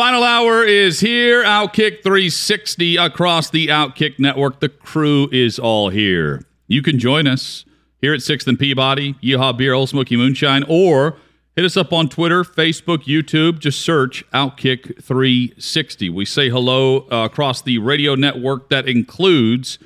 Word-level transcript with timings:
Final 0.00 0.24
hour 0.24 0.64
is 0.64 1.00
here. 1.00 1.44
Outkick 1.44 2.02
360 2.02 2.96
across 2.96 3.50
the 3.50 3.66
Outkick 3.66 4.18
network. 4.18 4.60
The 4.60 4.70
crew 4.70 5.28
is 5.30 5.58
all 5.58 5.90
here. 5.90 6.42
You 6.68 6.80
can 6.80 6.98
join 6.98 7.26
us 7.26 7.66
here 8.00 8.14
at 8.14 8.20
6th 8.20 8.46
and 8.46 8.58
Peabody, 8.58 9.12
Yeehaw 9.22 9.58
Beer, 9.58 9.74
Ole 9.74 9.86
Smoky 9.86 10.16
Moonshine, 10.16 10.64
or 10.66 11.18
hit 11.54 11.66
us 11.66 11.76
up 11.76 11.92
on 11.92 12.08
Twitter, 12.08 12.44
Facebook, 12.44 13.04
YouTube. 13.04 13.58
Just 13.58 13.82
search 13.82 14.24
Outkick 14.30 15.04
360. 15.04 16.08
We 16.08 16.24
say 16.24 16.48
hello 16.48 17.06
uh, 17.12 17.26
across 17.30 17.60
the 17.60 17.76
radio 17.76 18.14
network 18.14 18.70
that 18.70 18.88
includes 18.88 19.78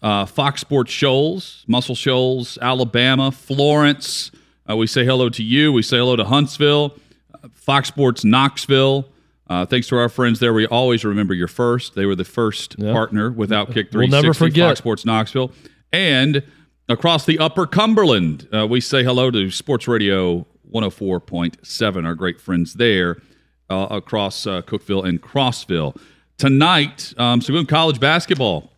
uh, 0.00 0.24
Fox 0.24 0.62
Sports 0.62 0.90
Shoals, 0.90 1.66
Muscle 1.68 1.94
Shoals, 1.94 2.56
Alabama, 2.62 3.30
Florence. 3.30 4.30
Uh, 4.66 4.74
we 4.74 4.86
say 4.86 5.04
hello 5.04 5.28
to 5.28 5.42
you. 5.42 5.70
We 5.70 5.82
say 5.82 5.98
hello 5.98 6.16
to 6.16 6.24
Huntsville, 6.24 6.96
uh, 7.34 7.48
Fox 7.52 7.88
Sports 7.88 8.24
Knoxville. 8.24 9.10
Uh, 9.54 9.64
thanks 9.64 9.86
to 9.86 9.96
our 9.96 10.08
friends 10.08 10.40
there. 10.40 10.52
We 10.52 10.66
always 10.66 11.04
remember 11.04 11.32
your 11.32 11.46
first. 11.46 11.94
They 11.94 12.06
were 12.06 12.16
the 12.16 12.24
first 12.24 12.76
partner 12.80 13.30
with 13.30 13.50
Outkick 13.50 13.92
360. 13.92 13.98
We'll 13.98 14.08
never 14.08 14.34
forget. 14.34 14.70
Fox 14.70 14.78
Sports 14.78 15.04
Knoxville. 15.04 15.52
And 15.92 16.42
across 16.88 17.24
the 17.24 17.38
upper 17.38 17.64
Cumberland, 17.64 18.48
uh, 18.52 18.66
we 18.66 18.80
say 18.80 19.04
hello 19.04 19.30
to 19.30 19.52
Sports 19.52 19.86
Radio 19.86 20.44
104.7, 20.72 22.04
our 22.04 22.16
great 22.16 22.40
friends 22.40 22.74
there 22.74 23.22
uh, 23.70 23.86
across 23.92 24.44
uh, 24.44 24.60
Cookeville 24.62 25.06
and 25.06 25.22
Crossville. 25.22 25.96
Tonight, 26.36 27.14
um, 27.16 27.40
Sagoon 27.40 27.68
College 27.68 28.00
basketball 28.00 28.72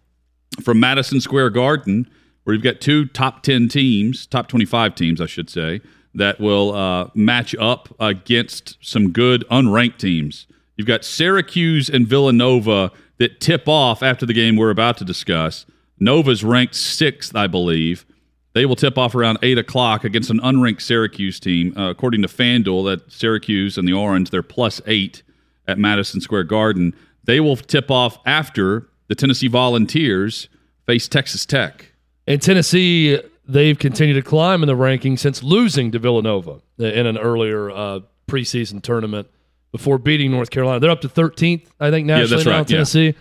from 0.63 0.79
Madison 0.79 1.23
Square 1.23 1.51
Garden, 1.51 2.07
where 2.45 2.53
you've 2.53 2.63
got 2.63 2.83
two 2.83 3.07
top 3.07 3.43
10 3.43 3.69
teams, 3.69 4.27
top 4.27 4.49
25 4.49 4.95
teams, 4.95 5.23
I 5.23 5.27
should 5.27 5.49
say, 5.49 5.81
that 6.15 6.39
will 6.39 6.75
uh, 6.75 7.09
match 7.15 7.55
up 7.59 7.95
against 7.99 8.77
some 8.83 9.11
good 9.11 9.43
unranked 9.51 9.97
teams. 9.97 10.47
You've 10.77 10.87
got 10.87 11.05
Syracuse 11.05 11.89
and 11.89 12.07
Villanova 12.07 12.93
that 13.19 13.41
tip 13.41 13.67
off 13.67 14.03
after 14.03 14.27
the 14.27 14.35
game 14.35 14.57
we're 14.57 14.71
about 14.71 14.99
to 14.99 15.05
discuss. 15.05 15.65
Nova's 15.99 16.45
ranked 16.45 16.75
sixth, 16.75 17.35
I 17.35 17.47
believe. 17.47 18.05
They 18.53 18.67
will 18.67 18.77
tip 18.77 18.97
off 18.97 19.15
around 19.15 19.39
8 19.43 19.59
o'clock 19.59 20.05
against 20.05 20.31
an 20.31 20.41
unranked 20.41 20.81
Syracuse 20.81 21.41
team. 21.41 21.77
Uh, 21.77 21.91
according 21.91 22.23
to 22.23 22.29
FanDuel, 22.29 22.85
that 22.87 23.11
Syracuse 23.13 23.77
and 23.77 23.87
the 23.87 23.93
Orange, 23.93 24.31
they're 24.31 24.43
plus 24.43 24.81
eight 24.87 25.23
at 25.67 25.79
Madison 25.79 26.21
Square 26.21 26.45
Garden. 26.45 26.95
They 27.25 27.41
will 27.41 27.57
tip 27.57 27.91
off 27.91 28.19
after 28.25 28.89
the 29.09 29.15
Tennessee 29.15 29.49
Volunteers 29.49 30.49
face 30.87 31.09
Texas 31.09 31.45
Tech. 31.45 31.93
And 32.27 32.41
Tennessee, 32.41 33.21
they've 33.47 33.79
continued 33.79 34.15
to 34.15 34.23
climb 34.23 34.63
in 34.63 34.69
the 34.69 34.75
rankings 34.77 35.19
since 35.19 35.43
losing 35.43 35.93
to 35.93 35.99
Villanova 35.99 36.61
in 36.79 37.07
an 37.07 37.19
earlier 37.19 37.71
uh, 37.71 38.01
preseason 38.27 38.83
tournament 38.83 39.29
before 39.77 39.99
beating 39.99 40.31
North 40.31 40.51
Carolina. 40.51 40.81
They're 40.81 40.91
up 40.91 41.01
to 41.03 41.09
13th, 41.09 41.67
I 41.81 41.91
think, 41.91 42.07
nationally 42.07 42.45
that's 42.45 42.47
now, 42.47 42.53
right, 42.59 42.71
yeah. 42.71 42.77
Tennessee. 42.77 43.15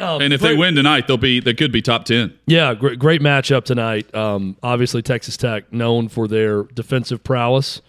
Um, 0.00 0.20
And 0.22 0.32
if 0.32 0.40
they 0.40 0.56
win 0.56 0.74
tonight, 0.74 1.06
they'll 1.06 1.16
be 1.16 1.38
they 1.40 1.54
could 1.54 1.70
be 1.70 1.80
top 1.80 2.04
ten. 2.04 2.34
Yeah, 2.46 2.74
great, 2.74 2.98
great 2.98 3.20
matchup 3.20 3.64
tonight. 3.64 4.12
Um, 4.14 4.56
obviously, 4.64 5.00
Texas 5.00 5.36
Tech 5.36 5.72
known 5.72 6.08
for 6.08 6.26
their 6.26 6.64
defensive 6.64 7.22
prowess. 7.22 7.80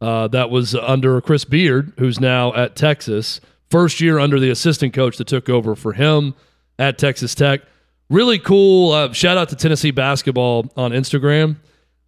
Uh, 0.00 0.28
that 0.28 0.50
was 0.50 0.74
under 0.74 1.20
Chris 1.22 1.44
Beard, 1.46 1.92
who's 1.98 2.20
now 2.20 2.52
at 2.54 2.76
Texas. 2.76 3.40
First 3.70 4.00
year 4.00 4.18
under 4.18 4.38
the 4.38 4.50
assistant 4.50 4.92
coach 4.92 5.16
that 5.16 5.26
took 5.26 5.48
over 5.48 5.74
for 5.74 5.94
him 5.94 6.34
at 6.78 6.98
Texas 6.98 7.34
Tech. 7.34 7.62
Really 8.10 8.38
cool. 8.38 8.92
Uh, 8.92 9.12
shout 9.14 9.38
out 9.38 9.48
to 9.50 9.56
Tennessee 9.56 9.90
basketball 9.92 10.70
on 10.76 10.90
Instagram. 10.90 11.56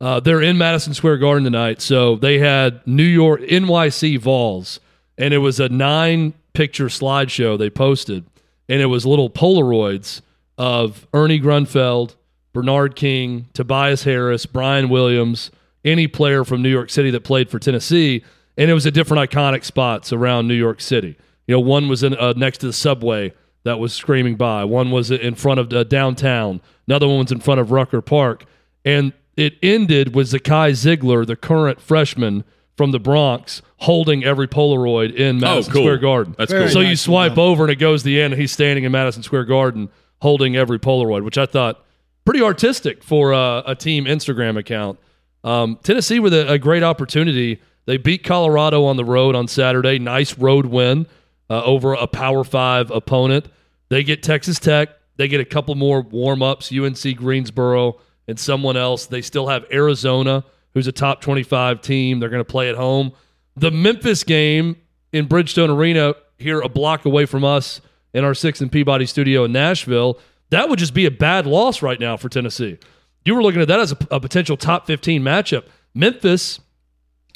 Uh, 0.03 0.21
they're 0.21 0.43
in 0.43 0.59
Madison 0.59 0.93
Square 0.93 1.19
Garden 1.19 1.45
tonight. 1.45 1.81
So 1.81 2.17
they 2.17 2.39
had 2.39 2.87
New 2.87 3.05
York, 3.05 3.41
NYC 3.41 4.19
Vols, 4.19 4.81
and 5.19 5.35
it 5.35 5.39
was 5.39 5.61
a 5.61 5.69
nine 5.69 6.35
picture 6.53 6.87
slideshow 6.87 7.59
they 7.59 7.71
posted. 7.71 8.25
And 8.69 8.81
it 8.81 8.87
was 8.87 9.05
little 9.05 9.29
Polaroids 9.29 10.23
of 10.57 11.07
Ernie 11.13 11.41
Grunfeld, 11.41 12.15
Bernard 12.53 12.97
King, 12.97 13.49
Tobias 13.53 14.05
Harris, 14.05 14.47
Brian 14.47 14.89
Williams, 14.89 15.51
any 15.85 16.07
player 16.07 16.45
from 16.45 16.63
New 16.63 16.71
York 16.71 16.89
City 16.89 17.11
that 17.11 17.25
played 17.25 17.51
for 17.51 17.59
Tennessee. 17.59 18.25
And 18.57 18.71
it 18.71 18.75
was 18.75 18.87
at 18.87 18.95
different 18.95 19.31
iconic 19.31 19.65
spots 19.65 20.13
around 20.13 20.49
New 20.49 20.55
York 20.55 20.81
City. 20.81 21.17
You 21.47 21.57
know, 21.57 21.61
one 21.61 21.89
was 21.89 22.03
in, 22.03 22.17
uh, 22.17 22.33
next 22.37 22.59
to 22.59 22.67
the 22.67 22.73
subway 22.73 23.35
that 23.65 23.79
was 23.79 23.93
screaming 23.93 24.37
by. 24.37 24.65
One 24.65 24.91
was 24.91 25.11
in 25.11 25.35
front 25.35 25.61
of 25.61 25.73
uh, 25.73 25.85
downtown. 25.85 26.61
Another 26.87 27.09
one 27.09 27.19
was 27.19 27.33
in 27.33 27.41
front 27.41 27.61
of 27.61 27.71
Rucker 27.71 28.01
Park. 28.01 28.45
And 28.85 29.13
it 29.37 29.55
ended 29.63 30.15
with 30.15 30.31
Zakai 30.31 30.71
Zeigler, 30.71 31.27
the 31.27 31.37
current 31.37 31.81
freshman 31.81 32.45
from 32.77 32.91
the 32.91 32.99
Bronx, 32.99 33.63
holding 33.79 34.25
every 34.25 34.49
Polaroid 34.49 35.15
in 35.15 35.39
Madison 35.39 35.73
cool. 35.73 35.83
Square 35.83 35.99
Garden. 35.99 36.35
That's 36.37 36.53
cool. 36.53 36.69
So 36.69 36.81
you 36.81 36.89
nice 36.89 37.01
swipe 37.03 37.39
over 37.39 37.65
and 37.65 37.73
it 37.73 37.77
goes 37.77 38.03
to 38.03 38.07
the 38.07 38.21
end, 38.21 38.33
and 38.33 38.41
he's 38.41 38.53
standing 38.53 38.85
in 38.85 38.93
Madison 38.93 39.23
Square 39.23 39.45
Garden 39.45 39.89
holding 40.21 40.57
every 40.57 40.79
Polaroid, 40.79 41.23
which 41.25 41.39
I 41.39 41.47
thought 41.47 41.85
pretty 42.25 42.43
artistic 42.43 43.05
for 43.05 43.35
uh, 43.35 43.63
a 43.67 43.75
team 43.75 44.07
Instagram 44.07 44.59
account. 44.59 44.99
Um, 45.45 45.79
Tennessee 45.83 46.19
with 46.19 46.33
a, 46.33 46.53
a 46.53 46.59
great 46.59 46.83
opportunity. 46.83 47.61
They 47.87 47.99
beat 47.99 48.25
Colorado 48.25 48.85
on 48.85 48.97
the 48.97 49.05
road 49.05 49.35
on 49.35 49.47
Saturday. 49.47 49.99
Nice 49.99 50.39
road 50.39 50.67
win 50.67 51.07
uh, 51.51 51.63
over 51.63 51.93
a 51.93 52.07
Power 52.07 52.43
Five 52.45 52.91
opponent. 52.91 53.47
They 53.91 54.03
get 54.03 54.23
Texas 54.23 54.59
Tech. 54.59 54.89
They 55.17 55.29
get 55.29 55.41
a 55.41 55.45
couple 55.45 55.75
more 55.75 56.01
warm 56.01 56.43
ups. 56.43 56.73
UNC 56.73 57.17
Greensboro 57.17 58.01
and 58.27 58.41
someone 58.41 58.77
else. 58.77 59.07
They 59.07 59.21
still 59.21 59.49
have 59.49 59.65
Arizona, 59.71 60.45
who's 60.75 60.87
a 60.87 60.93
top 60.93 61.21
twenty-five 61.21 61.81
team. 61.81 62.21
They're 62.21 62.29
going 62.29 62.45
to 62.45 62.51
play 62.51 62.69
at 62.69 62.77
home. 62.77 63.13
The 63.57 63.71
Memphis 63.71 64.25
game 64.25 64.77
in 65.13 65.29
Bridgestone 65.29 65.75
Arena 65.75 66.15
here, 66.39 66.61
a 66.61 66.69
block 66.69 67.05
away 67.05 67.25
from 67.25 67.45
us 67.45 67.81
in 68.13 68.25
our 68.25 68.35
Six 68.35 68.61
and 68.61 68.71
Peabody 68.71 69.07
studio 69.07 69.45
in 69.45 69.53
Nashville. 69.53 70.19
That 70.51 70.69
would 70.69 70.79
just 70.79 70.95
be 70.95 71.07
a 71.07 71.11
bad 71.11 71.47
loss 71.47 71.83
right 71.83 71.99
now 71.99 72.17
for 72.17 72.29
Tennessee. 72.29 72.79
You 73.25 73.35
were 73.35 73.43
looking 73.43 73.63
at 73.63 73.69
that 73.69 73.81
as 73.81 73.93
a, 73.93 73.99
a 74.11 74.21
potential 74.21 74.57
top 74.57 74.87
15 74.87 75.23
matchup. 75.23 75.65
Memphis 75.95 76.61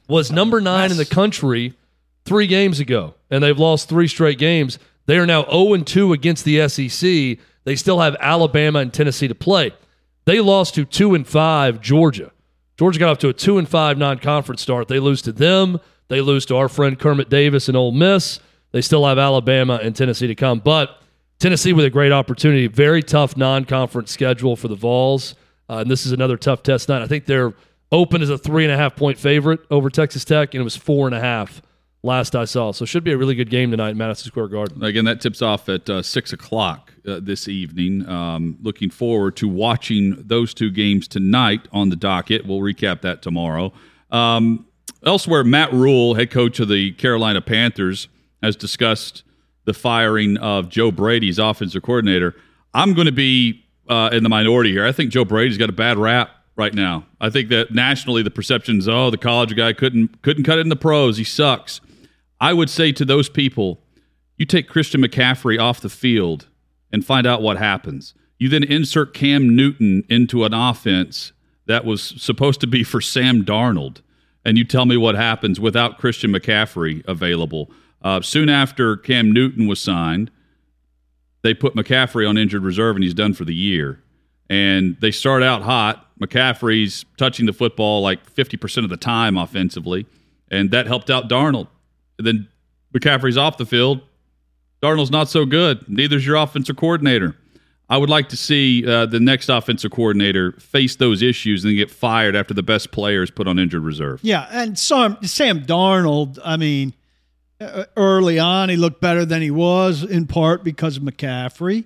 was 0.09 0.31
number 0.31 0.61
nine 0.61 0.91
in 0.91 0.97
the 0.97 1.07
country 1.07 1.75
three 2.25 2.47
games 2.47 2.81
ago, 2.81 3.15
and 3.31 3.43
they've 3.43 3.59
lost 3.59 3.89
three 3.89 4.09
straight 4.09 4.39
games. 4.39 4.79
They 5.07 5.17
are 5.19 5.27
now 5.27 5.45
0 5.45 5.77
2 5.79 6.13
against 6.13 6.45
the 6.45 6.69
SEC. 6.69 7.39
They 7.65 7.77
still 7.77 8.01
have 8.01 8.17
Alabama 8.21 8.81
and 8.81 8.93
Tennessee 8.93 9.29
to 9.29 9.35
play. 9.35 9.73
They 10.25 10.41
lost 10.41 10.75
to 10.75 10.85
2 10.85 11.15
and 11.15 11.27
5 11.27 11.81
Georgia. 11.81 12.33
Georgia 12.79 13.01
got 13.01 13.11
off 13.11 13.19
to 13.19 13.29
a 13.29 13.33
2 13.33 13.59
and 13.59 13.69
5 13.69 13.99
non 13.99 14.19
conference 14.19 14.63
start. 14.63 14.89
They 14.89 15.01
lose 15.01 15.21
to 15.23 15.33
them. 15.33 15.81
They 16.07 16.21
lose 16.21 16.47
to 16.47 16.57
our 16.57 16.69
friend 16.69 16.99
Kermit 16.99 17.29
Davis 17.29 17.69
and 17.69 17.77
Ole 17.77 17.93
Miss. 17.93 18.41
They 18.71 18.81
still 18.81 19.05
have 19.05 19.19
Alabama 19.19 19.81
and 19.83 19.95
Tennessee 19.95 20.29
to 20.29 20.35
come. 20.35 20.61
But 20.61 21.01
Tennessee 21.41 21.73
with 21.73 21.85
a 21.85 21.91
great 21.91 22.13
opportunity. 22.13 22.69
Very 22.69 23.03
tough 23.03 23.37
non 23.37 23.65
conference 23.65 24.13
schedule 24.13 24.55
for 24.55 24.69
the 24.69 24.77
Vols. 24.77 25.35
Uh, 25.69 25.79
and 25.79 25.91
this 25.91 26.07
is 26.07 26.13
another 26.13 26.37
tough 26.37 26.63
test 26.63 26.89
night. 26.89 27.03
I 27.03 27.07
think 27.07 27.27
they're 27.27 27.53
open 27.91 28.23
as 28.23 28.31
a 28.31 28.39
three 28.39 28.65
and 28.65 28.73
a 28.73 28.77
half 28.77 28.95
point 28.95 29.19
favorite 29.19 29.61
over 29.71 29.91
Texas 29.91 30.25
Tech, 30.25 30.55
and 30.55 30.61
it 30.61 30.65
was 30.65 30.77
four 30.77 31.07
and 31.07 31.15
a 31.15 31.21
half 31.21 31.61
last 32.03 32.35
I 32.37 32.45
saw. 32.45 32.73
So 32.73 32.85
should 32.85 33.05
be 33.05 33.13
a 33.13 33.19
really 33.19 33.35
good 33.35 33.51
game 33.51 33.71
tonight 33.71 33.91
in 33.91 33.99
Madison 33.99 34.29
Square 34.29 34.49
Garden. 34.49 34.83
Again, 34.83 35.05
that 35.05 35.21
tips 35.21 35.43
off 35.43 35.69
at 35.69 35.89
uh, 35.89 36.03
six 36.03 36.33
o'clock 36.33 36.93
uh, 37.07 37.21
this 37.23 37.49
evening. 37.49 38.09
Um, 38.09 38.59
looking 38.63 38.91
forward 38.91 39.37
to 39.37 39.49
watching 39.49 40.23
those 40.27 40.55
two 40.55 40.71
games 40.71 41.09
tonight 41.09 41.69
on 41.73 41.89
the 41.89 41.97
docket. 41.97 42.47
We'll 42.47 42.61
recap 42.61 43.03
that 43.03 43.23
tomorrow. 43.23 43.73
Um, 44.11 44.67
elsewhere, 45.05 45.45
Matt 45.45 45.73
Rhule, 45.73 46.15
head 46.15 46.31
coach 46.31 46.61
of 46.61 46.69
the 46.69 46.93
Carolina 46.93 47.41
Panthers, 47.41 48.09
has 48.43 48.57
discussed 48.57 49.25
the 49.65 49.75
firing 49.75 50.37
of 50.39 50.69
Joe 50.69 50.91
Brady's 50.91 51.39
offensive 51.39 51.83
coordinator. 51.83 52.35
I'm 52.73 52.95
going 52.95 53.07
to 53.07 53.13
be 53.13 53.65
uh, 53.89 54.11
in 54.13 54.23
the 54.23 54.29
minority 54.29 54.71
here. 54.71 54.87
I 54.87 54.93
think 54.93 55.11
Joe 55.11 55.25
Brady's 55.25 55.59
got 55.59 55.69
a 55.69 55.73
bad 55.73 55.99
rap 55.99 56.31
right 56.57 56.73
now. 56.75 57.07
I 57.21 57.31
think 57.31 57.49
that 57.51 57.73
nationally 57.73 58.23
the 58.23 58.31
perception 58.31 58.79
is, 58.79 58.89
oh, 58.89 59.11
the 59.11 59.19
college 59.19 59.55
guy 59.57 59.73
couldn't 59.73 60.23
couldn't 60.23 60.45
cut 60.45 60.59
it 60.59 60.63
in 60.63 60.69
the 60.69 60.77
pros. 60.77 61.17
He 61.17 61.25
sucks. 61.25 61.81
I 62.41 62.53
would 62.53 62.71
say 62.71 62.93
to 62.93 63.05
those 63.05 63.29
people, 63.29 63.81
you 64.37 64.47
take 64.47 64.69
Christian 64.69 65.03
McCaffrey 65.03 65.59
off 65.59 65.81
the 65.81 65.89
field 65.89 66.47
and 66.93 67.05
find 67.05 67.27
out 67.27 67.43
what 67.43 67.59
happens. 67.59 68.15
You 68.39 68.49
then 68.49 68.63
insert 68.63 69.15
Cam 69.15 69.55
Newton 69.57 70.05
into 70.09 70.45
an 70.45 70.55
offense 70.55 71.33
that 71.67 71.85
was 71.85 72.03
supposed 72.03 72.61
to 72.61 72.67
be 72.67 72.85
for 72.85 73.01
Sam 73.01 73.45
Darnold, 73.45 74.01
and 74.45 74.57
you 74.57 74.65
tell 74.65 74.87
me 74.87 74.97
what 74.97 75.17
happens 75.17 75.59
without 75.61 75.99
Christian 75.99 76.33
McCaffrey 76.33 77.05
available. 77.07 77.71
Uh, 78.01 78.21
soon 78.21 78.49
after 78.49 78.97
Cam 78.97 79.33
Newton 79.33 79.67
was 79.67 79.81
signed, 79.81 80.31
they 81.43 81.53
put 81.53 81.75
McCaffrey 81.75 82.29
on 82.29 82.39
injured 82.39 82.63
reserve, 82.63 82.97
and 82.97 83.03
he's 83.03 83.15
done 83.15 83.35
for 83.35 83.45
the 83.45 83.55
year. 83.55 84.03
And 84.49 84.97
they 85.01 85.11
start 85.11 85.43
out 85.43 85.63
hot. 85.63 86.07
McCaffrey's 86.21 87.05
touching 87.17 87.47
the 87.47 87.53
football 87.53 88.03
like 88.03 88.35
50% 88.35 88.85
of 88.85 88.91
the 88.91 88.97
time 88.97 89.37
offensively, 89.37 90.07
and 90.51 90.71
that 90.71 90.87
helped 90.87 91.11
out 91.11 91.29
Darnold. 91.29 91.69
And 92.19 92.27
then 92.27 92.49
McCaffrey's 92.93 93.37
off 93.37 93.57
the 93.57 93.67
field. 93.67 94.01
Darnold's 94.83 95.11
not 95.11 95.29
so 95.29 95.45
good. 95.45 95.89
Neither's 95.89 96.27
your 96.27 96.37
offensive 96.37 96.77
coordinator. 96.77 97.37
I 97.91 97.97
would 97.97 98.11
like 98.11 98.29
to 98.29 98.37
see 98.37 98.87
uh, 98.87 99.07
the 99.07 99.19
next 99.19 99.49
offensive 99.49 99.91
coordinator 99.91 100.53
face 100.53 100.97
those 100.97 101.23
issues 101.23 101.65
and 101.65 101.75
get 101.75 101.91
fired 101.91 102.37
after 102.37 102.53
the 102.53 102.63
best 102.63 102.91
player 102.91 103.23
is 103.23 103.31
put 103.31 103.49
on 103.49 103.59
injured 103.59 103.83
reserve. 103.83 104.21
Yeah, 104.23 104.47
and 104.51 104.79
Sam, 104.79 105.17
Sam 105.23 105.65
Darnold, 105.65 106.39
I 106.45 106.59
mean, 106.59 106.93
uh, 107.61 107.85
early 107.97 108.39
on, 108.39 108.69
he 108.69 108.77
looked 108.77 109.01
better 109.01 109.25
than 109.25 109.41
he 109.41 109.51
was 109.51 110.03
in 110.05 110.27
part 110.27 110.65
because 110.65 110.99
of 110.99 111.03
McCaffrey. 111.03 111.85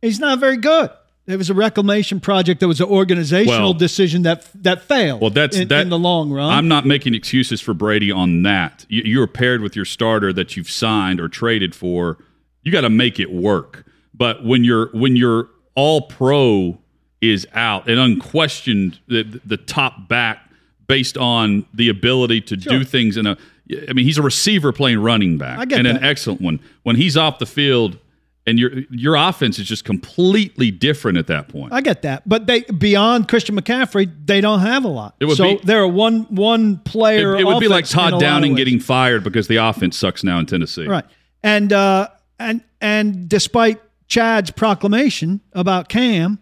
He's 0.00 0.18
not 0.18 0.38
very 0.38 0.56
good. 0.56 0.90
It 1.26 1.36
was 1.36 1.50
a 1.50 1.54
reclamation 1.54 2.18
project 2.18 2.60
that 2.60 2.68
was 2.68 2.80
an 2.80 2.88
organizational 2.88 3.70
Well- 3.70 3.74
decision 3.74 4.22
that 4.22 4.48
that 4.62 4.82
failed. 4.82 5.20
Well, 5.20 5.30
that's 5.30 5.56
in, 5.56 5.68
that, 5.68 5.82
in 5.82 5.88
the 5.88 5.98
long 5.98 6.32
run. 6.32 6.52
I'm 6.52 6.66
not 6.66 6.84
making 6.84 7.14
excuses 7.14 7.60
for 7.60 7.74
Brady 7.74 8.10
on 8.10 8.42
that. 8.42 8.84
You, 8.88 9.02
you're 9.04 9.26
paired 9.28 9.60
with 9.60 9.76
your 9.76 9.84
starter 9.84 10.32
that 10.32 10.56
you've 10.56 10.70
signed 10.70 11.20
or 11.20 11.28
traded 11.28 11.74
for. 11.74 12.18
You 12.62 12.72
got 12.72 12.80
to 12.80 12.90
make 12.90 13.20
it 13.20 13.32
work. 13.32 13.84
But 14.14 14.44
when 14.44 14.64
you're 14.64 14.88
when 14.88 15.16
your 15.16 15.48
all 15.74 16.02
pro 16.02 16.78
is 17.20 17.46
out 17.54 17.88
and 17.88 18.00
unquestioned 18.00 18.98
the, 19.06 19.40
the 19.44 19.56
top 19.56 20.08
back 20.08 20.50
based 20.88 21.16
on 21.16 21.64
the 21.72 21.88
ability 21.88 22.40
to 22.40 22.56
do 22.56 22.82
things 22.84 23.16
in 23.16 23.26
a 23.26 23.38
I 23.88 23.92
mean 23.92 24.04
he's 24.04 24.18
a 24.18 24.22
receiver 24.22 24.72
playing 24.72 24.98
running 24.98 25.38
back 25.38 25.70
and 25.72 25.86
an 25.86 26.02
excellent 26.02 26.40
one. 26.40 26.58
When 26.82 26.96
he's 26.96 27.16
off 27.16 27.38
the 27.38 27.46
field 27.46 27.96
and 28.46 28.58
your 28.58 28.70
your 28.90 29.14
offense 29.16 29.58
is 29.58 29.66
just 29.66 29.84
completely 29.84 30.70
different 30.70 31.18
at 31.18 31.26
that 31.28 31.48
point. 31.48 31.72
I 31.72 31.80
get 31.80 32.02
that, 32.02 32.28
but 32.28 32.46
they 32.46 32.62
beyond 32.62 33.28
Christian 33.28 33.56
McCaffrey, 33.56 34.10
they 34.26 34.40
don't 34.40 34.60
have 34.60 34.84
a 34.84 34.88
lot. 34.88 35.14
It 35.20 35.26
would 35.26 35.36
so 35.36 35.56
be- 35.58 35.64
they're 35.64 35.82
a 35.82 35.88
one 35.88 36.22
one 36.24 36.78
player. 36.78 37.36
it, 37.36 37.42
it 37.42 37.44
would 37.44 37.60
be 37.60 37.68
like 37.68 37.84
offense 37.84 37.94
in 37.94 37.98
a 37.98 38.02
lot 38.02 38.10
Todd 38.12 38.20
Downing 38.20 38.54
getting 38.54 38.80
fired 38.80 39.22
because 39.24 39.48
the 39.48 39.56
offense 39.56 39.96
sucks 39.96 40.24
now 40.24 40.38
in 40.38 40.46
Tennessee. 40.46 40.86
right, 40.86 41.04
and 41.42 41.72
uh, 41.72 42.08
and 42.38 42.62
and 42.80 43.28
despite 43.28 43.80
Chad's 44.08 44.50
proclamation 44.50 45.40
about 45.52 45.88
Cam, 45.88 46.38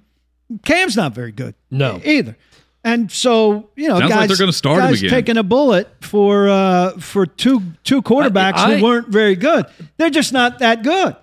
Cam's 0.64 0.96
not 0.96 1.14
very 1.14 1.32
good. 1.32 1.54
No. 1.70 2.00
either. 2.04 2.36
And 2.82 3.12
so 3.12 3.68
you 3.76 3.88
know, 3.88 3.98
Sounds 3.98 4.10
like 4.10 4.20
guys, 4.20 4.28
they're 4.28 4.38
gonna 4.38 4.52
start 4.54 4.78
guys 4.78 4.84
him 4.88 4.92
guys 4.92 5.02
again. 5.02 5.10
taking 5.10 5.36
a 5.36 5.42
bullet 5.42 5.86
for 6.00 6.48
uh, 6.48 6.92
for 6.98 7.26
two 7.26 7.60
two 7.84 8.00
quarterbacks 8.00 8.54
I- 8.54 8.76
who 8.78 8.82
weren't 8.84 9.08
very 9.08 9.36
good. 9.36 9.66
They're 9.98 10.08
just 10.08 10.32
not 10.32 10.60
that 10.60 10.82
good. 10.82 11.14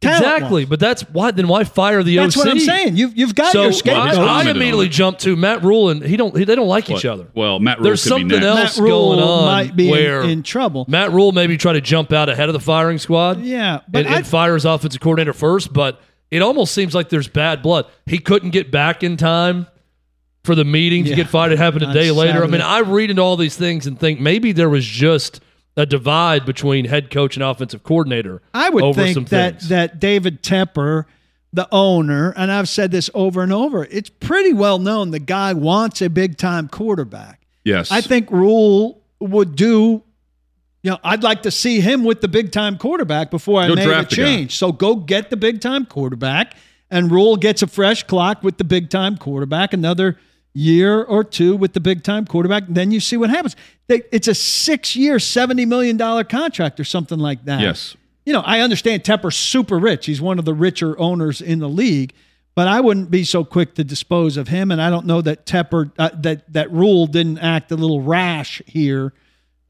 Talent-wise. 0.00 0.32
Exactly, 0.34 0.64
but 0.64 0.80
that's 0.80 1.02
why. 1.10 1.30
Then 1.30 1.46
why 1.46 1.64
fire 1.64 2.02
the 2.02 2.16
That's 2.16 2.34
OC? 2.34 2.44
That's 2.44 2.46
what 2.46 2.52
I'm 2.52 2.60
saying. 2.60 2.96
You've 2.96 3.16
you've 3.18 3.34
got 3.34 3.52
So 3.52 3.60
your 3.62 3.68
I, 3.70 3.74
scapegoat. 3.74 4.06
I 4.08 4.14
commented 4.14 4.56
immediately 4.56 4.88
jumped 4.88 5.20
to 5.22 5.36
Matt 5.36 5.62
Rhule, 5.62 5.90
and 5.90 6.02
he 6.02 6.16
don't. 6.16 6.34
He, 6.34 6.44
they 6.44 6.54
don't 6.54 6.68
like 6.68 6.88
each 6.88 7.04
other. 7.04 7.26
Well, 7.34 7.58
Matt 7.60 7.78
Rhule 7.78 7.84
There's 7.84 8.02
could 8.02 8.08
be 8.08 8.20
something 8.20 8.40
next. 8.40 8.44
else 8.46 8.78
Matt 8.78 8.82
Rhule 8.84 9.08
going 9.16 9.20
on 9.28 9.44
might 9.44 9.76
be 9.76 9.84
in- 9.86 9.90
where 9.90 10.22
in 10.22 10.42
trouble. 10.42 10.86
Matt 10.88 11.12
Rhule 11.12 11.32
maybe 11.32 11.58
try 11.58 11.74
to 11.74 11.82
jump 11.82 12.12
out 12.12 12.30
ahead 12.30 12.48
of 12.48 12.54
the 12.54 12.60
firing 12.60 12.96
squad. 12.96 13.42
Yeah, 13.42 13.80
but 13.88 14.06
and, 14.06 14.14
I- 14.14 14.16
and 14.18 14.26
fire 14.26 14.54
his 14.54 14.64
offensive 14.64 15.02
coordinator 15.02 15.34
first, 15.34 15.70
but 15.72 16.00
it 16.30 16.40
almost 16.40 16.72
seems 16.74 16.94
like 16.94 17.10
there's 17.10 17.28
bad 17.28 17.60
blood. 17.62 17.84
He 18.06 18.18
couldn't 18.20 18.50
get 18.50 18.70
back 18.70 19.02
in 19.02 19.18
time 19.18 19.66
for 20.44 20.54
the 20.54 20.64
meeting 20.64 21.04
to 21.04 21.10
Yeah. 21.10 21.16
get 21.16 21.26
fired. 21.28 21.52
It 21.52 21.58
happened 21.58 21.82
a 21.82 21.92
day 21.92 22.10
later. 22.10 22.42
I 22.42 22.46
mean, 22.46 22.62
I 22.62 22.78
read 22.78 23.10
into 23.10 23.20
all 23.20 23.36
these 23.36 23.54
things 23.56 23.86
and 23.86 24.00
think 24.00 24.18
maybe 24.18 24.52
there 24.52 24.70
was 24.70 24.86
just 24.86 25.40
a 25.80 25.86
divide 25.86 26.44
between 26.44 26.84
head 26.84 27.10
coach 27.10 27.36
and 27.36 27.42
offensive 27.42 27.82
coordinator. 27.82 28.42
I 28.54 28.68
would 28.70 28.84
over 28.84 29.00
some 29.06 29.14
think 29.14 29.28
that 29.30 29.54
things. 29.54 29.68
that 29.70 29.98
David 29.98 30.42
Tepper, 30.42 31.06
the 31.52 31.66
owner, 31.72 32.32
and 32.36 32.52
I've 32.52 32.68
said 32.68 32.90
this 32.90 33.08
over 33.14 33.42
and 33.42 33.52
over, 33.52 33.84
it's 33.86 34.10
pretty 34.10 34.52
well 34.52 34.78
known 34.78 35.10
the 35.10 35.18
guy 35.18 35.52
wants 35.52 36.02
a 36.02 36.10
big 36.10 36.36
time 36.36 36.68
quarterback. 36.68 37.40
Yes. 37.64 37.90
I 37.90 38.00
think 38.00 38.30
Rhule 38.30 39.02
would 39.18 39.56
do. 39.56 40.02
You 40.82 40.92
know, 40.92 40.98
I'd 41.04 41.22
like 41.22 41.42
to 41.42 41.50
see 41.50 41.80
him 41.80 42.04
with 42.04 42.22
the 42.22 42.28
big 42.28 42.52
time 42.52 42.78
quarterback 42.78 43.30
before 43.30 43.60
I 43.60 43.68
Go 43.68 43.74
made 43.74 43.82
a 43.82 43.86
draft 43.86 44.10
the 44.10 44.16
guy. 44.16 44.22
change. 44.22 44.56
So 44.56 44.72
go 44.72 44.94
get 44.96 45.28
the 45.28 45.36
big 45.36 45.60
time 45.60 45.84
quarterback, 45.84 46.54
and 46.90 47.10
Rhule 47.10 47.36
gets 47.36 47.62
a 47.62 47.66
fresh 47.66 48.02
clock 48.04 48.42
with 48.42 48.56
the 48.56 48.64
big 48.64 48.88
time 48.88 49.18
quarterback. 49.18 49.74
Another 49.74 50.18
year 50.52 51.02
or 51.02 51.22
two 51.24 51.56
with 51.56 51.72
the 51.74 51.80
big 51.80 52.02
time 52.02 52.26
quarterback. 52.26 52.64
Then 52.68 52.90
you 52.90 53.00
see 53.00 53.16
what 53.16 53.30
happens. 53.30 53.56
They, 53.86 54.02
it's 54.12 54.28
a 54.28 54.34
six 54.34 54.96
year, 54.96 55.18
seventy 55.18 55.64
million 55.66 55.96
dollar 55.96 56.24
contract 56.24 56.78
or 56.80 56.84
something 56.84 57.18
like 57.18 57.44
that 57.44 57.60
Yes. 57.60 57.96
you 58.24 58.32
know, 58.32 58.40
I 58.40 58.60
understand 58.60 59.02
Tepper's 59.04 59.36
super 59.36 59.78
rich. 59.78 60.06
He's 60.06 60.20
one 60.20 60.38
of 60.38 60.44
the 60.44 60.54
richer 60.54 60.98
owners 60.98 61.40
in 61.40 61.58
the 61.60 61.68
league, 61.68 62.12
but 62.54 62.68
I 62.68 62.80
wouldn't 62.80 63.10
be 63.10 63.24
so 63.24 63.44
quick 63.44 63.74
to 63.76 63.84
dispose 63.84 64.36
of 64.36 64.48
him. 64.48 64.70
And 64.70 64.80
I 64.82 64.90
don't 64.90 65.06
know 65.06 65.20
that 65.22 65.46
Tepper 65.46 65.92
uh, 65.98 66.10
that 66.20 66.52
that 66.52 66.70
Rhule 66.72 67.06
didn't 67.06 67.38
act 67.38 67.70
a 67.72 67.76
little 67.76 68.00
rash 68.02 68.60
here. 68.66 69.12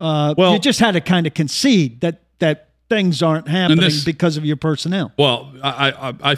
Uh, 0.01 0.35
Well- 0.37 0.53
you 0.55 0.59
just 0.59 0.81
had 0.81 0.93
to 0.93 1.01
kind 1.01 1.27
of 1.27 1.35
concede 1.35 2.01
that 2.01 2.23
that 2.39 2.69
things 2.89 3.23
aren't 3.23 3.47
happening 3.49 3.81
this- 3.85 4.03
because 4.05 4.37
of 4.37 4.45
your 4.45 4.57
personnel. 4.57 5.13
Well, 5.19 5.53
I, 5.63 5.93
I, 5.93 6.33
I, 6.33 6.37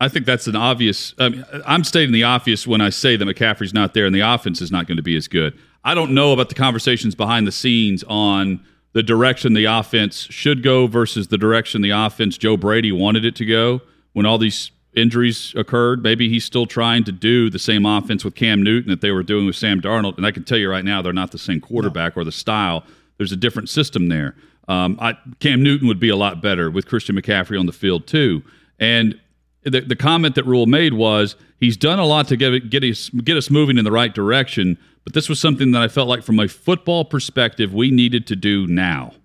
I 0.00 0.08
think 0.08 0.24
that's 0.24 0.46
an 0.46 0.56
obvious. 0.56 1.14
I 1.18 1.28
mean, 1.28 1.44
I'm 1.66 1.84
stating 1.84 2.12
the 2.12 2.24
obvious 2.24 2.66
when 2.66 2.80
I 2.80 2.88
say 2.88 3.16
that 3.16 3.24
McCaffrey's 3.24 3.74
not 3.74 3.92
there 3.92 4.06
and 4.06 4.14
the 4.14 4.20
offense 4.20 4.62
is 4.62 4.70
not 4.70 4.86
going 4.86 4.96
to 4.96 5.02
be 5.02 5.16
as 5.16 5.28
good. 5.28 5.58
I 5.84 5.94
don't 5.94 6.12
know 6.12 6.32
about 6.32 6.48
the 6.48 6.54
conversations 6.54 7.14
behind 7.14 7.46
the 7.46 7.52
scenes 7.52 8.02
on 8.04 8.64
the 8.92 9.02
direction 9.02 9.52
the 9.52 9.66
offense 9.66 10.26
should 10.30 10.62
go 10.62 10.86
versus 10.86 11.28
the 11.28 11.38
direction 11.38 11.82
the 11.82 11.90
offense 11.90 12.36
Joe 12.36 12.56
Brady 12.56 12.92
wanted 12.92 13.24
it 13.24 13.36
to 13.36 13.44
go 13.44 13.82
when 14.12 14.26
all 14.26 14.38
these 14.38 14.70
injuries 14.94 15.54
occurred. 15.56 16.02
Maybe 16.02 16.28
he's 16.28 16.44
still 16.44 16.66
trying 16.66 17.04
to 17.04 17.12
do 17.12 17.50
the 17.50 17.58
same 17.58 17.86
offense 17.86 18.24
with 18.24 18.34
Cam 18.34 18.62
Newton 18.62 18.90
that 18.90 19.00
they 19.00 19.12
were 19.12 19.22
doing 19.22 19.46
with 19.46 19.56
Sam 19.56 19.80
Darnold. 19.80 20.16
And 20.16 20.26
I 20.26 20.32
can 20.32 20.44
tell 20.44 20.58
you 20.58 20.68
right 20.68 20.84
now, 20.84 21.02
they're 21.02 21.12
not 21.12 21.30
the 21.30 21.38
same 21.38 21.60
quarterback 21.60 22.16
or 22.16 22.24
the 22.24 22.32
style. 22.32 22.84
There's 23.18 23.32
a 23.32 23.36
different 23.36 23.68
system 23.68 24.08
there. 24.08 24.34
Um, 24.66 24.98
I, 25.00 25.16
Cam 25.40 25.62
Newton 25.62 25.86
would 25.88 26.00
be 26.00 26.08
a 26.08 26.16
lot 26.16 26.42
better 26.42 26.70
with 26.70 26.86
Christian 26.86 27.16
McCaffrey 27.16 27.58
on 27.58 27.66
the 27.66 27.72
field 27.72 28.06
too. 28.06 28.42
And 28.78 29.18
the, 29.62 29.80
the 29.80 29.96
comment 29.96 30.34
that 30.36 30.44
Rhule 30.46 30.66
made 30.66 30.94
was 30.94 31.36
he's 31.58 31.76
done 31.76 31.98
a 31.98 32.06
lot 32.06 32.28
to 32.28 32.36
get 32.36 32.70
get 32.70 32.82
us 32.82 33.08
get 33.10 33.36
us 33.36 33.50
moving 33.50 33.78
in 33.78 33.84
the 33.84 33.92
right 33.92 34.14
direction, 34.14 34.78
but 35.04 35.14
this 35.14 35.28
was 35.28 35.40
something 35.40 35.72
that 35.72 35.82
I 35.82 35.88
felt 35.88 36.08
like 36.08 36.22
from 36.22 36.38
a 36.40 36.48
football 36.48 37.04
perspective 37.04 37.74
we 37.74 37.90
needed 37.90 38.26
to 38.28 38.36
do 38.36 38.66
now. 38.66 39.12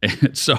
And 0.00 0.38
so 0.38 0.58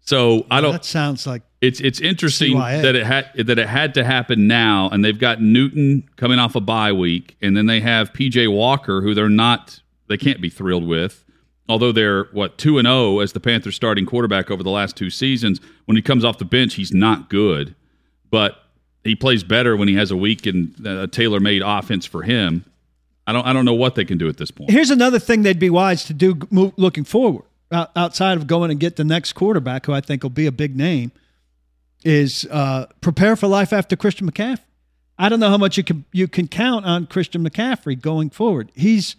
so 0.00 0.44
I 0.50 0.60
don't 0.60 0.72
That 0.72 0.84
sounds 0.84 1.26
like 1.26 1.42
it's 1.60 1.80
it's 1.80 2.00
interesting 2.00 2.54
CYA. 2.56 2.82
that 2.82 2.96
it 2.96 3.06
had 3.06 3.30
that 3.36 3.58
it 3.58 3.68
had 3.68 3.94
to 3.94 4.04
happen 4.04 4.48
now, 4.48 4.88
and 4.90 5.04
they've 5.04 5.18
got 5.18 5.40
Newton 5.40 6.08
coming 6.16 6.38
off 6.40 6.56
a 6.56 6.60
bye 6.60 6.92
week, 6.92 7.36
and 7.40 7.56
then 7.56 7.66
they 7.66 7.80
have 7.80 8.12
PJ 8.12 8.52
Walker, 8.52 9.02
who 9.02 9.14
they're 9.14 9.28
not 9.28 9.80
they 10.08 10.16
can't 10.16 10.40
be 10.40 10.48
thrilled 10.50 10.86
with, 10.86 11.24
although 11.68 11.92
they're 11.92 12.24
what 12.32 12.58
two 12.58 12.78
and 12.78 12.86
zero 12.86 13.20
as 13.20 13.32
the 13.32 13.40
Panthers 13.40 13.76
starting 13.76 14.06
quarterback 14.06 14.50
over 14.50 14.62
the 14.64 14.70
last 14.70 14.96
two 14.96 15.10
seasons. 15.10 15.60
When 15.84 15.96
he 15.96 16.02
comes 16.02 16.24
off 16.24 16.38
the 16.38 16.44
bench, 16.44 16.74
he's 16.74 16.92
not 16.92 17.30
good, 17.30 17.76
but 18.30 18.62
he 19.04 19.14
plays 19.14 19.42
better 19.42 19.76
when 19.76 19.88
he 19.88 19.94
has 19.94 20.10
a 20.10 20.16
week 20.16 20.46
and 20.46 20.74
a 20.86 21.06
tailor 21.06 21.40
made 21.40 21.62
offense 21.64 22.06
for 22.06 22.22
him. 22.22 22.64
I 23.26 23.32
don't 23.32 23.46
I 23.46 23.52
don't 23.52 23.64
know 23.64 23.74
what 23.74 23.94
they 23.94 24.04
can 24.04 24.18
do 24.18 24.28
at 24.28 24.36
this 24.36 24.50
point. 24.50 24.70
Here's 24.70 24.90
another 24.90 25.18
thing 25.18 25.42
they'd 25.42 25.58
be 25.58 25.70
wise 25.70 26.04
to 26.06 26.14
do 26.14 26.38
mo- 26.50 26.74
looking 26.76 27.04
forward, 27.04 27.44
out- 27.70 27.90
outside 27.96 28.36
of 28.36 28.46
going 28.46 28.70
and 28.70 28.80
get 28.80 28.96
the 28.96 29.04
next 29.04 29.34
quarterback, 29.34 29.86
who 29.86 29.92
I 29.92 30.00
think 30.00 30.22
will 30.22 30.30
be 30.30 30.46
a 30.46 30.52
big 30.52 30.76
name, 30.76 31.12
is 32.04 32.46
uh, 32.50 32.86
prepare 33.00 33.36
for 33.36 33.46
life 33.46 33.72
after 33.72 33.94
Christian 33.96 34.30
McCaffrey. 34.30 34.60
I 35.18 35.28
don't 35.28 35.38
know 35.38 35.50
how 35.50 35.58
much 35.58 35.76
you 35.76 35.84
can 35.84 36.04
you 36.12 36.26
can 36.28 36.48
count 36.48 36.86
on 36.86 37.06
Christian 37.06 37.48
McCaffrey 37.48 38.00
going 38.00 38.30
forward. 38.30 38.72
He's 38.74 39.16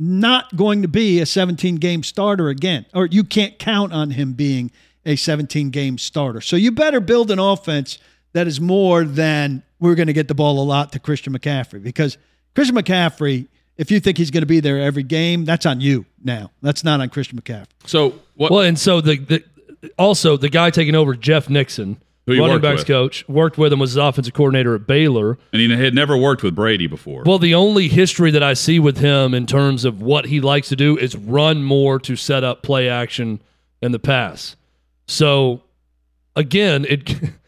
not 0.00 0.56
going 0.56 0.82
to 0.82 0.88
be 0.88 1.20
a 1.20 1.26
17 1.26 1.76
game 1.76 2.02
starter 2.02 2.48
again, 2.48 2.86
or 2.92 3.06
you 3.06 3.24
can't 3.24 3.58
count 3.58 3.92
on 3.92 4.10
him 4.12 4.32
being 4.32 4.70
a 5.06 5.16
17 5.16 5.70
game 5.70 5.96
starter. 5.96 6.40
So 6.40 6.56
you 6.56 6.70
better 6.72 7.00
build 7.00 7.30
an 7.30 7.38
offense 7.38 7.98
that 8.32 8.46
is 8.46 8.60
more 8.60 9.04
than 9.04 9.62
we're 9.80 9.94
going 9.94 10.06
to 10.08 10.12
get 10.12 10.28
the 10.28 10.34
ball 10.34 10.62
a 10.62 10.64
lot 10.64 10.92
to 10.92 10.98
Christian 10.98 11.32
McCaffrey 11.32 11.82
because 11.82 12.18
Christian 12.54 12.76
McCaffrey, 12.76 13.46
if 13.76 13.90
you 13.90 14.00
think 14.00 14.18
he's 14.18 14.30
going 14.30 14.42
to 14.42 14.46
be 14.46 14.60
there 14.60 14.80
every 14.80 15.02
game, 15.04 15.44
that's 15.44 15.66
on 15.66 15.80
you 15.80 16.04
now. 16.22 16.50
That's 16.62 16.82
not 16.84 17.00
on 17.00 17.08
Christian 17.10 17.40
McCaffrey. 17.40 17.66
So 17.86 18.20
what? 18.34 18.50
Well, 18.50 18.60
and 18.62 18.78
so 18.78 19.00
the, 19.00 19.18
the 19.18 19.44
also 19.96 20.36
the 20.36 20.48
guy 20.48 20.70
taking 20.70 20.94
over 20.94 21.14
Jeff 21.14 21.48
Nixon, 21.48 22.00
Who 22.26 22.32
running 22.32 22.48
worked 22.54 22.62
backs 22.62 22.80
with. 22.80 22.86
coach, 22.88 23.28
worked 23.28 23.56
with 23.58 23.72
him 23.72 23.78
was 23.78 23.90
his 23.90 23.96
offensive 23.96 24.34
coordinator 24.34 24.74
at 24.74 24.86
Baylor. 24.86 25.38
and 25.52 25.62
he 25.62 25.70
had 25.70 25.94
never 25.94 26.16
worked 26.16 26.42
with 26.42 26.54
Brady 26.56 26.88
before. 26.88 27.22
Well, 27.24 27.38
the 27.38 27.54
only 27.54 27.86
history 27.88 28.32
that 28.32 28.42
I 28.42 28.54
see 28.54 28.80
with 28.80 28.98
him 28.98 29.32
in 29.34 29.46
terms 29.46 29.84
of 29.84 30.02
what 30.02 30.26
he 30.26 30.40
likes 30.40 30.68
to 30.70 30.76
do 30.76 30.98
is 30.98 31.14
run 31.16 31.62
more 31.62 32.00
to 32.00 32.16
set 32.16 32.42
up 32.42 32.62
play 32.62 32.88
action 32.88 33.40
in 33.80 33.92
the 33.92 33.98
pass. 34.00 34.56
So 35.06 35.62
again, 36.34 36.84
it 36.88 37.14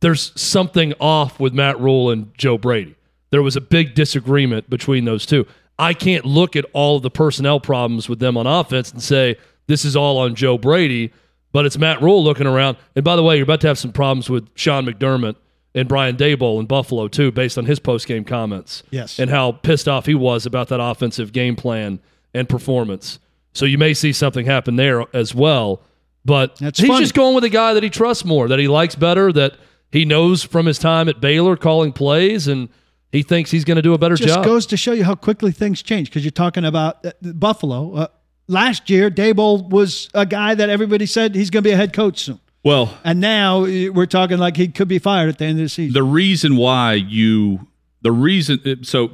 there's 0.00 0.32
something 0.40 0.92
off 1.00 1.40
with 1.40 1.52
Matt 1.54 1.80
Rhule 1.80 2.10
and 2.10 2.36
Joe 2.36 2.58
Brady. 2.58 2.94
there 3.30 3.42
was 3.42 3.56
a 3.56 3.60
big 3.60 3.94
disagreement 3.94 4.68
between 4.70 5.04
those 5.04 5.26
two. 5.26 5.46
I 5.78 5.92
can't 5.94 6.24
look 6.24 6.56
at 6.56 6.64
all 6.72 6.96
of 6.96 7.02
the 7.02 7.10
personnel 7.10 7.60
problems 7.60 8.08
with 8.08 8.18
them 8.18 8.36
on 8.36 8.46
offense 8.46 8.90
and 8.92 9.02
say 9.02 9.36
this 9.66 9.84
is 9.84 9.94
all 9.96 10.16
on 10.18 10.34
Joe 10.34 10.56
Brady, 10.58 11.12
but 11.52 11.66
it's 11.66 11.76
Matt 11.76 12.00
Rhule 12.00 12.22
looking 12.24 12.46
around. 12.46 12.76
And 12.94 13.04
by 13.04 13.16
the 13.16 13.22
way, 13.22 13.36
you're 13.36 13.42
about 13.44 13.60
to 13.62 13.66
have 13.66 13.78
some 13.78 13.92
problems 13.92 14.30
with 14.30 14.48
Sean 14.54 14.86
McDermott 14.86 15.36
and 15.74 15.86
Brian 15.88 16.16
Daboll 16.16 16.60
in 16.60 16.66
Buffalo 16.66 17.08
too, 17.08 17.30
based 17.30 17.58
on 17.58 17.66
his 17.66 17.78
post 17.78 18.06
game 18.06 18.24
comments. 18.24 18.82
Yes. 18.90 19.18
and 19.18 19.28
how 19.28 19.52
pissed 19.52 19.88
off 19.88 20.06
he 20.06 20.14
was 20.14 20.46
about 20.46 20.68
that 20.68 20.80
offensive 20.80 21.32
game 21.32 21.56
plan 21.56 21.98
and 22.32 22.48
performance. 22.48 23.18
So 23.52 23.64
you 23.66 23.76
may 23.76 23.92
see 23.92 24.12
something 24.12 24.46
happen 24.46 24.76
there 24.76 25.04
as 25.14 25.34
well. 25.34 25.82
But 26.24 26.56
That's 26.56 26.78
he's 26.80 26.88
funny. 26.88 27.00
just 27.02 27.14
going 27.14 27.34
with 27.34 27.44
a 27.44 27.48
guy 27.50 27.74
that 27.74 27.82
he 27.82 27.90
trusts 27.90 28.24
more, 28.24 28.48
that 28.48 28.58
he 28.58 28.68
likes 28.68 28.94
better, 28.94 29.32
that 29.32 29.56
he 29.92 30.04
knows 30.04 30.42
from 30.42 30.66
his 30.66 30.78
time 30.78 31.08
at 31.08 31.20
Baylor 31.20 31.56
calling 31.56 31.92
plays, 31.92 32.48
and 32.48 32.68
he 33.12 33.22
thinks 33.22 33.50
he's 33.50 33.64
going 33.64 33.76
to 33.76 33.82
do 33.82 33.94
a 33.94 33.98
better 33.98 34.16
just 34.16 34.28
job. 34.28 34.38
Just 34.38 34.46
goes 34.46 34.66
to 34.66 34.76
show 34.76 34.92
you 34.92 35.04
how 35.04 35.14
quickly 35.14 35.52
things 35.52 35.82
change 35.82 36.10
because 36.10 36.24
you're 36.24 36.30
talking 36.30 36.64
about 36.64 37.04
uh, 37.04 37.12
Buffalo. 37.22 37.94
Uh, 37.94 38.06
last 38.48 38.90
year, 38.90 39.10
Daboll 39.10 39.68
was 39.68 40.08
a 40.14 40.26
guy 40.26 40.54
that 40.54 40.68
everybody 40.68 41.06
said 41.06 41.34
he's 41.34 41.50
going 41.50 41.62
to 41.62 41.68
be 41.68 41.72
a 41.72 41.76
head 41.76 41.92
coach 41.92 42.18
soon. 42.18 42.40
Well, 42.64 42.98
And 43.04 43.20
now 43.20 43.64
uh, 43.64 43.92
we're 43.92 44.06
talking 44.06 44.38
like 44.38 44.56
he 44.56 44.66
could 44.68 44.88
be 44.88 44.98
fired 44.98 45.28
at 45.28 45.38
the 45.38 45.44
end 45.44 45.58
of 45.58 45.64
the 45.64 45.68
season. 45.68 45.94
the 45.94 46.02
reason 46.02 46.56
why 46.56 46.94
you 46.94 47.68
the 48.02 48.10
reason 48.10 48.84
so 48.84 49.12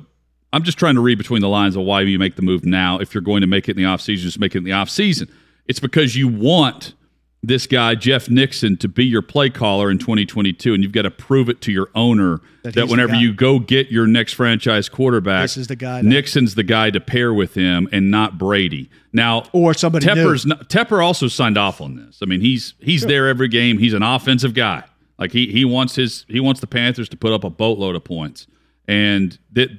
I'm 0.55 0.63
just 0.63 0.79
trying 0.79 0.95
to 0.95 1.01
read 1.01 1.19
between 1.19 1.43
the 1.43 1.49
lines 1.49 1.77
of 1.77 1.83
why 1.83 2.01
you 2.01 2.19
make 2.19 2.37
the 2.37 2.43
move 2.43 2.65
now. 2.65 2.99
If 2.99 3.15
you're 3.15 3.23
going 3.23 3.43
to 3.43 3.47
make 3.47 3.69
it 3.69 3.77
in 3.77 3.83
the 3.83 3.89
offseason, 3.89 4.19
just 4.19 4.39
make 4.39 4.55
it 4.55 4.59
in 4.59 4.65
the 4.65 4.71
offseason. 4.71 5.31
It's 5.67 5.81
because 5.81 6.17
you 6.17 6.29
want 6.29 6.95
this 7.43 7.67
guy, 7.67 7.95
Jeff 7.97 8.31
Nixon, 8.31 8.77
to 8.79 8.89
be 8.89 9.05
your 9.05 9.23
play 9.23 9.51
caller 9.51 9.91
in 9.91 9.99
2022, 9.99 10.75
and 10.75 10.83
you've 10.83 10.93
got 10.93 11.03
to 11.03 11.11
prove 11.11 11.49
it 11.49 11.61
to 11.63 11.73
your 11.73 11.89
owner 11.95 12.41
That 12.63 12.75
that, 12.75 12.89
whenever 12.89 13.15
you 13.17 13.33
go 13.35 13.59
get 13.59 13.91
your 13.91 14.07
next 14.07 14.35
franchise 14.35 14.89
quarterback, 14.89 15.43
This 15.43 15.57
is 15.57 15.67
the 15.67 15.75
guy 15.77 16.03
that- 16.03 16.09
Nixon's 16.09 16.55
the 16.55 16.63
guy 16.63 16.91
to 16.91 17.01
pair 17.01 17.35
with 17.35 17.55
him 17.55 17.89
and 17.91 18.11
not 18.11 18.39
Brady. 18.39 18.89
Now, 19.13 19.45
Or 19.53 19.75
somebody. 19.75 20.07
Tepper's 20.07 20.47
not, 20.47 20.69
Tepper 20.71 21.05
also 21.05 21.27
signed 21.27 21.59
off 21.59 21.81
on 21.81 21.97
this. 21.97 22.21
I 22.23 22.27
mean, 22.27 22.41
he's 22.41 22.75
he's 22.81 23.03
there 23.05 23.27
every 23.29 23.49
game. 23.49 23.79
He's 23.79 23.93
an 23.93 24.03
offensive 24.05 24.55
guy. 24.55 24.85
Like 25.19 25.33
he 25.33 25.49
he 25.49 25.65
wants 25.65 25.97
his 25.97 26.25
he 26.29 26.39
wants 26.41 26.61
the 26.61 26.67
Panthers 26.69 27.09
to 27.11 27.17
put 27.17 27.33
up 27.33 27.43
a 27.45 27.51
boatload 27.51 27.95
of 27.97 28.05
points, 28.05 28.47
and 28.89 29.37
that 29.53 29.71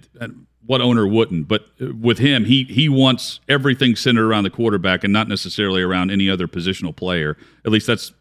what 0.66 0.82
owner 0.82 1.08
wouldn't? 1.08 1.48
But 1.48 1.66
uh, 1.82 1.94
with 1.94 2.20
him, 2.20 2.46
he 2.46 2.64
he 2.66 2.90
wants 2.90 3.40
everything 3.48 3.96
centered 3.96 4.28
around 4.28 4.44
the 4.44 4.50
quarterback 4.50 5.04
and 5.04 5.12
not 5.12 5.28
necessarily 5.28 5.82
around 5.82 6.12
any 6.12 6.30
other 6.30 6.48
positional 6.48 6.96
player. 6.96 7.38
At 7.66 7.72
least 7.72 7.88
that's 7.88 8.14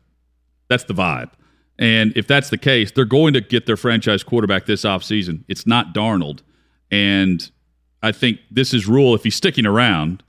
that's 0.69 0.85
the 0.85 0.95
vibe. 0.95 1.31
And 1.79 2.13
if 2.17 2.27
that's 2.27 2.51
the 2.51 2.59
case, 2.59 2.93
they're 2.93 3.05
going 3.05 3.35
to 3.35 3.41
get 3.41 3.67
their 3.67 3.77
franchise 3.77 4.23
quarterback 4.23 4.67
this 4.67 4.83
offseason. 4.83 5.45
It's 5.49 5.67
not 5.67 5.95
Darnold. 5.95 6.41
And 6.91 7.51
I 8.03 8.13
think 8.13 8.41
this 8.51 8.75
is 8.75 8.87
Rhule, 8.87 9.15
if 9.15 9.25
he's 9.25 9.35
sticking 9.35 9.67
around, 9.67 10.23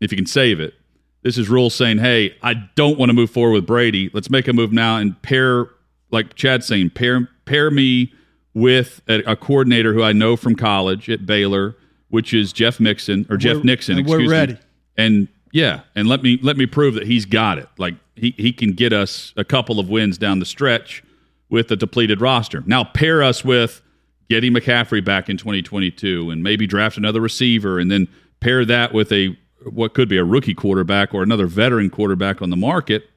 if 0.00 0.10
he 0.10 0.16
can 0.16 0.26
save 0.26 0.60
it, 0.60 0.74
this 1.22 1.36
is 1.36 1.48
Rhule 1.48 1.70
saying, 1.70 1.98
hey, 1.98 2.36
I 2.42 2.54
don't 2.74 2.98
want 2.98 3.10
to 3.10 3.14
move 3.14 3.30
forward 3.30 3.52
with 3.52 3.66
Brady. 3.66 4.10
Let's 4.12 4.30
make 4.30 4.48
a 4.48 4.52
move 4.52 4.72
now 4.72 4.96
and 4.96 5.20
pair, 5.22 5.68
like 6.10 6.34
Chad 6.34 6.64
saying, 6.64 6.90
pair, 6.90 7.28
pair 7.44 7.70
me 7.70 8.12
with 8.54 9.00
a, 9.08 9.22
a 9.32 9.36
coordinator 9.36 9.92
who 9.94 10.02
I 10.02 10.12
know 10.12 10.36
from 10.36 10.54
college 10.56 11.08
at 11.08 11.24
Baylor, 11.26 11.76
which 12.08 12.34
is 12.34 12.52
Jeff 12.52 12.80
Mixon 12.80 13.26
or 13.30 13.36
Jeff 13.36 13.54
We're- 13.56 13.64
Nixon. 13.66 13.98
and 13.98 14.06
we're 14.06 14.16
excuse 14.16 14.30
me. 14.30 14.36
ready. 14.36 14.56
And 14.96 15.28
yeah, 15.52 15.80
and 15.94 16.08
let 16.08 16.22
me 16.22 16.38
let 16.42 16.56
me 16.56 16.66
prove 16.66 16.94
that 16.94 17.06
he's 17.06 17.24
got 17.26 17.58
it. 17.58 17.68
Like 17.78 17.94
he 18.16 18.34
he 18.36 18.52
can 18.52 18.72
get 18.72 18.92
us 18.92 19.32
a 19.36 19.44
couple 19.44 19.78
of 19.80 19.88
wins 19.88 20.18
down 20.18 20.38
the 20.38 20.44
stretch 20.44 21.02
with 21.48 21.70
a 21.70 21.76
depleted 21.76 22.20
roster. 22.20 22.62
Now 22.66 22.84
pair 22.84 23.22
us 23.22 23.44
with 23.44 23.80
getting 24.28 24.52
McCaffrey 24.52 25.04
back 25.04 25.28
in 25.28 25.36
2022 25.36 26.30
and 26.30 26.42
maybe 26.42 26.66
draft 26.66 26.96
another 26.96 27.20
receiver 27.20 27.78
and 27.80 27.90
then 27.90 28.06
pair 28.40 28.64
that 28.64 28.92
with 28.94 29.10
a 29.12 29.36
what 29.64 29.92
could 29.94 30.08
be 30.08 30.16
a 30.18 30.24
rookie 30.24 30.54
quarterback 30.54 31.12
or 31.12 31.22
another 31.22 31.46
veteran 31.46 31.90
quarterback 31.90 32.40
on 32.40 32.50
the 32.50 32.56
market 32.56 33.10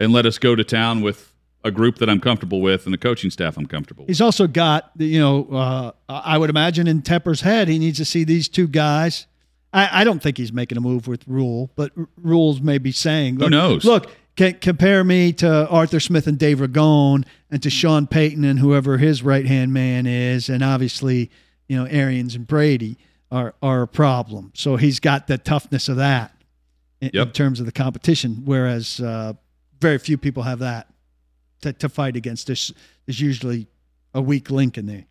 and 0.00 0.12
let 0.12 0.26
us 0.26 0.38
go 0.38 0.54
to 0.56 0.64
town 0.64 1.00
with 1.02 1.32
a 1.64 1.70
group 1.70 1.96
that 1.96 2.10
I'm 2.10 2.20
comfortable 2.20 2.60
with 2.60 2.84
and 2.84 2.92
the 2.92 2.98
coaching 2.98 3.30
staff 3.30 3.56
I'm 3.56 3.66
comfortable 3.66 4.04
with. 4.04 4.08
He's 4.10 4.20
also 4.20 4.46
got, 4.46 4.90
you 4.96 5.18
know, 5.18 5.48
uh, 5.50 5.92
I 6.08 6.36
would 6.36 6.50
imagine 6.50 6.86
in 6.86 7.00
Tepper's 7.00 7.40
head, 7.40 7.68
he 7.68 7.78
needs 7.78 7.96
to 7.98 8.04
see 8.04 8.22
these 8.22 8.48
two 8.48 8.68
guys. 8.68 9.26
I, 9.72 10.02
I 10.02 10.04
don't 10.04 10.22
think 10.22 10.36
he's 10.36 10.52
making 10.52 10.76
a 10.76 10.82
move 10.82 11.08
with 11.08 11.26
Rhule, 11.26 11.70
but 11.74 11.90
R- 11.96 12.06
Rhule's 12.22 12.60
maybe 12.60 12.92
saying, 12.92 13.38
look, 13.38 13.50
knows? 13.50 13.84
Look, 13.84 14.10
ca- 14.36 14.52
compare 14.52 15.02
me 15.02 15.32
to 15.32 15.66
Arthur 15.68 16.00
Smith 16.00 16.26
and 16.26 16.38
Dave 16.38 16.58
Ragone 16.58 17.24
and 17.50 17.62
to 17.62 17.70
Sean 17.70 18.06
Payton 18.06 18.44
and 18.44 18.58
whoever 18.58 18.98
his 18.98 19.22
right 19.22 19.46
hand 19.46 19.72
man 19.72 20.06
is. 20.06 20.50
And 20.50 20.62
obviously, 20.62 21.30
you 21.66 21.76
know, 21.76 21.86
Arians 21.86 22.34
and 22.34 22.46
Brady 22.46 22.98
are, 23.32 23.54
are 23.62 23.82
a 23.82 23.88
problem. 23.88 24.52
So 24.54 24.76
he's 24.76 25.00
got 25.00 25.28
the 25.28 25.38
toughness 25.38 25.88
of 25.88 25.96
that 25.96 26.36
in, 27.00 27.08
in 27.08 27.32
terms 27.32 27.58
of 27.58 27.64
the 27.66 27.72
competition, 27.72 28.42
whereas 28.44 29.00
uh, 29.00 29.32
very 29.80 29.98
few 29.98 30.18
people 30.18 30.42
have 30.42 30.58
that 30.58 30.88
to, 31.64 31.72
to 31.72 31.88
fight 31.88 32.14
against. 32.14 32.46
There's, 32.46 32.72
there's 33.06 33.20
usually 33.20 33.66
a 34.14 34.22
weak 34.22 34.50
link 34.50 34.78
in 34.78 34.86
there. 34.86 35.04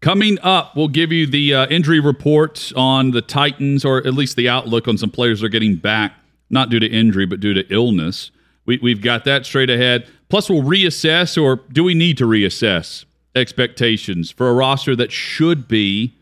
Coming 0.00 0.38
up, 0.40 0.74
we'll 0.74 0.88
give 0.88 1.12
you 1.12 1.26
the 1.26 1.54
uh, 1.54 1.66
injury 1.66 2.00
report 2.00 2.72
on 2.74 3.10
the 3.10 3.20
Titans, 3.20 3.84
or 3.84 3.98
at 3.98 4.14
least 4.14 4.36
the 4.36 4.48
outlook 4.48 4.88
on 4.88 4.96
some 4.96 5.10
players 5.10 5.40
that 5.40 5.46
are 5.46 5.50
getting 5.50 5.76
back, 5.76 6.14
not 6.48 6.70
due 6.70 6.80
to 6.80 6.86
injury, 6.86 7.26
but 7.26 7.38
due 7.38 7.52
to 7.52 7.64
illness. 7.72 8.30
We, 8.64 8.78
we've 8.82 9.02
got 9.02 9.26
that 9.26 9.44
straight 9.44 9.68
ahead. 9.68 10.08
Plus, 10.30 10.48
we'll 10.48 10.62
reassess, 10.62 11.40
or 11.40 11.56
do 11.70 11.84
we 11.84 11.94
need 11.94 12.16
to 12.18 12.24
reassess 12.24 13.04
expectations 13.34 14.30
for 14.30 14.48
a 14.48 14.54
roster 14.54 14.96
that 14.96 15.12
should 15.12 15.68
be 15.68 16.16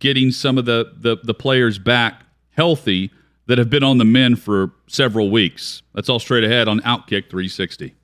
getting 0.00 0.32
some 0.32 0.58
of 0.58 0.64
the, 0.64 0.92
the, 0.96 1.16
the 1.22 1.34
players 1.34 1.78
back 1.78 2.24
healthy 2.50 3.12
that 3.46 3.58
have 3.58 3.70
been 3.70 3.84
on 3.84 3.98
the 3.98 4.04
men 4.04 4.34
for 4.34 4.72
several 4.88 5.30
weeks? 5.30 5.82
That's 5.94 6.08
all 6.08 6.18
straight 6.18 6.42
ahead 6.42 6.66
on 6.66 6.80
Outkick 6.80 7.30
360. 7.30 7.94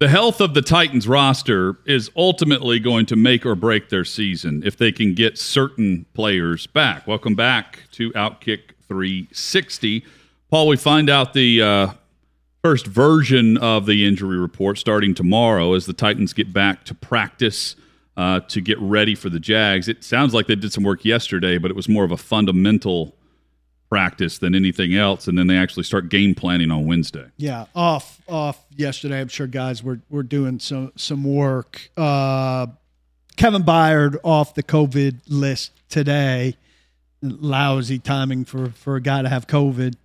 The 0.00 0.08
health 0.08 0.40
of 0.40 0.54
the 0.54 0.62
Titans 0.62 1.06
roster 1.06 1.76
is 1.84 2.10
ultimately 2.16 2.80
going 2.80 3.04
to 3.04 3.16
make 3.16 3.44
or 3.44 3.54
break 3.54 3.90
their 3.90 4.06
season 4.06 4.62
if 4.64 4.78
they 4.78 4.92
can 4.92 5.12
get 5.12 5.36
certain 5.36 6.06
players 6.14 6.66
back. 6.66 7.06
Welcome 7.06 7.34
back 7.34 7.80
to 7.92 8.10
Outkick 8.12 8.60
360. 8.88 10.02
Paul, 10.50 10.68
we 10.68 10.78
find 10.78 11.10
out 11.10 11.34
the 11.34 11.60
uh, 11.60 11.88
first 12.62 12.86
version 12.86 13.58
of 13.58 13.84
the 13.84 14.06
injury 14.06 14.38
report 14.38 14.78
starting 14.78 15.12
tomorrow 15.12 15.74
as 15.74 15.84
the 15.84 15.92
Titans 15.92 16.32
get 16.32 16.50
back 16.50 16.84
to 16.84 16.94
practice 16.94 17.76
uh, 18.16 18.40
to 18.40 18.62
get 18.62 18.78
ready 18.80 19.14
for 19.14 19.28
the 19.28 19.38
Jags. 19.38 19.86
It 19.86 20.02
sounds 20.02 20.32
like 20.32 20.46
they 20.46 20.54
did 20.54 20.72
some 20.72 20.82
work 20.82 21.04
yesterday, 21.04 21.58
but 21.58 21.70
it 21.70 21.76
was 21.76 21.90
more 21.90 22.04
of 22.04 22.10
a 22.10 22.16
fundamental 22.16 23.14
practice 23.90 24.38
than 24.38 24.54
anything 24.54 24.94
else. 24.94 25.26
And 25.26 25.36
then 25.36 25.48
they 25.48 25.58
actually 25.58 25.82
start 25.82 26.08
game 26.08 26.34
planning 26.34 26.70
on 26.70 26.86
Wednesday. 26.86 27.26
Yeah, 27.36 27.66
off 27.74 28.22
off 28.28 28.64
yesterday. 28.74 29.20
I'm 29.20 29.28
sure 29.28 29.46
guys 29.46 29.82
were 29.82 30.00
were 30.08 30.22
doing 30.22 30.60
some 30.60 30.92
some 30.96 31.24
work. 31.24 31.90
Uh, 31.96 32.68
Kevin 33.36 33.62
Byard 33.62 34.16
off 34.22 34.54
the 34.54 34.62
COVID 34.62 35.20
list 35.28 35.72
today. 35.90 36.56
Lousy 37.20 37.98
timing 37.98 38.46
for 38.46 38.70
for 38.70 38.96
a 38.96 39.02
guy 39.02 39.20
to 39.20 39.28
have 39.28 39.46
COVID 39.46 39.96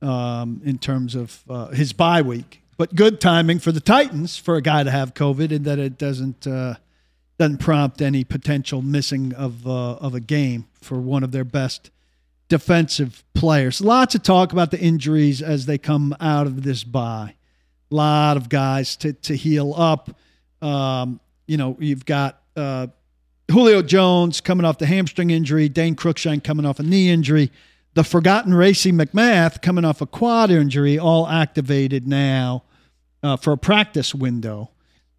um, 0.00 0.62
in 0.64 0.78
terms 0.78 1.14
of 1.14 1.42
uh, 1.50 1.66
his 1.68 1.92
bye 1.92 2.22
week, 2.22 2.62
but 2.78 2.94
good 2.94 3.20
timing 3.20 3.58
for 3.58 3.72
the 3.72 3.80
Titans 3.80 4.38
for 4.38 4.54
a 4.54 4.62
guy 4.62 4.82
to 4.82 4.90
have 4.90 5.12
COVID, 5.12 5.54
and 5.54 5.64
that 5.66 5.78
it 5.78 5.98
doesn't 5.98 6.46
uh, 6.46 6.76
doesn't 7.38 7.58
prompt 7.58 8.00
any 8.00 8.24
potential 8.24 8.80
missing 8.80 9.34
of 9.34 9.66
uh, 9.66 9.96
of 9.96 10.14
a 10.14 10.20
game 10.20 10.66
for 10.80 10.98
one 11.00 11.22
of 11.22 11.32
their 11.32 11.44
best 11.44 11.90
defensive 12.48 13.24
players. 13.34 13.80
Lots 13.80 14.14
of 14.14 14.22
talk 14.22 14.52
about 14.52 14.70
the 14.70 14.80
injuries 14.80 15.42
as 15.42 15.66
they 15.66 15.78
come 15.78 16.14
out 16.20 16.46
of 16.46 16.62
this 16.62 16.84
bye. 16.84 17.34
A 17.90 17.94
lot 17.94 18.36
of 18.36 18.48
guys 18.48 18.96
to, 18.96 19.12
to 19.12 19.36
heal 19.36 19.74
up. 19.76 20.10
Um, 20.60 21.20
you 21.46 21.56
know, 21.56 21.76
you've 21.78 22.04
got 22.04 22.40
uh, 22.56 22.88
Julio 23.50 23.82
Jones 23.82 24.40
coming 24.40 24.64
off 24.64 24.78
the 24.78 24.86
hamstring 24.86 25.30
injury, 25.30 25.68
Dane 25.68 25.96
Cruikshank 25.96 26.44
coming 26.44 26.64
off 26.64 26.78
a 26.78 26.82
knee 26.82 27.10
injury, 27.10 27.50
the 27.94 28.04
forgotten 28.04 28.54
Racey 28.54 28.92
McMath 28.92 29.62
coming 29.62 29.84
off 29.84 30.00
a 30.00 30.06
quad 30.06 30.50
injury, 30.50 30.98
all 30.98 31.28
activated 31.28 32.08
now 32.08 32.64
uh, 33.22 33.36
for 33.36 33.52
a 33.52 33.58
practice 33.58 34.14
window. 34.14 34.70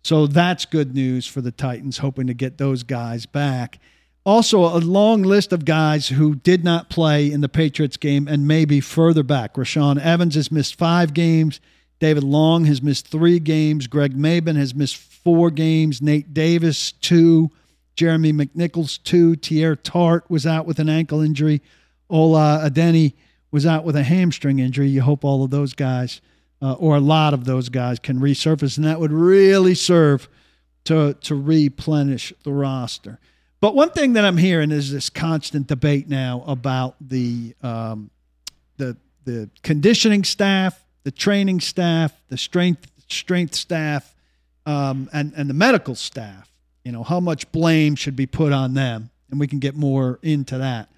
So 0.03 0.27
that's 0.27 0.65
good 0.65 0.93
news 0.93 1.25
for 1.25 1.41
the 1.41 1.51
Titans, 1.51 1.99
hoping 1.99 2.27
to 2.27 2.33
get 2.33 2.57
those 2.57 2.83
guys 2.83 3.25
back. 3.25 3.79
Also, 4.25 4.65
a 4.65 4.79
long 4.79 5.21
list 5.21 5.53
of 5.53 5.65
guys 5.65 6.07
who 6.07 6.35
did 6.35 6.63
not 6.63 6.89
play 6.89 7.31
in 7.31 7.41
the 7.41 7.49
Patriots 7.49 7.95
game 7.95 8.27
and 8.27 8.47
maybe 8.47 8.81
further 8.81 9.21
back. 9.21 9.53
Rashaan 9.53 10.01
Evans 10.01 10.33
has 10.33 10.51
missed 10.51 10.75
five 10.75 11.13
games. 11.13 11.59
David 11.99 12.23
Long 12.23 12.65
has 12.65 12.81
missed 12.81 13.07
three 13.07 13.39
games. 13.39 13.85
Greg 13.85 14.17
Mabin 14.17 14.55
has 14.55 14.73
missed 14.73 14.97
four 14.97 15.51
games. 15.51 16.01
Nate 16.01 16.33
Davis, 16.33 16.91
two. 16.91 17.51
Jeremy 17.95 18.33
McNichols, 18.33 19.01
two. 19.03 19.35
Teair 19.35 19.77
Tart 19.81 20.29
was 20.29 20.47
out 20.47 20.65
with 20.65 20.79
an 20.79 20.89
ankle 20.89 21.21
injury. 21.21 21.61
Ola 22.09 22.61
Adeniyi 22.63 23.13
was 23.51 23.65
out 23.65 23.85
with 23.85 23.95
a 23.95 24.03
hamstring 24.03 24.59
injury. 24.59 24.89
You 24.89 25.01
hope 25.01 25.23
all 25.23 25.43
of 25.43 25.51
those 25.51 25.73
guys 25.73 26.19
uh, 26.61 26.73
or 26.73 26.95
a 26.95 26.99
lot 26.99 27.33
of 27.33 27.45
those 27.45 27.69
guys 27.69 27.99
can 27.99 28.19
resurface, 28.19 28.77
and 28.77 28.85
that 28.85 28.99
would 28.99 29.11
really 29.11 29.75
serve 29.75 30.27
to 30.85 31.13
to 31.21 31.35
replenish 31.35 32.33
the 32.43 32.51
roster. 32.51 33.19
But 33.65 33.73
one 33.73 33.89
thing 33.89 34.13
that 34.13 34.23
I'm 34.23 34.37
hearing 34.37 34.69
is 34.69 34.91
this 34.91 35.09
constant 35.09 35.65
debate 35.65 36.07
now 36.07 36.43
about 36.45 36.97
the 37.01 37.55
um, 37.63 38.11
the 38.77 38.95
the 39.23 39.49
conditioning 39.63 40.23
staff, 40.23 40.79
the 41.03 41.09
training 41.09 41.61
staff, 41.61 42.13
the 42.27 42.37
strength 42.37 42.85
strength 43.07 43.55
staff, 43.55 44.13
um, 44.67 45.09
and 45.11 45.33
and 45.35 45.49
the 45.49 45.55
medical 45.55 45.95
staff. 45.95 46.47
You 46.83 46.91
know 46.91 47.01
how 47.01 47.19
much 47.19 47.51
blame 47.51 47.95
should 47.95 48.15
be 48.15 48.27
put 48.27 48.53
on 48.53 48.75
them, 48.75 49.09
and 49.31 49.39
we 49.39 49.47
can 49.47 49.57
get 49.57 49.73
more 49.75 50.19
into 50.21 50.59
that. 50.59 50.91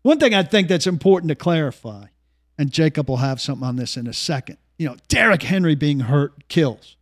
One 0.00 0.18
thing 0.18 0.34
I 0.34 0.44
think 0.44 0.68
that's 0.68 0.86
important 0.86 1.28
to 1.28 1.34
clarify, 1.34 2.06
and 2.56 2.70
Jacob 2.70 3.10
will 3.10 3.18
have 3.18 3.38
something 3.38 3.68
on 3.68 3.76
this 3.76 3.98
in 3.98 4.06
a 4.06 4.14
second. 4.14 4.56
You 4.78 4.88
know, 4.88 4.96
Derrick 5.08 5.42
Henry 5.42 5.74
being 5.74 6.00
hurt 6.00 6.48
kills, 6.48 6.96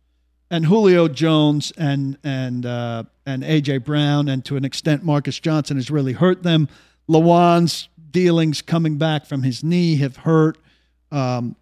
and 0.53 0.67
Julio 0.67 1.07
Jones 1.07 1.73
and 1.77 2.15
and 2.23 2.63
uh, 2.63 3.05
and 3.25 3.41
AJ 3.41 3.83
Brown, 3.83 4.29
and 4.29 4.45
to 4.45 4.55
an 4.55 4.63
extent 4.63 5.03
Marcus 5.03 5.39
Johnson 5.39 5.77
has 5.77 5.89
really 5.89 6.13
hurt 6.13 6.43
them. 6.43 6.69
Lewan's 7.09 7.89
dealings 8.11 8.61
coming 8.61 8.99
back 8.99 9.25
from 9.25 9.41
his 9.41 9.63
knee 9.63 9.95
have 9.95 10.17
hurt. 10.17 10.59
Um, 11.11 11.55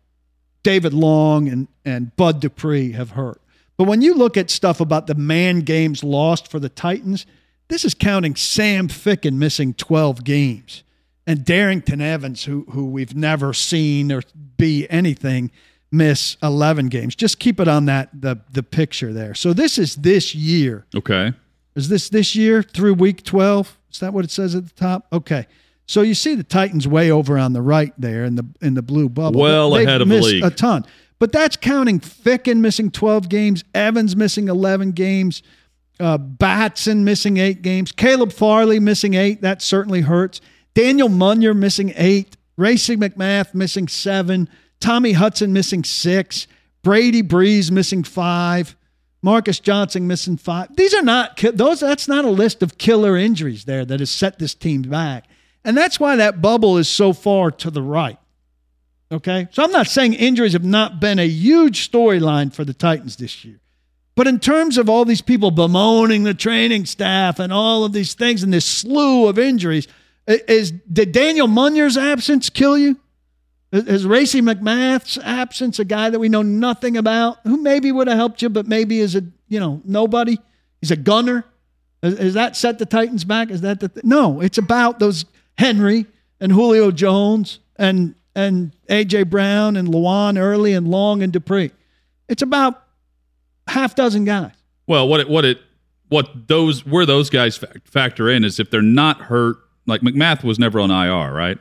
David 0.62 0.94
Long 0.94 1.48
and 1.48 1.70
and 1.86 2.14
Bud 2.18 2.42
Dupree 2.42 2.92
have 2.92 3.12
hurt. 3.12 3.42
But 3.78 3.86
when 3.86 4.02
you 4.02 4.14
look 4.14 4.36
at 4.36 4.50
stuff 4.50 4.82
about 4.82 5.08
the 5.08 5.16
man 5.16 5.62
games 5.62 6.04
lost 6.04 6.50
for 6.52 6.60
the 6.60 6.70
Titans, 6.70 7.26
this 7.70 7.86
is 7.86 7.94
counting 7.94 8.36
Sam 8.36 8.90
Ficken 8.90 9.36
missing 9.36 9.74
12 9.74 10.26
games 10.26 10.84
and 11.26 11.46
Darrington 11.46 12.02
Evans, 12.02 12.44
who 12.44 12.66
who 12.72 12.88
we've 12.88 13.16
never 13.16 13.54
seen 13.54 14.12
or 14.12 14.22
be 14.58 14.86
anything, 14.90 15.50
miss 15.92 16.38
11 16.42 16.88
games. 16.88 17.16
Just 17.16 17.40
keep 17.40 17.60
it 17.60 17.68
on 17.68 17.86
that 17.86 18.10
the 18.14 18.40
the 18.52 18.64
picture 18.64 19.14
there. 19.14 19.34
So 19.34 19.54
this 19.54 19.78
is 19.78 19.96
this 19.98 20.34
year. 20.34 20.86
Okay. 20.96 21.34
Is 21.76 21.90
this 21.90 22.10
this 22.10 22.36
year 22.36 22.64
through 22.64 22.96
week 22.96 23.24
12? 23.24 23.78
Is 23.92 24.00
that 24.00 24.14
what 24.14 24.26
it 24.26 24.32
says 24.32 24.56
at 24.56 24.66
the 24.68 24.74
top? 24.74 25.08
Okay. 25.12 25.48
So 25.86 26.02
you 26.02 26.14
see 26.14 26.36
the 26.36 26.44
Titans 26.44 26.88
way 26.88 27.12
over 27.12 27.38
on 27.38 27.54
the 27.54 27.62
right 27.62 27.94
there 27.98 28.24
in 28.24 28.36
the 28.36 28.46
in 28.62 28.74
the 28.76 28.82
blue 28.82 29.10
bubble. 29.10 29.42
Well 29.42 29.72
They've 29.72 29.88
ahead 29.88 30.02
of 30.02 30.10
the 30.10 30.22
league. 30.22 30.44
a 30.44 30.50
ton. 30.50 30.86
But 31.20 31.32
that's 31.32 31.56
counting 31.56 32.00
Ficken 32.00 32.62
missing 32.62 32.90
12 32.90 33.30
games, 33.30 33.64
Evans 33.76 34.16
missing 34.16 34.48
11 34.48 34.94
games, 34.94 35.44
uh, 36.00 36.18
Batson 36.18 37.04
missing 37.04 37.38
eight 37.38 37.62
games, 37.62 37.92
Caleb 37.92 38.32
Farley 38.32 38.80
missing 38.80 39.14
eight. 39.14 39.42
That 39.42 39.62
certainly 39.62 40.02
hurts. 40.02 40.42
Daniel 40.74 41.10
Munyer 41.10 41.56
missing 41.56 41.94
eight, 41.96 42.38
Racey 42.58 42.96
McMath 42.98 43.54
missing 43.54 43.88
seven, 43.88 44.50
Tommy 44.82 45.14
Hudson 45.14 45.54
missing 45.54 45.84
six, 45.84 46.48
Brady 46.82 47.22
Breeze 47.22 47.72
missing 47.72 48.04
five, 48.04 48.76
Marcus 49.22 49.60
Johnson 49.60 50.08
missing 50.08 50.36
five. 50.36 50.76
These 50.76 50.94
are 50.94 51.04
not 51.04 51.42
those. 51.54 51.80
That's 51.80 52.08
not 52.08 52.26
a 52.26 52.30
list 52.30 52.62
of 52.64 52.78
killer 52.78 53.16
injuries 53.16 53.66
there 53.66 53.86
that 53.86 54.00
has 54.00 54.10
set 54.10 54.40
this 54.40 54.54
team 54.54 54.82
back, 54.82 55.26
and 55.64 55.78
that's 55.78 56.00
why 56.00 56.16
that 56.18 56.42
bubble 56.42 56.78
is 56.78 56.90
so 56.90 57.14
far 57.14 57.52
to 57.52 57.70
the 57.70 57.82
right. 57.82 58.18
Okay, 59.12 59.48
so 59.52 59.64
I'm 59.64 59.72
not 59.72 59.88
saying 59.88 60.14
injuries 60.14 60.54
have 60.54 60.64
not 60.64 61.00
been 61.00 61.20
a 61.20 61.28
huge 61.28 61.90
storyline 61.90 62.54
for 62.54 62.64
the 62.64 62.74
Titans 62.74 63.18
this 63.18 63.46
year. 63.46 63.60
But 64.16 64.28
in 64.28 64.40
terms 64.40 64.78
of 64.78 64.90
all 64.90 65.06
these 65.06 65.22
people 65.22 65.52
bemoaning 65.52 66.24
the 66.24 66.34
training 66.34 66.86
staff 66.86 67.40
and 67.40 67.52
all 67.52 67.84
of 67.84 67.94
these 67.94 68.14
things 68.14 68.44
and 68.44 68.54
this 68.54 68.66
slew 68.66 69.28
of 69.28 69.38
injuries, 69.38 69.88
is 70.28 70.72
did 70.72 71.12
Daniel 71.12 71.48
Munyer's 71.48 71.98
absence 71.98 72.50
kill 72.50 72.78
you? 72.78 72.98
Is- 73.72 74.06
Racey 74.06 74.42
McMath's 74.42 75.18
absence 75.24 75.80
a 75.80 75.86
guy 75.86 76.10
that 76.10 76.20
we 76.20 76.30
know 76.30 76.42
nothing 76.42 76.98
about, 76.98 77.38
who 77.44 77.58
maybe 77.58 77.92
would 77.92 78.08
have 78.08 78.18
helped 78.18 78.42
you, 78.42 78.50
but 78.50 78.68
maybe 78.68 79.00
is 79.00 79.16
a 79.16 79.24
you 79.48 79.60
know 79.60 79.82
nobody? 79.86 80.38
He's 80.82 80.92
a 80.92 80.96
gunner. 80.96 81.46
Is, 82.04 82.20
is 82.20 82.34
that 82.34 82.56
set 82.56 82.80
the 82.80 82.86
Titans 82.86 83.24
back? 83.24 83.50
Is 83.52 83.62
that 83.62 83.80
the 83.80 83.90
th- 83.90 84.06
no? 84.06 84.42
It's 84.42 84.58
about 84.58 85.00
those 85.00 85.26
Henry 85.58 86.06
and 86.40 86.52
Julio 86.52 86.92
Jones 86.92 87.60
and 87.78 88.16
and 88.36 88.76
AJ 88.90 89.30
Brown 89.30 89.76
and 89.76 89.88
Lewan 89.88 90.38
Early 90.40 90.74
and 90.74 90.88
Long 90.88 91.22
and 91.22 91.32
Dupree. 91.32 91.72
It's 92.28 92.42
about 92.42 92.82
half 93.68 93.96
dozen 93.96 94.26
guys. 94.26 94.54
Well, 94.88 95.08
what 95.08 95.20
it 95.20 95.30
what 95.30 95.46
it 95.46 95.60
what 96.10 96.48
those 96.48 96.86
where 96.86 97.06
those 97.06 97.30
guys 97.30 97.58
fac- 97.58 97.86
factor 97.86 98.30
in 98.30 98.44
is 98.44 98.60
if 98.60 98.70
they're 98.70 98.82
not 98.82 99.22
hurt. 99.22 99.58
Like 99.88 100.02
McMath 100.02 100.44
was 100.44 100.60
never 100.60 100.80
on 100.80 100.92
IR, 100.92 101.34
right? 101.34 101.58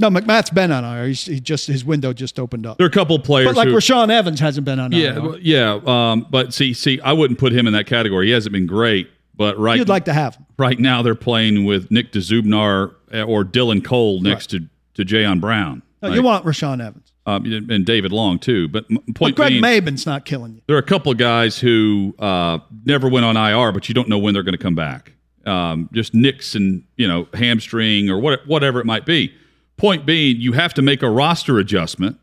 No, 0.00 0.08
McMath's 0.10 0.50
been 0.50 0.72
on 0.72 0.82
IR. 0.84 1.08
He's, 1.08 1.26
he 1.26 1.38
just 1.40 1.66
his 1.66 1.84
window 1.84 2.12
just 2.12 2.38
opened 2.40 2.66
up. 2.66 2.78
There 2.78 2.86
are 2.86 2.88
a 2.88 2.92
couple 2.92 3.18
players, 3.18 3.46
But 3.48 3.56
like 3.56 3.68
who, 3.68 3.74
Rashaan 3.74 4.10
Evans 4.10 4.40
hasn't 4.40 4.64
been 4.64 4.80
on 4.80 4.92
yeah, 4.92 5.14
IR. 5.16 5.20
well, 5.22 5.38
yeah. 5.40 5.80
Um, 5.86 6.26
but 6.30 6.54
see, 6.54 6.72
see, 6.74 7.00
I 7.02 7.12
wouldn't 7.12 7.38
put 7.38 7.52
him 7.52 7.66
in 7.66 7.72
that 7.74 7.86
category. 7.86 8.26
He 8.26 8.32
hasn't 8.32 8.52
been 8.52 8.66
great, 8.66 9.10
but 9.36 9.58
right, 9.58 9.76
You'd 9.78 9.88
like 9.88 10.06
to 10.06 10.12
have 10.12 10.36
him. 10.36 10.46
right 10.58 10.78
now 10.78 11.02
they're 11.02 11.14
playing 11.14 11.64
with 11.66 11.90
Nick 11.90 12.12
Dzubnar 12.12 12.94
or 13.26 13.44
Dylan 13.44 13.84
Cole 13.84 14.20
next 14.22 14.48
to 14.50 14.60
to 14.94 15.04
Jayon 15.04 15.40
Brown. 15.40 15.82
No, 16.02 16.08
right? 16.08 16.14
you 16.14 16.22
want 16.22 16.44
Rashaan 16.46 16.82
Evans. 16.84 17.12
um, 17.26 17.44
and 17.70 17.84
David 17.84 18.10
Long 18.10 18.38
too. 18.38 18.68
But 18.68 18.86
m- 18.90 18.98
But 19.06 19.14
point 19.14 19.36
Greg 19.36 19.50
being, 19.50 19.60
Mabin's 19.60 20.06
not 20.06 20.24
killing 20.24 20.54
you. 20.54 20.62
there 20.66 20.76
are 20.76 20.80
a 20.80 20.82
couple 20.82 21.12
of 21.12 21.18
guys 21.18 21.58
who 21.58 22.14
uh, 22.18 22.58
never 22.86 23.06
went 23.08 23.26
on 23.26 23.36
IR, 23.36 23.70
but 23.72 23.88
you 23.88 23.94
don't 23.94 24.08
know 24.08 24.18
when 24.18 24.32
they're 24.32 24.42
going 24.42 24.56
to 24.56 24.58
come 24.62 24.74
back. 24.74 25.12
Um, 25.46 25.88
just 25.92 26.14
nicks 26.14 26.54
and 26.54 26.84
you 26.96 27.06
know 27.08 27.26
hamstring 27.34 28.08
or 28.10 28.18
what, 28.18 28.46
whatever 28.46 28.80
it 28.80 28.86
might 28.86 29.04
be. 29.06 29.32
Point 29.80 30.04
being, 30.04 30.38
you 30.38 30.52
have 30.52 30.74
to 30.74 30.82
make 30.82 31.02
a 31.02 31.08
roster 31.08 31.58
adjustment 31.58 32.18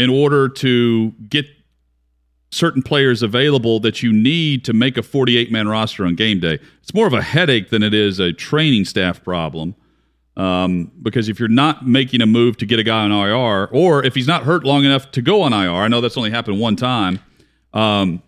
in 0.00 0.10
order 0.10 0.48
to 0.48 1.12
get 1.28 1.46
certain 2.50 2.82
players 2.82 3.22
available 3.22 3.78
that 3.78 4.02
you 4.02 4.12
need 4.12 4.64
to 4.64 4.72
make 4.72 4.96
a 4.96 5.02
48 5.04 5.52
man 5.52 5.68
roster 5.68 6.04
on 6.04 6.16
game 6.16 6.40
day. 6.40 6.58
It's 6.82 6.92
more 6.92 7.06
of 7.06 7.12
a 7.12 7.22
headache 7.22 7.70
than 7.70 7.84
it 7.84 7.94
is 7.94 8.18
a 8.18 8.32
training 8.32 8.84
staff 8.84 9.22
problem. 9.22 9.76
Um, 10.36 10.90
because 11.00 11.28
if 11.28 11.38
you're 11.38 11.48
not 11.48 11.86
making 11.86 12.20
a 12.20 12.26
move 12.26 12.56
to 12.56 12.66
get 12.66 12.80
a 12.80 12.82
guy 12.82 13.04
on 13.04 13.12
IR, 13.12 13.68
or 13.68 14.04
if 14.04 14.16
he's 14.16 14.26
not 14.26 14.42
hurt 14.42 14.64
long 14.64 14.82
enough 14.82 15.12
to 15.12 15.22
go 15.22 15.42
on 15.42 15.52
IR, 15.52 15.70
I 15.70 15.86
know 15.86 16.00
that's 16.00 16.16
only 16.16 16.30
happened 16.32 16.58
one 16.58 16.74
time. 16.74 17.20
Um, 17.72 18.24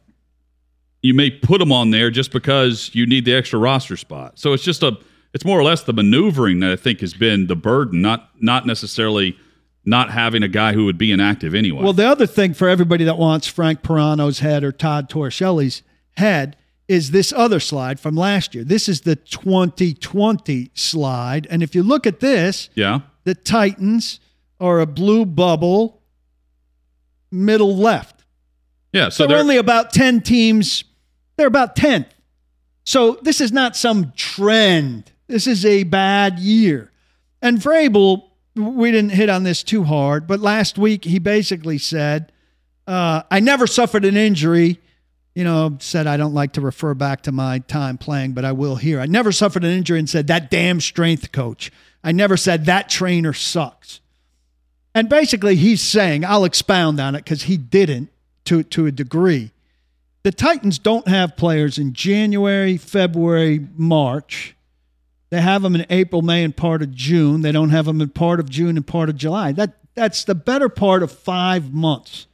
you 1.02 1.12
may 1.12 1.32
put 1.32 1.60
him 1.60 1.72
on 1.72 1.90
there 1.90 2.08
just 2.12 2.30
because 2.30 2.94
you 2.94 3.04
need 3.04 3.24
the 3.24 3.34
extra 3.34 3.58
roster 3.58 3.96
spot. 3.96 4.38
So 4.38 4.52
it's 4.52 4.62
just 4.62 4.84
a, 4.84 4.96
it's 5.34 5.44
more 5.44 5.58
or 5.58 5.64
less 5.64 5.82
the 5.82 5.92
maneuvering 5.92 6.60
that 6.60 6.70
I 6.70 6.76
think 6.76 7.00
has 7.00 7.12
been 7.12 7.48
the 7.48 7.56
burden, 7.56 8.00
not 8.00 8.30
not 8.40 8.66
necessarily 8.66 9.36
not 9.84 10.10
having 10.10 10.42
a 10.42 10.48
guy 10.48 10.72
who 10.72 10.86
would 10.86 10.96
be 10.96 11.12
inactive 11.12 11.54
anyway. 11.54 11.82
Well, 11.82 11.92
the 11.92 12.06
other 12.06 12.26
thing 12.26 12.54
for 12.54 12.68
everybody 12.68 13.04
that 13.04 13.18
wants 13.18 13.46
Frank 13.46 13.82
Piraino's 13.82 14.38
head 14.38 14.64
or 14.64 14.72
Todd 14.72 15.10
Toriscelli's 15.10 15.82
head 16.16 16.56
is 16.88 17.10
this 17.10 17.32
other 17.34 17.60
slide 17.60 18.00
from 18.00 18.14
last 18.16 18.54
year. 18.54 18.64
This 18.64 18.88
is 18.88 19.02
the 19.02 19.16
2020 19.16 20.70
slide. 20.74 21.46
And 21.50 21.62
if 21.62 21.74
you 21.74 21.82
look 21.82 22.06
at 22.06 22.20
this, 22.20 22.70
yeah, 22.74 23.00
the 23.24 23.34
Titans 23.34 24.20
are 24.60 24.80
a 24.80 24.86
blue 24.86 25.26
bubble, 25.26 26.00
middle 27.30 27.76
left. 27.76 28.24
yeah. 28.92 29.08
So 29.08 29.24
they're 29.24 29.34
they're 29.34 29.42
only 29.42 29.56
about 29.56 29.92
10 29.92 30.20
teams. 30.22 30.84
They're 31.36 31.48
about 31.48 31.74
10th. 31.74 32.06
So 32.84 33.18
this 33.22 33.40
is 33.40 33.50
not 33.50 33.76
some 33.76 34.12
trend. 34.14 35.10
This 35.26 35.46
is 35.46 35.64
a 35.64 35.84
bad 35.84 36.38
year. 36.38 36.90
And 37.40 37.58
Vrabel, 37.58 38.24
we 38.54 38.90
didn't 38.90 39.12
hit 39.12 39.28
on 39.28 39.42
this 39.42 39.62
too 39.62 39.84
hard, 39.84 40.26
but 40.26 40.40
last 40.40 40.78
week 40.78 41.04
he 41.04 41.18
basically 41.18 41.78
said, 41.78 42.32
uh, 42.86 43.22
I 43.30 43.40
never 43.40 43.66
suffered 43.66 44.04
an 44.04 44.16
injury. 44.16 44.80
You 45.34 45.42
know, 45.42 45.76
said 45.80 46.06
I 46.06 46.16
don't 46.16 46.34
like 46.34 46.52
to 46.52 46.60
refer 46.60 46.94
back 46.94 47.22
to 47.22 47.32
my 47.32 47.58
time 47.60 47.98
playing, 47.98 48.34
but 48.34 48.44
I 48.44 48.52
will 48.52 48.76
here. 48.76 49.00
I 49.00 49.06
never 49.06 49.32
suffered 49.32 49.64
an 49.64 49.70
injury 49.72 49.98
and 49.98 50.08
said, 50.08 50.28
that 50.28 50.50
damn 50.50 50.80
strength 50.80 51.32
coach. 51.32 51.72
I 52.04 52.12
never 52.12 52.36
said 52.36 52.66
that 52.66 52.88
trainer 52.88 53.32
sucks. 53.32 54.00
And 54.94 55.08
basically, 55.08 55.56
he's 55.56 55.82
saying, 55.82 56.24
I'll 56.24 56.44
expound 56.44 57.00
on 57.00 57.16
it 57.16 57.24
because 57.24 57.44
he 57.44 57.56
didn't 57.56 58.10
to, 58.44 58.62
to 58.62 58.86
a 58.86 58.92
degree. 58.92 59.50
The 60.22 60.30
Titans 60.30 60.78
don't 60.78 61.08
have 61.08 61.36
players 61.36 61.78
in 61.78 61.94
January, 61.94 62.76
February, 62.76 63.66
March. 63.76 64.53
They 65.34 65.40
have 65.40 65.62
them 65.62 65.74
in 65.74 65.84
April, 65.90 66.22
May, 66.22 66.44
and 66.44 66.56
part 66.56 66.80
of 66.80 66.94
June. 66.94 67.40
They 67.40 67.50
don't 67.50 67.70
have 67.70 67.86
them 67.86 68.00
in 68.00 68.10
part 68.10 68.38
of 68.38 68.48
June 68.48 68.76
and 68.76 68.86
part 68.86 69.08
of 69.08 69.16
July. 69.16 69.50
That 69.50 69.72
that's 69.96 70.22
the 70.22 70.36
better 70.36 70.68
part 70.68 71.02
of 71.02 71.10
five 71.10 71.74
months. 71.74 72.28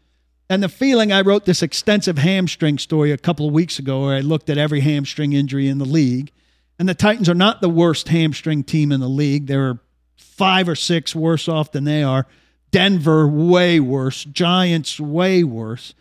And 0.50 0.62
the 0.62 0.68
feeling 0.68 1.10
I 1.10 1.22
wrote 1.22 1.46
this 1.46 1.62
extensive 1.62 2.18
hamstring 2.18 2.76
story 2.76 3.10
a 3.10 3.16
couple 3.16 3.48
of 3.48 3.54
weeks 3.54 3.78
ago 3.78 4.02
where 4.02 4.16
I 4.16 4.20
looked 4.20 4.50
at 4.50 4.58
every 4.58 4.80
hamstring 4.80 5.32
injury 5.32 5.66
in 5.66 5.78
the 5.78 5.86
league. 5.86 6.30
And 6.78 6.86
the 6.86 6.94
Titans 6.94 7.30
are 7.30 7.34
not 7.34 7.62
the 7.62 7.70
worst 7.70 8.08
hamstring 8.08 8.64
team 8.64 8.92
in 8.92 9.00
the 9.00 9.08
league. 9.08 9.46
They're 9.46 9.78
five 10.18 10.68
or 10.68 10.76
six 10.76 11.16
worse 11.16 11.48
off 11.48 11.72
than 11.72 11.84
they 11.84 12.02
are. 12.02 12.26
Denver, 12.70 13.26
way 13.26 13.80
worse. 13.80 14.24
Giants, 14.24 15.00
way 15.00 15.42
worse. 15.42 15.94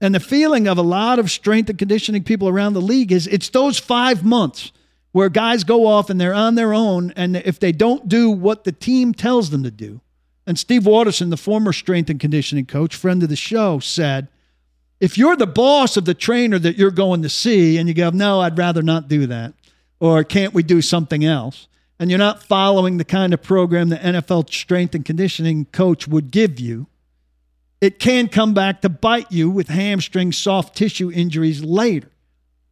And 0.00 0.14
the 0.14 0.20
feeling 0.20 0.66
of 0.68 0.78
a 0.78 0.82
lot 0.82 1.18
of 1.18 1.30
strength 1.30 1.68
and 1.68 1.78
conditioning 1.78 2.24
people 2.24 2.48
around 2.48 2.72
the 2.72 2.80
league 2.80 3.12
is 3.12 3.26
it's 3.26 3.50
those 3.50 3.78
five 3.78 4.24
months 4.24 4.72
where 5.16 5.30
guys 5.30 5.64
go 5.64 5.86
off 5.86 6.10
and 6.10 6.20
they're 6.20 6.34
on 6.34 6.56
their 6.56 6.74
own. 6.74 7.10
And 7.16 7.38
if 7.38 7.58
they 7.58 7.72
don't 7.72 8.06
do 8.06 8.28
what 8.28 8.64
the 8.64 8.70
team 8.70 9.14
tells 9.14 9.48
them 9.48 9.62
to 9.62 9.70
do, 9.70 10.02
And 10.46 10.58
Steve 10.58 10.84
Watterson, 10.84 11.30
the 11.30 11.38
former 11.38 11.72
strength 11.72 12.08
and 12.08 12.20
conditioning 12.20 12.66
coach, 12.66 12.94
friend 12.94 13.22
of 13.22 13.30
the 13.30 13.36
show, 13.36 13.78
said, 13.78 14.28
if 15.00 15.18
you're 15.18 15.36
the 15.36 15.46
boss 15.46 15.96
of 15.96 16.04
the 16.04 16.12
trainer 16.14 16.58
that 16.58 16.76
you're 16.76 16.90
going 16.90 17.22
to 17.22 17.28
see 17.30 17.78
and 17.78 17.88
you 17.88 17.94
go, 17.94 18.10
no, 18.10 18.40
I'd 18.40 18.56
rather 18.56 18.82
not 18.82 19.08
do 19.08 19.26
that, 19.26 19.54
or 20.00 20.22
can't 20.22 20.54
we 20.54 20.62
do 20.62 20.80
something 20.80 21.24
else? 21.24 21.66
And 21.98 22.10
you're 22.10 22.18
not 22.18 22.42
following 22.42 22.98
the 22.98 23.04
kind 23.04 23.34
of 23.34 23.42
program 23.42 23.88
the 23.88 23.96
NFL 23.96 24.52
strength 24.52 24.94
and 24.94 25.04
conditioning 25.04 25.64
coach 25.66 26.06
would 26.06 26.30
give 26.30 26.60
you, 26.60 26.88
it 27.80 27.98
can 27.98 28.28
come 28.28 28.54
back 28.54 28.82
to 28.82 28.88
bite 28.88 29.32
you 29.32 29.50
with 29.50 29.68
hamstring 29.68 30.30
soft 30.30 30.76
tissue 30.76 31.10
injuries 31.10 31.62
later. 31.64 32.10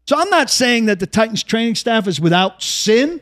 So 0.07 0.17
I'm 0.19 0.29
not 0.31 0.51
saying 0.51 0.87
that 0.87 1.01
the 1.01 1.07
Titans 1.07 1.43
training 1.43 1.77
staff 1.77 2.07
is 2.07 2.21
without 2.21 2.63
sin, 2.63 3.21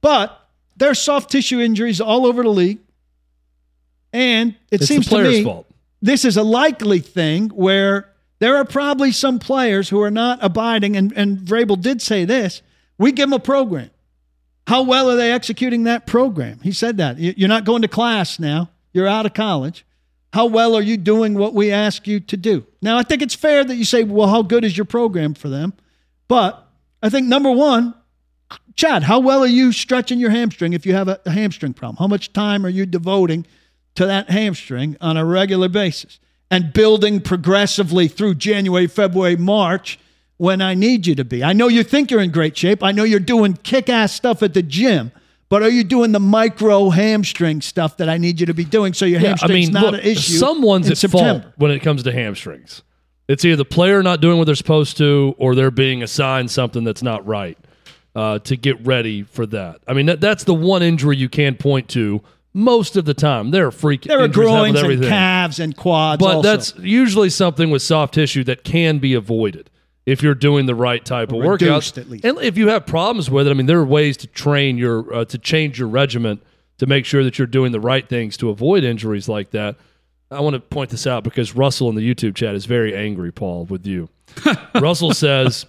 but 0.00 0.38
there's 0.76 1.00
soft 1.00 1.30
tissue 1.30 1.60
injuries 1.60 2.00
all 2.00 2.26
over 2.26 2.42
the 2.42 2.50
league. 2.50 2.78
And 4.12 4.50
it 4.70 4.80
It's 4.80 4.86
seems 4.86 5.08
the 5.08 5.16
to 5.16 5.22
me 5.24 5.44
fault. 5.44 5.66
this 6.00 6.24
is 6.24 6.36
a 6.36 6.42
likely 6.42 6.98
thing 7.00 7.48
where 7.48 8.08
there 8.38 8.56
are 8.56 8.64
probably 8.64 9.12
some 9.12 9.38
players 9.38 9.88
who 9.88 10.00
are 10.02 10.10
not 10.10 10.38
abiding, 10.42 10.96
and, 10.96 11.12
and 11.16 11.38
Vrabel 11.38 11.80
did 11.80 12.00
say 12.00 12.24
this. 12.24 12.62
We 12.98 13.12
give 13.12 13.28
them 13.28 13.32
a 13.34 13.38
program. 13.40 13.90
How 14.66 14.82
well 14.82 15.10
are 15.10 15.16
they 15.16 15.32
executing 15.32 15.84
that 15.84 16.06
program? 16.06 16.60
He 16.62 16.72
said 16.72 16.98
that. 16.98 17.18
You're 17.18 17.48
not 17.48 17.64
going 17.64 17.82
to 17.82 17.88
class 17.88 18.38
now. 18.38 18.70
You're 18.92 19.06
out 19.08 19.24
of 19.26 19.32
college. 19.34 19.84
How 20.32 20.46
well 20.46 20.76
are 20.76 20.82
you 20.82 20.96
doing 20.96 21.34
what 21.34 21.54
we 21.54 21.72
ask 21.72 22.06
you 22.06 22.20
to 22.20 22.36
do? 22.36 22.66
Now, 22.82 22.98
I 22.98 23.02
think 23.02 23.22
it's 23.22 23.34
fair 23.34 23.64
that 23.64 23.76
you 23.76 23.84
say, 23.84 24.04
well, 24.04 24.28
how 24.28 24.42
good 24.42 24.64
is 24.64 24.76
your 24.76 24.84
program 24.84 25.34
for 25.34 25.48
them? 25.48 25.72
But 26.28 26.66
I 27.02 27.08
think 27.08 27.26
number 27.26 27.50
one, 27.50 27.94
Chad, 28.74 29.04
how 29.04 29.18
well 29.18 29.42
are 29.42 29.48
you 29.48 29.72
stretching 29.72 30.20
your 30.20 30.30
hamstring 30.30 30.72
if 30.72 30.86
you 30.86 30.94
have 30.94 31.08
a, 31.08 31.20
hamstring 31.26 31.74
problem? 31.74 31.96
How 31.96 32.06
much 32.06 32.32
time 32.32 32.64
are 32.64 32.70
you 32.70 32.86
devoting 32.86 33.46
to 33.94 34.06
that 34.06 34.30
hamstring 34.30 34.96
on 35.00 35.16
a 35.16 35.24
regular 35.24 35.68
basis 35.68 36.20
and 36.50 36.72
building 36.72 37.20
progressively 37.20 38.06
through 38.06 38.34
January, 38.34 38.86
February, 38.86 39.36
March 39.36 39.98
when 40.36 40.60
I 40.60 40.74
need 40.74 41.06
you 41.06 41.14
to 41.16 41.24
be? 41.24 41.42
I 41.42 41.54
know 41.54 41.68
you 41.68 41.82
think 41.82 42.10
you're 42.10 42.20
in 42.20 42.30
great 42.30 42.56
shape. 42.56 42.82
I 42.82 42.92
know 42.92 43.04
you're 43.04 43.18
doing 43.18 43.54
kick 43.54 43.88
ass 43.88 44.12
stuff 44.12 44.42
at 44.42 44.54
the 44.54 44.62
gym. 44.62 45.10
But 45.50 45.62
are 45.62 45.70
you 45.70 45.82
doing 45.82 46.12
the 46.12 46.20
micro 46.20 46.90
hamstring 46.90 47.62
stuff 47.62 47.96
that 47.96 48.08
I 48.08 48.18
need 48.18 48.38
you 48.38 48.46
to 48.46 48.54
be 48.54 48.64
doing 48.64 48.92
so 48.92 49.06
your 49.06 49.20
Yeah, 49.20 49.34
I 49.40 49.48
mean, 49.48 49.72
not 49.72 49.84
look, 49.84 49.94
an 49.94 50.00
issue? 50.00 50.36
someone's 50.36 50.90
at 50.90 50.98
September? 50.98 51.42
fault 51.42 51.54
when 51.56 51.70
it 51.70 51.80
comes 51.80 52.02
to 52.02 52.12
hamstrings. 52.12 52.82
It's 53.28 53.44
either 53.44 53.56
the 53.56 53.64
player 53.64 54.02
not 54.02 54.20
doing 54.20 54.38
what 54.38 54.44
they're 54.44 54.54
supposed 54.54 54.96
to, 54.98 55.34
or 55.38 55.54
they're 55.54 55.70
being 55.70 56.02
assigned 56.02 56.50
something 56.50 56.84
that's 56.84 57.02
not 57.02 57.26
right 57.26 57.58
uh, 58.14 58.38
to 58.40 58.56
get 58.56 58.84
ready 58.86 59.22
for 59.22 59.46
that. 59.46 59.80
I 59.86 59.92
mean, 59.92 60.06
that, 60.06 60.20
that's 60.20 60.44
the 60.44 60.54
one 60.54 60.82
injury 60.82 61.16
you 61.16 61.28
can 61.28 61.54
point 61.56 61.88
to 61.90 62.22
most 62.54 62.96
of 62.96 63.04
the 63.04 63.14
time. 63.14 63.50
There 63.50 63.66
are 63.66 63.70
freak 63.70 64.02
There 64.02 64.20
are 64.20 64.24
injuries 64.24 64.48
groins 64.48 64.82
and 64.82 65.02
calves 65.04 65.60
and 65.60 65.76
quads. 65.76 66.20
but 66.20 66.36
also. 66.36 66.48
that's 66.48 66.74
usually 66.78 67.30
something 67.30 67.70
with 67.70 67.82
soft 67.82 68.14
tissue 68.14 68.44
that 68.44 68.64
can 68.64 68.98
be 68.98 69.14
avoided 69.14 69.70
if 70.08 70.22
you're 70.22 70.34
doing 70.34 70.64
the 70.64 70.74
right 70.74 71.04
type 71.04 71.32
of 71.32 71.40
reduced, 71.40 71.96
workouts. 71.96 71.98
at 71.98 72.08
least. 72.08 72.24
And 72.24 72.38
if 72.38 72.56
you 72.56 72.68
have 72.68 72.86
problems 72.86 73.30
with 73.30 73.46
it, 73.46 73.50
I 73.50 73.54
mean, 73.54 73.66
there 73.66 73.78
are 73.78 73.84
ways 73.84 74.16
to 74.18 74.26
train 74.26 74.78
your 74.78 75.14
uh, 75.14 75.24
to 75.26 75.36
change 75.36 75.78
your 75.78 75.88
regimen 75.88 76.40
to 76.78 76.86
make 76.86 77.04
sure 77.04 77.22
that 77.24 77.38
you're 77.38 77.46
doing 77.46 77.72
the 77.72 77.80
right 77.80 78.08
things 78.08 78.38
to 78.38 78.48
avoid 78.48 78.84
injuries 78.84 79.28
like 79.28 79.50
that. 79.50 79.76
I 80.30 80.40
want 80.40 80.54
to 80.54 80.60
point 80.60 80.90
this 80.90 81.06
out 81.06 81.24
because 81.24 81.54
Russell 81.54 81.90
in 81.90 81.94
the 81.94 82.14
YouTube 82.14 82.34
chat 82.34 82.54
is 82.54 82.64
very 82.64 82.96
angry, 82.96 83.30
Paul, 83.30 83.66
with 83.66 83.86
you. 83.86 84.08
Russell 84.74 85.12
says, 85.12 85.66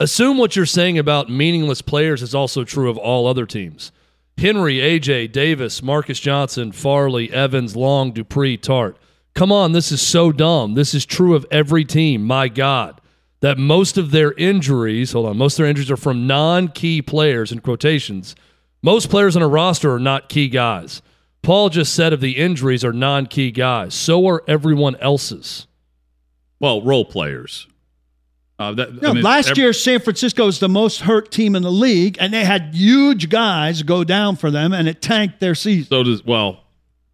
assume 0.00 0.36
what 0.36 0.54
you're 0.54 0.66
saying 0.66 0.98
about 0.98 1.30
meaningless 1.30 1.80
players 1.80 2.22
is 2.22 2.34
also 2.34 2.64
true 2.64 2.90
of 2.90 2.98
all 2.98 3.26
other 3.26 3.46
teams. 3.46 3.90
Henry, 4.36 4.76
AJ, 4.76 5.32
Davis, 5.32 5.82
Marcus 5.82 6.20
Johnson, 6.20 6.72
Farley, 6.72 7.32
Evans, 7.32 7.74
Long, 7.74 8.12
Dupree, 8.12 8.58
Tart. 8.58 8.98
Come 9.34 9.52
on, 9.52 9.72
this 9.72 9.92
is 9.92 10.02
so 10.02 10.32
dumb. 10.32 10.74
This 10.74 10.94
is 10.94 11.06
true 11.06 11.34
of 11.34 11.46
every 11.50 11.84
team. 11.84 12.24
My 12.24 12.48
God. 12.48 13.00
That 13.40 13.58
most 13.58 13.98
of 13.98 14.10
their 14.12 14.32
injuries, 14.32 15.12
hold 15.12 15.26
on, 15.26 15.36
most 15.36 15.54
of 15.54 15.58
their 15.58 15.66
injuries 15.66 15.90
are 15.90 15.96
from 15.96 16.26
non 16.26 16.68
key 16.68 17.02
players 17.02 17.52
in 17.52 17.60
quotations. 17.60 18.34
Most 18.82 19.10
players 19.10 19.36
on 19.36 19.42
a 19.42 19.48
roster 19.48 19.92
are 19.92 20.00
not 20.00 20.28
key 20.28 20.48
guys. 20.48 21.02
Paul 21.42 21.68
just 21.68 21.94
said 21.94 22.12
of 22.12 22.20
the 22.20 22.32
injuries 22.38 22.84
are 22.84 22.92
non 22.92 23.26
key 23.26 23.50
guys. 23.50 23.94
So 23.94 24.26
are 24.26 24.42
everyone 24.48 24.96
else's. 24.96 25.66
Well, 26.60 26.82
role 26.82 27.04
players. 27.04 27.68
Uh, 28.58 28.72
that, 28.72 29.02
No, 29.02 29.10
I 29.10 29.12
mean, 29.12 29.22
last 29.22 29.50
ev- 29.50 29.58
year 29.58 29.72
San 29.74 30.00
Francisco 30.00 30.46
was 30.46 30.60
the 30.60 30.68
most 30.68 31.00
hurt 31.02 31.30
team 31.30 31.54
in 31.54 31.62
the 31.62 31.70
league, 31.70 32.16
and 32.18 32.32
they 32.32 32.44
had 32.44 32.74
huge 32.74 33.28
guys 33.28 33.82
go 33.82 34.02
down 34.02 34.36
for 34.36 34.50
them, 34.50 34.72
and 34.72 34.88
it 34.88 35.02
tanked 35.02 35.40
their 35.40 35.54
season. 35.54 35.90
So 35.90 36.02
does 36.02 36.24
well, 36.24 36.64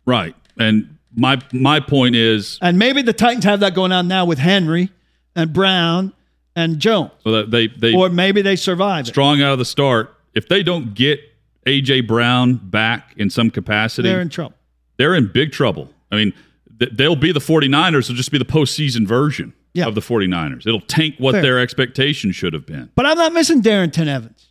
right. 0.06 0.36
And 0.56 0.98
my 1.16 1.40
my 1.52 1.80
point 1.80 2.14
is 2.14 2.58
And 2.62 2.78
maybe 2.78 3.02
the 3.02 3.12
Titans 3.12 3.44
have 3.44 3.60
that 3.60 3.74
going 3.74 3.90
on 3.90 4.06
now 4.06 4.24
with 4.24 4.38
Henry 4.38 4.90
and 5.36 5.52
Brown 5.52 6.12
and 6.56 6.78
Jones, 6.78 7.10
that 7.24 7.50
they 7.50 7.68
they 7.68 7.94
or 7.94 8.08
maybe 8.10 8.42
they 8.42 8.56
survive 8.56 9.06
it. 9.06 9.08
strong 9.08 9.40
out 9.42 9.52
of 9.52 9.58
the 9.58 9.64
start. 9.64 10.14
If 10.34 10.48
they 10.48 10.62
don't 10.62 10.94
get 10.94 11.20
AJ 11.66 12.06
Brown 12.06 12.54
back 12.56 13.14
in 13.16 13.30
some 13.30 13.50
capacity, 13.50 14.08
They're 14.08 14.20
in 14.20 14.28
trouble. 14.28 14.54
they're 14.98 15.14
in 15.14 15.30
big 15.32 15.52
trouble. 15.52 15.88
I 16.10 16.16
mean, 16.16 16.32
th- 16.78 16.92
they'll 16.94 17.16
be 17.16 17.32
the 17.32 17.40
49ers, 17.40 18.08
will 18.08 18.16
just 18.16 18.32
be 18.32 18.38
the 18.38 18.44
postseason 18.44 19.06
version 19.06 19.52
Yeah. 19.74 19.86
of 19.86 19.94
the 19.94 20.00
49ers. 20.02 20.66
It'll 20.66 20.80
tank 20.80 21.14
what 21.18 21.32
Fair. 21.32 21.42
their 21.42 21.58
expectation 21.60 22.32
should 22.32 22.52
have 22.52 22.66
been. 22.66 22.90
But 22.94 23.06
I'm 23.06 23.16
not 23.16 23.32
missing 23.32 23.60
Darrington 23.60 24.08
Evans. 24.08 24.48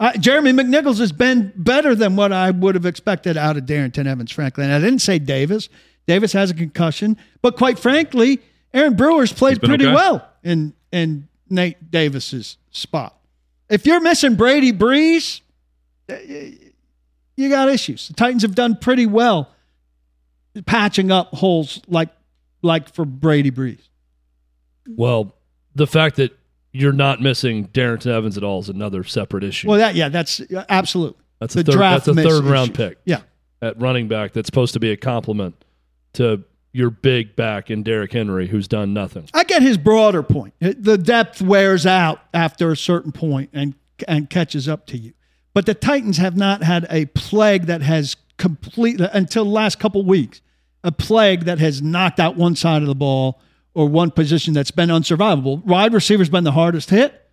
I, 0.00 0.16
Jeremy 0.16 0.52
McNichols 0.52 0.98
has 0.98 1.12
been 1.12 1.52
better 1.54 1.94
than 1.94 2.16
what 2.16 2.32
I 2.32 2.50
would 2.50 2.74
have 2.74 2.86
expected 2.86 3.36
out 3.36 3.56
of 3.56 3.66
Darrington 3.66 4.06
Evans, 4.08 4.32
frankly. 4.32 4.64
And 4.64 4.72
I 4.72 4.80
didn't 4.80 4.98
say 5.00 5.18
Davis. 5.20 5.68
Davis 6.08 6.32
has 6.32 6.50
a 6.50 6.54
concussion, 6.54 7.16
but 7.42 7.56
quite 7.56 7.78
frankly, 7.78 8.40
Aaron 8.74 8.94
Brewer's 8.94 9.32
played 9.32 9.60
pretty 9.60 9.86
okay. 9.86 9.94
well 9.94 10.26
in 10.42 10.72
in 10.90 11.28
Nate 11.50 11.90
Davis's 11.90 12.56
spot. 12.70 13.16
If 13.68 13.86
you're 13.86 14.00
missing 14.00 14.34
Brady 14.34 14.72
Breeze, 14.72 15.40
eh, 16.08 16.52
you 17.36 17.48
got 17.48 17.68
issues. 17.68 18.08
The 18.08 18.14
Titans 18.14 18.42
have 18.42 18.54
done 18.54 18.76
pretty 18.76 19.06
well 19.06 19.50
patching 20.66 21.10
up 21.10 21.34
holes 21.34 21.80
like 21.88 22.10
like 22.62 22.92
for 22.92 23.04
Brady 23.04 23.50
Breeze. 23.50 23.88
Well, 24.88 25.34
the 25.74 25.86
fact 25.86 26.16
that 26.16 26.36
you're 26.72 26.92
not 26.92 27.20
missing 27.20 27.64
Darrington 27.72 28.12
Evans 28.12 28.36
at 28.36 28.44
all 28.44 28.60
is 28.60 28.68
another 28.68 29.04
separate 29.04 29.44
issue. 29.44 29.68
Well, 29.68 29.78
that 29.78 29.94
yeah, 29.94 30.08
that's 30.08 30.40
yeah, 30.50 30.64
absolutely. 30.68 31.20
that's 31.38 31.54
the 31.54 31.60
a 31.60 31.64
third, 31.64 31.72
draft 31.72 32.06
that's 32.06 32.18
a 32.18 32.22
third 32.22 32.44
round 32.44 32.70
issue. 32.70 32.88
pick 32.88 32.98
Yeah. 33.04 33.20
at 33.60 33.80
running 33.80 34.08
back 34.08 34.32
that's 34.32 34.46
supposed 34.46 34.72
to 34.74 34.80
be 34.80 34.90
a 34.90 34.96
compliment 34.96 35.54
to 36.14 36.42
your 36.72 36.90
big 36.90 37.36
back 37.36 37.70
in 37.70 37.82
Derrick 37.82 38.12
Henry, 38.12 38.48
who's 38.48 38.66
done 38.66 38.94
nothing. 38.94 39.28
I 39.34 39.44
get 39.44 39.62
his 39.62 39.76
broader 39.76 40.22
point. 40.22 40.54
The 40.60 40.98
depth 40.98 41.42
wears 41.42 41.86
out 41.86 42.20
after 42.32 42.72
a 42.72 42.76
certain 42.76 43.12
point 43.12 43.50
and 43.52 43.74
and 44.08 44.28
catches 44.28 44.68
up 44.68 44.86
to 44.86 44.98
you. 44.98 45.12
But 45.54 45.66
the 45.66 45.74
Titans 45.74 46.16
have 46.16 46.36
not 46.36 46.62
had 46.62 46.86
a 46.90 47.06
plague 47.06 47.66
that 47.66 47.82
has 47.82 48.16
completely 48.38 49.06
until 49.12 49.44
the 49.44 49.50
last 49.50 49.78
couple 49.78 50.02
weeks, 50.04 50.40
a 50.82 50.90
plague 50.90 51.44
that 51.44 51.58
has 51.58 51.82
knocked 51.82 52.18
out 52.18 52.36
one 52.36 52.56
side 52.56 52.82
of 52.82 52.88
the 52.88 52.94
ball 52.94 53.40
or 53.74 53.88
one 53.88 54.10
position 54.10 54.54
that's 54.54 54.70
been 54.70 54.88
unsurvivable. 54.88 55.64
Wide 55.64 55.92
receiver's 55.92 56.28
been 56.28 56.44
the 56.44 56.52
hardest 56.52 56.90
hit, 56.90 57.28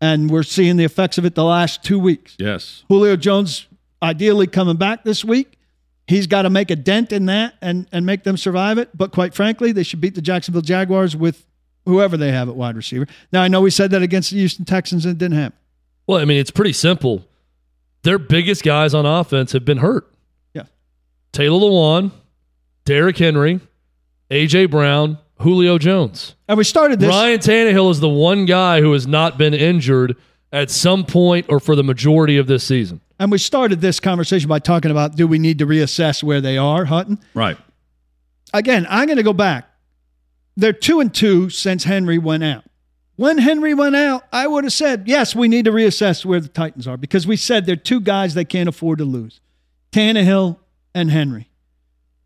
and 0.00 0.30
we're 0.30 0.42
seeing 0.42 0.76
the 0.76 0.84
effects 0.84 1.18
of 1.18 1.24
it 1.24 1.34
the 1.34 1.44
last 1.44 1.84
two 1.84 1.98
weeks. 1.98 2.36
Yes. 2.38 2.84
Julio 2.88 3.16
Jones 3.16 3.68
ideally 4.02 4.46
coming 4.46 4.76
back 4.76 5.04
this 5.04 5.24
week. 5.24 5.58
He's 6.06 6.26
got 6.26 6.42
to 6.42 6.50
make 6.50 6.70
a 6.70 6.76
dent 6.76 7.12
in 7.12 7.26
that 7.26 7.54
and, 7.62 7.88
and 7.92 8.04
make 8.04 8.24
them 8.24 8.36
survive 8.36 8.78
it. 8.78 8.90
But 8.96 9.12
quite 9.12 9.34
frankly, 9.34 9.72
they 9.72 9.82
should 9.82 10.00
beat 10.00 10.14
the 10.14 10.22
Jacksonville 10.22 10.62
Jaguars 10.62 11.16
with 11.16 11.46
whoever 11.84 12.16
they 12.16 12.32
have 12.32 12.48
at 12.48 12.56
wide 12.56 12.76
receiver. 12.76 13.06
Now, 13.32 13.42
I 13.42 13.48
know 13.48 13.60
we 13.60 13.70
said 13.70 13.90
that 13.92 14.02
against 14.02 14.30
the 14.30 14.38
Houston 14.38 14.64
Texans 14.64 15.04
and 15.04 15.12
it 15.12 15.18
didn't 15.18 15.38
happen. 15.38 15.58
Well, 16.06 16.18
I 16.18 16.24
mean, 16.24 16.38
it's 16.38 16.50
pretty 16.50 16.72
simple. 16.72 17.24
Their 18.02 18.18
biggest 18.18 18.64
guys 18.64 18.94
on 18.94 19.06
offense 19.06 19.52
have 19.52 19.64
been 19.64 19.78
hurt. 19.78 20.12
Yeah. 20.54 20.64
Taylor 21.32 21.60
Lewan, 21.60 22.10
Derrick 22.84 23.16
Henry, 23.18 23.60
AJ 24.30 24.70
Brown, 24.70 25.18
Julio 25.40 25.78
Jones. 25.78 26.34
And 26.48 26.58
we 26.58 26.64
started 26.64 26.98
this. 26.98 27.08
Ryan 27.08 27.38
Tannehill 27.38 27.90
is 27.90 28.00
the 28.00 28.08
one 28.08 28.44
guy 28.44 28.80
who 28.80 28.92
has 28.92 29.06
not 29.06 29.38
been 29.38 29.54
injured 29.54 30.16
at 30.52 30.70
some 30.70 31.04
point 31.04 31.46
or 31.48 31.60
for 31.60 31.76
the 31.76 31.84
majority 31.84 32.38
of 32.38 32.46
this 32.46 32.64
season. 32.64 33.00
And 33.22 33.30
we 33.30 33.38
started 33.38 33.80
this 33.80 34.00
conversation 34.00 34.48
by 34.48 34.58
talking 34.58 34.90
about 34.90 35.14
do 35.14 35.28
we 35.28 35.38
need 35.38 35.60
to 35.60 35.66
reassess 35.66 36.24
where 36.24 36.40
they 36.40 36.58
are, 36.58 36.86
Hutton? 36.86 37.20
Right. 37.34 37.56
Again, 38.52 38.84
I'm 38.90 39.06
going 39.06 39.16
to 39.16 39.22
go 39.22 39.32
back. 39.32 39.70
They're 40.56 40.72
two 40.72 40.98
and 40.98 41.14
two 41.14 41.48
since 41.48 41.84
Henry 41.84 42.18
went 42.18 42.42
out. 42.42 42.64
When 43.14 43.38
Henry 43.38 43.74
went 43.74 43.94
out, 43.94 44.24
I 44.32 44.48
would 44.48 44.64
have 44.64 44.72
said, 44.72 45.04
yes, 45.06 45.36
we 45.36 45.46
need 45.46 45.66
to 45.66 45.70
reassess 45.70 46.24
where 46.24 46.40
the 46.40 46.48
Titans 46.48 46.88
are 46.88 46.96
because 46.96 47.24
we 47.24 47.36
said 47.36 47.64
they're 47.64 47.76
two 47.76 48.00
guys 48.00 48.34
they 48.34 48.44
can't 48.44 48.68
afford 48.68 48.98
to 48.98 49.04
lose 49.04 49.40
Tannehill 49.92 50.58
and 50.92 51.08
Henry. 51.08 51.48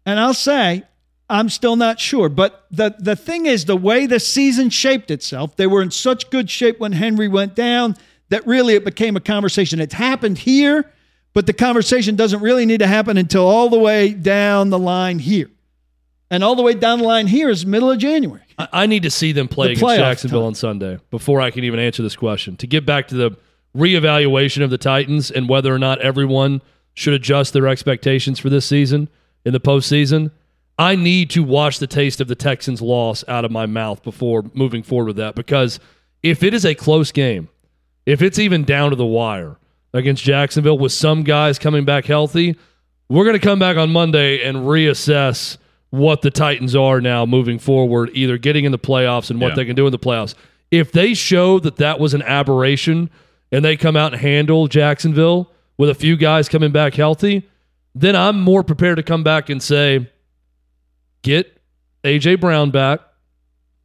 And 0.06 0.18
I'll 0.18 0.32
say, 0.32 0.85
I'm 1.28 1.50
still 1.50 1.76
not 1.76 2.00
sure. 2.00 2.30
But 2.30 2.64
the, 2.70 2.96
the 2.98 3.16
thing 3.16 3.44
is, 3.44 3.66
the 3.66 3.76
way 3.76 4.06
the 4.06 4.18
season 4.18 4.70
shaped 4.70 5.11
itself, 5.11 5.56
they 5.56 5.66
were 5.66 5.82
in 5.82 5.90
such 5.90 6.30
good 6.30 6.48
shape 6.48 6.80
when 6.80 6.92
Henry 6.92 7.28
went 7.28 7.54
down 7.54 7.98
that 8.30 8.46
really 8.46 8.74
it 8.74 8.84
became 8.84 9.16
a 9.16 9.20
conversation. 9.20 9.80
It's 9.80 9.94
happened 9.94 10.38
here, 10.38 10.90
But 11.32 11.46
the 11.46 11.52
conversation 11.52 12.16
doesn't 12.16 12.40
really 12.40 12.64
need 12.66 12.80
to 12.80 12.86
happen 12.86 13.16
until 13.18 13.46
all 13.46 13.68
the 13.68 13.78
way 13.78 14.10
down 14.14 14.70
the 14.70 14.78
line 14.78 15.18
here. 15.18 15.50
And 16.30 16.42
all 16.42 16.56
the 16.56 16.62
way 16.62 16.74
down 16.74 16.98
the 17.00 17.04
line 17.04 17.26
here 17.26 17.50
is 17.50 17.64
middle 17.66 17.90
of 17.90 17.98
January. 17.98 18.42
I, 18.58 18.68
I 18.72 18.86
need 18.86 19.02
to 19.04 19.10
see 19.10 19.32
them 19.32 19.46
play 19.46 19.68
The 19.68 19.72
against 19.74 19.96
Jacksonville 19.96 20.40
time. 20.40 20.46
on 20.48 20.54
Sunday 20.54 20.98
before 21.10 21.40
I 21.40 21.50
can 21.50 21.62
even 21.64 21.78
answer 21.78 22.02
this 22.02 22.16
question. 22.16 22.56
To 22.56 22.66
get 22.66 22.84
back 22.86 23.08
to 23.08 23.14
the 23.14 23.36
reevaluation 23.76 24.62
of 24.64 24.70
the 24.70 24.78
Titans 24.78 25.30
and 25.30 25.48
whether 25.48 25.72
or 25.72 25.78
not 25.78 26.00
everyone 26.00 26.62
should 26.94 27.14
adjust 27.14 27.52
their 27.52 27.68
expectations 27.68 28.38
for 28.38 28.48
this 28.48 28.66
season 28.66 29.08
in 29.44 29.52
the 29.52 29.60
postseason, 29.60 30.30
I 30.78 30.96
need 30.96 31.30
to 31.30 31.42
wash 31.42 31.78
the 31.78 31.86
taste 31.86 32.20
of 32.20 32.28
the 32.28 32.34
Texans' 32.34 32.80
loss 32.82 33.22
out 33.28 33.44
of 33.44 33.50
my 33.50 33.66
mouth 33.66 34.02
before 34.02 34.44
moving 34.54 34.82
forward 34.82 35.06
with 35.08 35.16
that. 35.16 35.34
Because 35.34 35.78
if 36.22 36.42
it 36.42 36.54
is 36.54 36.64
a 36.64 36.74
close 36.74 37.12
game, 37.12 37.48
if 38.07 38.23
it's 38.23 38.38
even 38.38 38.64
down 38.64 38.90
to 38.90 38.97
the 38.97 39.05
wire 39.07 39.57
against 39.92 40.23
Jacksonville 40.23 40.79
with 40.79 40.92
some 40.92 41.23
guys 41.23 41.59
coming 41.59 41.85
back 41.85 42.05
healthy, 42.07 42.57
we're 43.09 43.25
going 43.25 43.38
to 43.38 43.45
come 43.47 43.59
back 43.59 43.77
on 43.77 43.90
Monday 43.92 44.42
and 44.42 44.59
reassess 44.59 45.59
what 45.90 46.23
the 46.23 46.31
Titans 46.31 46.75
are 46.75 47.01
now 47.01 47.25
moving 47.27 47.59
forward, 47.59 48.11
either 48.12 48.38
getting 48.38 48.64
in 48.64 48.73
the 48.73 48.79
playoffs 48.79 49.31
and 49.31 49.40
what 49.40 49.51
Yeah. 49.51 49.55
they 49.57 49.64
can 49.64 49.77
do 49.77 49.87
in 49.87 49.92
the 49.92 49.99
playoffs. 49.99 50.35
If 50.71 50.92
they 50.92 51.14
show 51.14 51.59
that 51.61 51.77
that 51.77 52.01
was 52.01 52.12
an 52.14 52.23
aberration 52.23 53.09
and 53.53 53.64
they 53.64 53.77
come 53.77 53.97
out 53.97 54.12
and 54.12 54.21
handle 54.21 54.66
Jacksonville 54.66 55.51
with 55.79 55.88
a 55.88 55.95
few 55.95 56.16
guys 56.16 56.49
coming 56.49 56.73
back 56.73 56.95
healthy, 56.95 57.45
then 57.95 58.16
I'm 58.16 58.40
more 58.40 58.62
prepared 58.62 58.97
to 58.97 59.03
come 59.03 59.23
back 59.23 59.49
and 59.49 59.62
say, 59.62 60.11
get 61.23 61.61
AJ 62.05 62.40
Brown 62.40 62.71
back, 62.71 63.01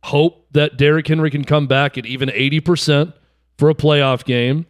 hope 0.04 0.48
that 0.52 0.78
Derrick 0.78 1.08
Henry 1.08 1.30
can 1.30 1.44
come 1.46 1.68
back 1.68 1.98
at 1.98 2.06
even 2.06 2.30
80% 2.30 3.14
for 3.62 3.70
a 3.70 3.76
playoff 3.76 4.26
game, 4.26 4.66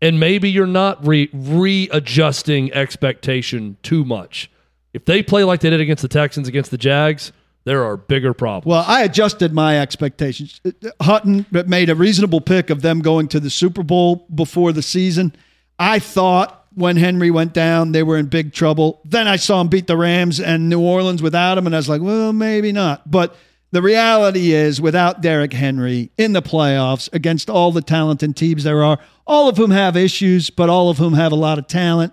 and 0.00 0.20
maybe 0.20 0.48
you're 0.48 0.64
not 0.64 1.04
re- 1.04 1.28
readjusting 1.32 2.72
expectation 2.72 3.76
too 3.82 4.04
much. 4.04 4.48
If 4.92 5.06
they 5.06 5.24
play 5.24 5.42
like 5.42 5.58
they 5.58 5.70
did 5.70 5.80
against 5.80 6.02
the 6.02 6.08
Texans, 6.08 6.46
against 6.46 6.70
the 6.70 6.78
Jags, 6.78 7.32
there 7.64 7.82
are 7.82 7.96
bigger 7.96 8.32
problems. 8.32 8.70
Well, 8.70 8.84
I 8.86 9.02
adjusted 9.02 9.52
my 9.52 9.80
expectations. 9.80 10.60
Hutton 11.02 11.46
made 11.50 11.90
a 11.90 11.96
reasonable 11.96 12.40
pick 12.40 12.70
of 12.70 12.80
them 12.80 13.00
going 13.00 13.26
to 13.26 13.40
the 13.40 13.50
Super 13.50 13.82
Bowl 13.82 14.24
before 14.32 14.72
the 14.72 14.82
season. 14.82 15.34
I 15.76 15.98
thought 15.98 16.64
when 16.76 16.96
Henry 16.96 17.32
went 17.32 17.52
down, 17.52 17.90
they 17.90 18.04
were 18.04 18.18
in 18.18 18.26
big 18.26 18.52
trouble. 18.52 19.00
Then 19.04 19.26
I 19.26 19.34
saw 19.34 19.60
him 19.60 19.66
beat 19.66 19.88
the 19.88 19.96
Rams 19.96 20.38
and 20.38 20.68
New 20.68 20.80
Orleans 20.80 21.22
without 21.22 21.58
him, 21.58 21.66
and 21.66 21.74
I 21.74 21.78
was 21.78 21.88
like, 21.88 22.02
well, 22.02 22.32
maybe 22.32 22.70
not. 22.70 23.10
But 23.10 23.34
the 23.70 23.82
reality 23.82 24.52
is, 24.52 24.80
without 24.80 25.20
Derrick 25.20 25.52
Henry 25.52 26.10
in 26.16 26.32
the 26.32 26.42
playoffs 26.42 27.12
against 27.12 27.50
all 27.50 27.70
the 27.70 27.82
talented 27.82 28.36
teams 28.36 28.64
there 28.64 28.82
are, 28.82 28.98
all 29.26 29.48
of 29.48 29.56
whom 29.56 29.70
have 29.70 29.96
issues, 29.96 30.48
but 30.50 30.70
all 30.70 30.88
of 30.88 30.98
whom 30.98 31.12
have 31.12 31.32
a 31.32 31.36
lot 31.36 31.58
of 31.58 31.66
talent, 31.66 32.12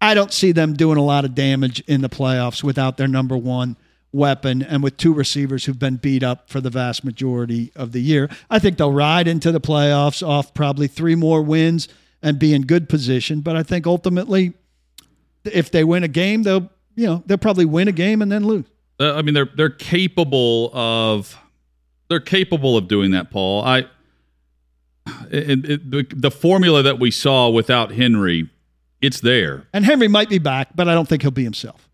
I 0.00 0.12
don't 0.12 0.32
see 0.32 0.52
them 0.52 0.74
doing 0.74 0.98
a 0.98 1.04
lot 1.04 1.24
of 1.24 1.34
damage 1.34 1.80
in 1.86 2.02
the 2.02 2.10
playoffs 2.10 2.62
without 2.62 2.98
their 2.98 3.08
number 3.08 3.36
one 3.36 3.76
weapon 4.12 4.62
and 4.62 4.82
with 4.82 4.96
two 4.96 5.12
receivers 5.12 5.64
who've 5.64 5.78
been 5.78 5.96
beat 5.96 6.22
up 6.22 6.48
for 6.48 6.60
the 6.60 6.70
vast 6.70 7.04
majority 7.04 7.72
of 7.74 7.92
the 7.92 8.00
year. 8.00 8.28
I 8.50 8.58
think 8.58 8.76
they'll 8.76 8.92
ride 8.92 9.26
into 9.26 9.50
the 9.50 9.60
playoffs 9.60 10.26
off 10.26 10.54
probably 10.54 10.86
three 10.86 11.14
more 11.14 11.42
wins 11.42 11.88
and 12.22 12.38
be 12.38 12.54
in 12.54 12.62
good 12.62 12.88
position. 12.88 13.40
But 13.40 13.56
I 13.56 13.62
think 13.62 13.86
ultimately, 13.86 14.52
if 15.44 15.70
they 15.70 15.82
win 15.84 16.04
a 16.04 16.08
game, 16.08 16.42
they'll 16.42 16.70
you 16.94 17.06
know 17.06 17.22
they'll 17.26 17.38
probably 17.38 17.64
win 17.64 17.88
a 17.88 17.92
game 17.92 18.22
and 18.22 18.30
then 18.30 18.44
lose. 18.46 18.66
Uh, 19.00 19.14
I 19.14 19.22
mean, 19.22 19.34
they're 19.34 19.48
they're 19.56 19.70
capable 19.70 20.70
of 20.74 21.38
they're 22.08 22.20
capable 22.20 22.76
of 22.76 22.88
doing 22.88 23.10
that, 23.12 23.30
Paul. 23.30 23.64
I 23.64 23.86
it, 25.30 25.68
it, 25.68 25.90
the, 25.90 26.06
the 26.14 26.30
formula 26.30 26.82
that 26.82 26.98
we 26.98 27.10
saw 27.10 27.50
without 27.50 27.92
Henry, 27.92 28.48
it's 29.02 29.20
there, 29.20 29.66
And 29.72 29.84
Henry 29.84 30.08
might 30.08 30.30
be 30.30 30.38
back, 30.38 30.68
but 30.74 30.88
I 30.88 30.94
don't 30.94 31.06
think 31.08 31.22
he'll 31.22 31.30
be 31.30 31.44
himself. 31.44 31.88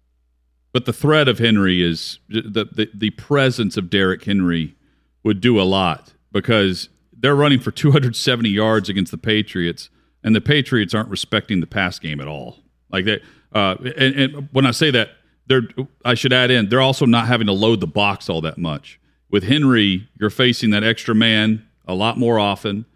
but 0.73 0.85
the 0.85 0.93
threat 0.93 1.27
of 1.27 1.39
Henry 1.39 1.83
is 1.83 2.19
the 2.29 2.65
the, 2.71 2.89
the 2.95 3.11
presence 3.11 3.77
of 3.77 3.91
Derrick 3.91 4.25
Henry 4.25 4.77
would 5.25 5.41
do 5.41 5.61
a 5.61 5.65
lot 5.65 6.13
because 6.33 6.89
they're 7.13 7.35
running 7.35 7.59
for 7.61 7.71
270 7.71 8.49
yards 8.49 8.89
against 8.89 9.11
the 9.11 9.19
Patriots, 9.19 9.91
and 10.23 10.35
the 10.37 10.41
Patriots 10.41 10.95
aren't 10.95 11.09
respecting 11.09 11.61
the 11.61 11.67
pass 11.67 11.99
game 11.99 12.21
at 12.21 12.29
all. 12.29 12.59
Like 12.91 13.05
they, 13.07 13.21
uh, 13.53 13.75
and, 13.97 14.15
and 14.15 14.49
when 14.53 14.65
I 14.67 14.71
say 14.71 14.91
that, 14.93 15.11
they're 15.51 15.69
I 16.05 16.15
should 16.15 16.33
add 16.33 16.51
in 16.51 16.69
they're 16.69 16.81
also 16.81 17.05
not 17.05 17.27
having 17.27 17.49
to 17.49 17.53
load 17.53 17.81
the 17.81 17.87
box 17.87 18.31
all 18.31 18.41
that 18.43 18.57
much. 18.57 18.99
With 19.31 19.45
Henry, 19.45 20.09
you're 20.19 20.31
facing 20.31 20.71
that 20.71 20.83
extra 20.83 21.15
man 21.15 21.67
a 21.87 21.95
lot 21.95 22.17
more 22.19 22.39
often, 22.39 22.87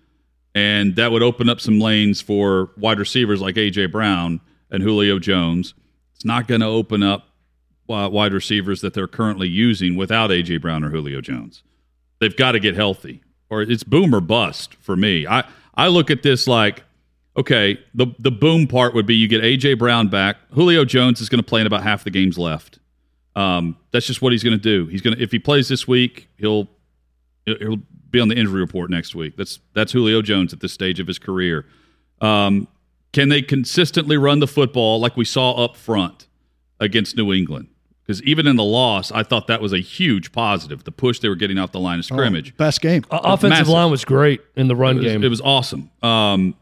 and 0.54 0.96
that 0.96 1.10
would 1.10 1.22
open 1.22 1.48
up 1.48 1.60
some 1.60 1.80
lanes 1.80 2.20
for 2.20 2.70
wide 2.76 2.98
receivers 2.98 3.40
like 3.40 3.56
AJ 3.56 3.92
Brown 3.92 4.40
and 4.70 4.82
Julio 4.82 5.18
Jones. 5.18 5.74
It's 6.14 6.24
not 6.24 6.48
going 6.48 6.60
to 6.60 6.66
open 6.66 7.02
up 7.02 7.28
uh, 7.88 8.08
wide 8.10 8.32
receivers 8.32 8.80
that 8.80 8.94
they're 8.94 9.08
currently 9.08 9.48
using 9.48 9.96
without 9.96 10.30
AJ 10.30 10.62
Brown 10.62 10.84
or 10.84 10.90
Julio 10.90 11.20
Jones. 11.20 11.62
They've 12.20 12.36
got 12.36 12.52
to 12.52 12.60
get 12.60 12.74
healthy, 12.74 13.22
or 13.50 13.62
it's 13.62 13.84
boom 13.84 14.14
or 14.14 14.20
bust 14.20 14.74
for 14.80 14.96
me. 14.96 15.26
I 15.26 15.44
I 15.74 15.88
look 15.88 16.10
at 16.10 16.22
this 16.22 16.46
like, 16.46 16.84
okay, 17.36 17.78
the 17.94 18.06
the 18.18 18.30
boom 18.30 18.66
part 18.66 18.94
would 18.94 19.06
be 19.06 19.14
you 19.14 19.28
get 19.28 19.42
AJ 19.42 19.78
Brown 19.78 20.08
back. 20.08 20.36
Julio 20.52 20.84
Jones 20.84 21.20
is 21.20 21.28
going 21.28 21.42
to 21.42 21.46
play 21.46 21.60
in 21.60 21.66
about 21.66 21.82
half 21.82 22.04
the 22.04 22.10
games 22.10 22.38
left. 22.38 22.78
Um, 23.36 23.76
that's 23.90 24.06
just 24.06 24.22
what 24.22 24.32
he's 24.32 24.44
going 24.44 24.56
to 24.56 24.62
do. 24.62 24.86
He's 24.86 25.00
going 25.02 25.16
to 25.16 25.22
if 25.22 25.32
he 25.32 25.38
plays 25.38 25.68
this 25.68 25.88
week, 25.88 26.28
he'll 26.36 26.68
he'll 27.46 27.78
be 28.10 28.20
on 28.20 28.28
the 28.28 28.36
injury 28.36 28.60
report 28.60 28.90
next 28.90 29.14
week. 29.14 29.36
That's 29.36 29.58
that's 29.74 29.92
Julio 29.92 30.22
Jones 30.22 30.52
at 30.52 30.60
this 30.60 30.72
stage 30.72 31.00
of 31.00 31.06
his 31.06 31.18
career. 31.18 31.66
Um, 32.20 32.68
can 33.12 33.28
they 33.28 33.42
consistently 33.42 34.16
run 34.16 34.38
the 34.40 34.46
football 34.46 35.00
like 35.00 35.16
we 35.16 35.24
saw 35.24 35.52
up 35.64 35.76
front 35.76 36.26
against 36.80 37.16
New 37.16 37.32
England? 37.32 37.68
Because 38.06 38.22
even 38.24 38.46
in 38.46 38.56
the 38.56 38.64
loss, 38.64 39.10
I 39.10 39.22
thought 39.22 39.46
that 39.46 39.60
was 39.62 39.72
a 39.72 39.78
huge 39.78 40.30
positive. 40.30 40.84
The 40.84 40.92
push 40.92 41.20
they 41.20 41.28
were 41.28 41.36
getting 41.36 41.56
off 41.58 41.72
the 41.72 41.80
line 41.80 41.98
of 41.98 42.04
scrimmage. 42.04 42.54
Best 42.56 42.80
game. 42.82 43.02
O- 43.10 43.16
offensive 43.18 43.50
massive. 43.50 43.68
line 43.68 43.90
was 43.90 44.04
great 44.04 44.42
in 44.56 44.68
the 44.68 44.76
run 44.76 44.96
It 44.98 45.02
was, 45.02 45.06
game. 45.12 45.24
it 45.24 45.28
was 45.28 45.40
awesome. 45.40 45.90
Um, 46.02 46.54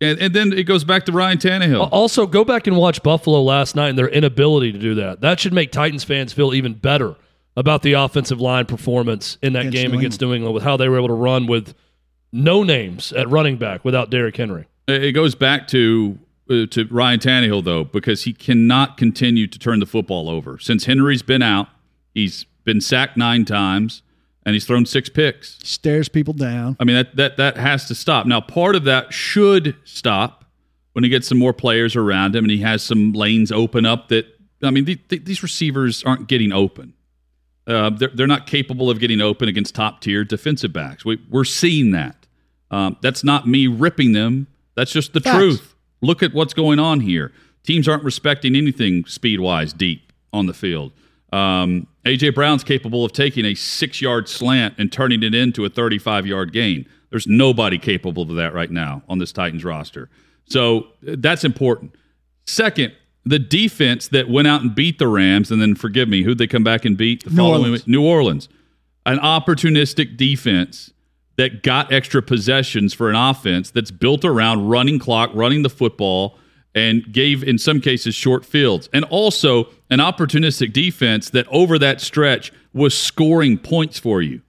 and, 0.00 0.18
and 0.18 0.34
then 0.34 0.52
it 0.52 0.64
goes 0.64 0.84
back 0.84 1.04
to 1.06 1.12
Ryan 1.12 1.38
Tannehill. 1.38 1.88
Also, 1.92 2.26
go 2.26 2.44
back 2.44 2.66
and 2.66 2.76
watch 2.76 3.02
Buffalo 3.02 3.42
last 3.42 3.76
night 3.76 3.88
and 3.88 3.98
their 3.98 4.08
inability 4.08 4.72
to 4.72 4.78
do 4.78 4.94
that. 4.96 5.20
That 5.20 5.40
should 5.40 5.52
make 5.52 5.72
Titans 5.72 6.04
fans 6.04 6.32
feel 6.32 6.54
even 6.54 6.74
better 6.74 7.16
about 7.56 7.82
the 7.82 7.92
offensive 7.92 8.40
line 8.40 8.66
performance 8.66 9.36
in 9.42 9.52
that 9.52 9.66
Against 9.66 9.76
game 9.76 9.90
New 9.92 9.98
against 9.98 10.20
New 10.20 10.32
England 10.32 10.54
with 10.54 10.62
how 10.62 10.76
they 10.76 10.88
were 10.88 10.96
able 10.96 11.08
to 11.08 11.14
run 11.14 11.46
with 11.46 11.74
no 12.32 12.62
names 12.62 13.12
at 13.12 13.28
running 13.28 13.56
back 13.56 13.84
without 13.84 14.10
Derrick 14.10 14.36
Henry. 14.36 14.66
It 14.88 15.12
goes 15.12 15.34
back 15.34 15.68
to 15.68 16.18
uh, 16.48 16.66
to 16.70 16.86
Ryan 16.90 17.20
Tannehill 17.20 17.64
though, 17.64 17.84
because 17.84 18.24
he 18.24 18.32
cannot 18.32 18.96
continue 18.96 19.46
to 19.46 19.58
turn 19.58 19.80
the 19.80 19.86
football 19.86 20.28
over. 20.28 20.58
Since 20.58 20.84
Henry's 20.84 21.22
been 21.22 21.42
out, 21.42 21.68
he's 22.14 22.44
been 22.64 22.80
sacked 22.80 23.16
nine 23.16 23.44
times 23.44 24.02
and 24.44 24.54
he's 24.54 24.64
thrown 24.64 24.86
six 24.86 25.08
picks. 25.08 25.58
Stares 25.62 26.08
people 26.08 26.34
down. 26.34 26.76
I 26.80 26.84
mean 26.84 26.96
that 26.96 27.16
that 27.16 27.36
that 27.36 27.56
has 27.56 27.86
to 27.88 27.94
stop. 27.94 28.26
Now, 28.26 28.40
part 28.40 28.76
of 28.76 28.84
that 28.84 29.12
should 29.12 29.76
stop 29.84 30.44
when 30.92 31.04
he 31.04 31.10
gets 31.10 31.28
some 31.28 31.38
more 31.38 31.52
players 31.52 31.96
around 31.96 32.34
him 32.34 32.44
and 32.44 32.50
he 32.50 32.58
has 32.58 32.82
some 32.82 33.12
lanes 33.12 33.52
open 33.52 33.86
up. 33.86 34.08
That 34.08 34.26
I 34.62 34.70
mean, 34.70 34.84
the, 34.84 34.98
the, 35.08 35.18
these 35.18 35.42
receivers 35.42 36.02
aren't 36.04 36.28
getting 36.28 36.52
open. 36.52 36.94
Uh, 37.66 37.90
they're 37.90 38.10
they're 38.14 38.26
not 38.26 38.46
capable 38.46 38.90
of 38.90 38.98
getting 38.98 39.20
open 39.20 39.48
against 39.48 39.74
top 39.74 40.00
tier 40.00 40.24
defensive 40.24 40.72
backs. 40.72 41.04
We 41.04 41.20
we're 41.30 41.44
seeing 41.44 41.92
that. 41.92 42.26
Um, 42.70 42.96
that's 43.00 43.24
not 43.24 43.46
me 43.48 43.66
ripping 43.66 44.12
them. 44.12 44.46
That's 44.74 44.92
just 44.92 45.12
the 45.12 45.20
Facts. 45.20 45.36
truth. 45.36 45.74
Look 46.00 46.22
at 46.22 46.32
what's 46.32 46.54
going 46.54 46.78
on 46.78 47.00
here. 47.00 47.32
Teams 47.62 47.88
aren't 47.88 48.04
respecting 48.04 48.56
anything 48.56 49.04
speed 49.04 49.40
wise 49.40 49.72
deep 49.72 50.12
on 50.32 50.46
the 50.46 50.54
field. 50.54 50.92
Um, 51.32 51.86
AJ 52.04 52.34
Brown's 52.34 52.64
capable 52.64 53.04
of 53.04 53.12
taking 53.12 53.44
a 53.44 53.54
six 53.54 54.00
yard 54.00 54.28
slant 54.28 54.74
and 54.78 54.92
turning 54.92 55.22
it 55.22 55.34
into 55.34 55.64
a 55.64 55.68
35 55.68 56.26
yard 56.26 56.52
gain. 56.52 56.86
There's 57.10 57.26
nobody 57.26 57.78
capable 57.78 58.22
of 58.22 58.36
that 58.36 58.54
right 58.54 58.70
now 58.70 59.02
on 59.08 59.18
this 59.18 59.32
Titans 59.32 59.64
roster. 59.64 60.08
So 60.46 60.88
uh, 61.06 61.16
that's 61.18 61.44
important. 61.44 61.94
Second, 62.46 62.92
the 63.24 63.38
defense 63.38 64.08
that 64.08 64.28
went 64.28 64.48
out 64.48 64.62
and 64.62 64.74
beat 64.74 64.98
the 64.98 65.08
Rams, 65.08 65.50
and 65.50 65.60
then 65.60 65.74
forgive 65.74 66.08
me, 66.08 66.22
who'd 66.22 66.38
they 66.38 66.46
come 66.46 66.64
back 66.64 66.84
and 66.84 66.96
beat? 66.96 67.24
The 67.24 67.30
New 67.30 67.36
following 67.36 67.64
Orleans. 67.64 67.86
New 67.86 68.04
Orleans. 68.04 68.48
An 69.06 69.18
opportunistic 69.18 70.16
defense 70.16 70.92
that 71.36 71.62
got 71.62 71.92
extra 71.92 72.22
possessions 72.22 72.92
for 72.92 73.08
an 73.08 73.16
offense 73.16 73.70
that's 73.70 73.90
built 73.90 74.24
around 74.24 74.68
running 74.68 74.98
clock, 74.98 75.30
running 75.34 75.62
the 75.62 75.70
football, 75.70 76.38
and 76.74 77.10
gave, 77.12 77.42
in 77.42 77.58
some 77.58 77.80
cases, 77.80 78.14
short 78.14 78.44
fields. 78.44 78.88
And 78.92 79.04
also 79.06 79.68
an 79.90 79.98
opportunistic 79.98 80.72
defense 80.72 81.30
that 81.30 81.46
over 81.48 81.78
that 81.78 82.00
stretch 82.00 82.52
was 82.72 82.96
scoring 82.96 83.58
points 83.58 83.98
for 83.98 84.22
you. 84.22 84.40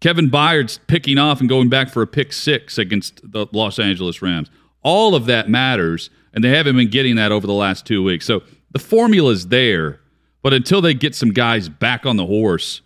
Kevin 0.00 0.28
Byard's 0.28 0.78
picking 0.86 1.16
off 1.16 1.40
and 1.40 1.48
going 1.48 1.68
back 1.68 1.88
for 1.88 2.02
a 2.02 2.06
pick 2.06 2.32
six 2.32 2.76
against 2.76 3.20
the 3.30 3.46
Los 3.52 3.78
Angeles 3.78 4.20
Rams. 4.20 4.50
All 4.82 5.14
of 5.14 5.26
that 5.26 5.48
matters, 5.48 6.10
and 6.34 6.44
they 6.44 6.50
haven't 6.50 6.76
been 6.76 6.90
getting 6.90 7.16
that 7.16 7.32
over 7.32 7.46
the 7.46 7.54
last 7.54 7.86
two 7.86 8.02
weeks. 8.02 8.26
So 8.26 8.42
the 8.72 8.78
formula's 8.78 9.48
there, 9.48 10.00
but 10.42 10.52
until 10.52 10.82
they 10.82 10.92
get 10.92 11.14
some 11.14 11.30
guys 11.30 11.68
back 11.70 12.04
on 12.04 12.16
the 12.16 12.26
horse, 12.26 12.82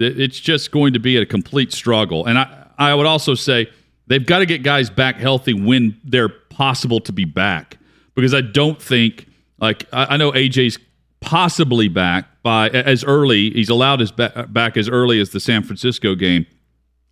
it's 0.00 0.40
just 0.40 0.72
going 0.72 0.94
to 0.94 0.98
be 0.98 1.16
a 1.16 1.26
complete 1.26 1.72
struggle. 1.72 2.26
And 2.26 2.38
I, 2.38 2.66
I 2.78 2.94
would 2.94 3.06
also 3.06 3.34
say 3.34 3.68
they've 4.06 4.24
got 4.24 4.38
to 4.40 4.46
get 4.46 4.62
guys 4.62 4.90
back 4.90 5.16
healthy 5.16 5.52
when 5.52 6.00
they're 6.02 6.28
possible 6.28 6.98
to 7.00 7.12
be 7.12 7.24
back 7.24 7.78
because 8.14 8.34
I 8.34 8.40
don't 8.40 8.80
think 8.82 9.26
like 9.60 9.86
I, 9.92 10.14
I 10.14 10.16
know 10.16 10.32
AJ's 10.32 10.78
possibly 11.20 11.88
back 11.88 12.26
by 12.42 12.68
as 12.68 13.04
early. 13.04 13.50
He's 13.50 13.68
allowed 13.68 14.00
his 14.00 14.12
ba- 14.12 14.46
back 14.48 14.76
as 14.76 14.88
early 14.88 15.20
as 15.20 15.30
the 15.30 15.40
San 15.40 15.62
Francisco 15.62 16.14
game. 16.14 16.46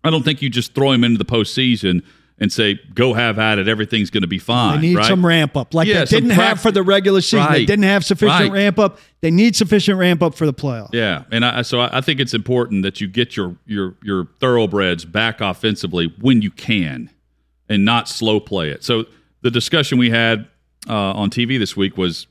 I 0.03 0.09
don't 0.09 0.23
think 0.23 0.41
you 0.41 0.49
just 0.49 0.73
throw 0.73 0.91
him 0.91 1.03
into 1.03 1.17
the 1.17 1.25
postseason 1.25 2.03
and 2.39 2.51
say, 2.53 2.79
"Go 2.93 3.13
have 3.15 3.39
at 3.39 3.57
it. 3.59 3.67
Everything's 3.67 4.09
going 4.09 4.21
to 4.21 4.27
be 4.27 4.37
fine." 4.37 4.79
They 4.79 4.87
need 4.89 4.95
right? 4.97 5.05
some 5.05 5.25
ramp 5.25 5.57
up, 5.57 5.73
like 5.73 5.87
Yeah, 5.87 6.05
they 6.05 6.05
didn't 6.05 6.29
prac- 6.35 6.47
have 6.49 6.61
for 6.61 6.71
the 6.71 6.83
regular 6.83 7.19
season. 7.19 7.51
They 7.51 7.65
didn't 7.65 7.83
have 7.85 8.05
sufficient 8.05 8.39
Right. 8.39 8.51
ramp 8.51 8.79
up. 8.79 8.99
They 9.21 9.31
need 9.31 9.55
sufficient 9.55 9.97
ramp 9.97 10.21
up 10.21 10.35
for 10.35 10.45
the 10.45 10.53
playoffs. 10.53 10.93
Yeah, 10.93 11.23
and 11.31 11.43
I, 11.43 11.63
so 11.63 11.79
I 11.81 11.97
I 11.97 12.01
think 12.01 12.19
it's 12.19 12.33
important 12.35 12.83
that 12.83 13.01
you 13.01 13.07
get 13.07 13.35
your 13.35 13.55
your 13.65 13.95
your 14.03 14.27
thoroughbreds 14.39 15.03
back 15.03 15.41
offensively 15.41 16.13
when 16.21 16.41
you 16.41 16.51
can, 16.51 17.09
and 17.67 17.83
not 17.83 18.07
slow 18.07 18.39
play 18.39 18.69
it. 18.69 18.83
So 18.83 19.05
the 19.41 19.51
discussion 19.51 19.97
we 19.97 20.09
had 20.11 20.47
uh, 20.87 20.93
on 21.13 21.29
TV 21.31 21.57
this 21.59 21.75
week 21.75 21.97
was, 21.97 22.27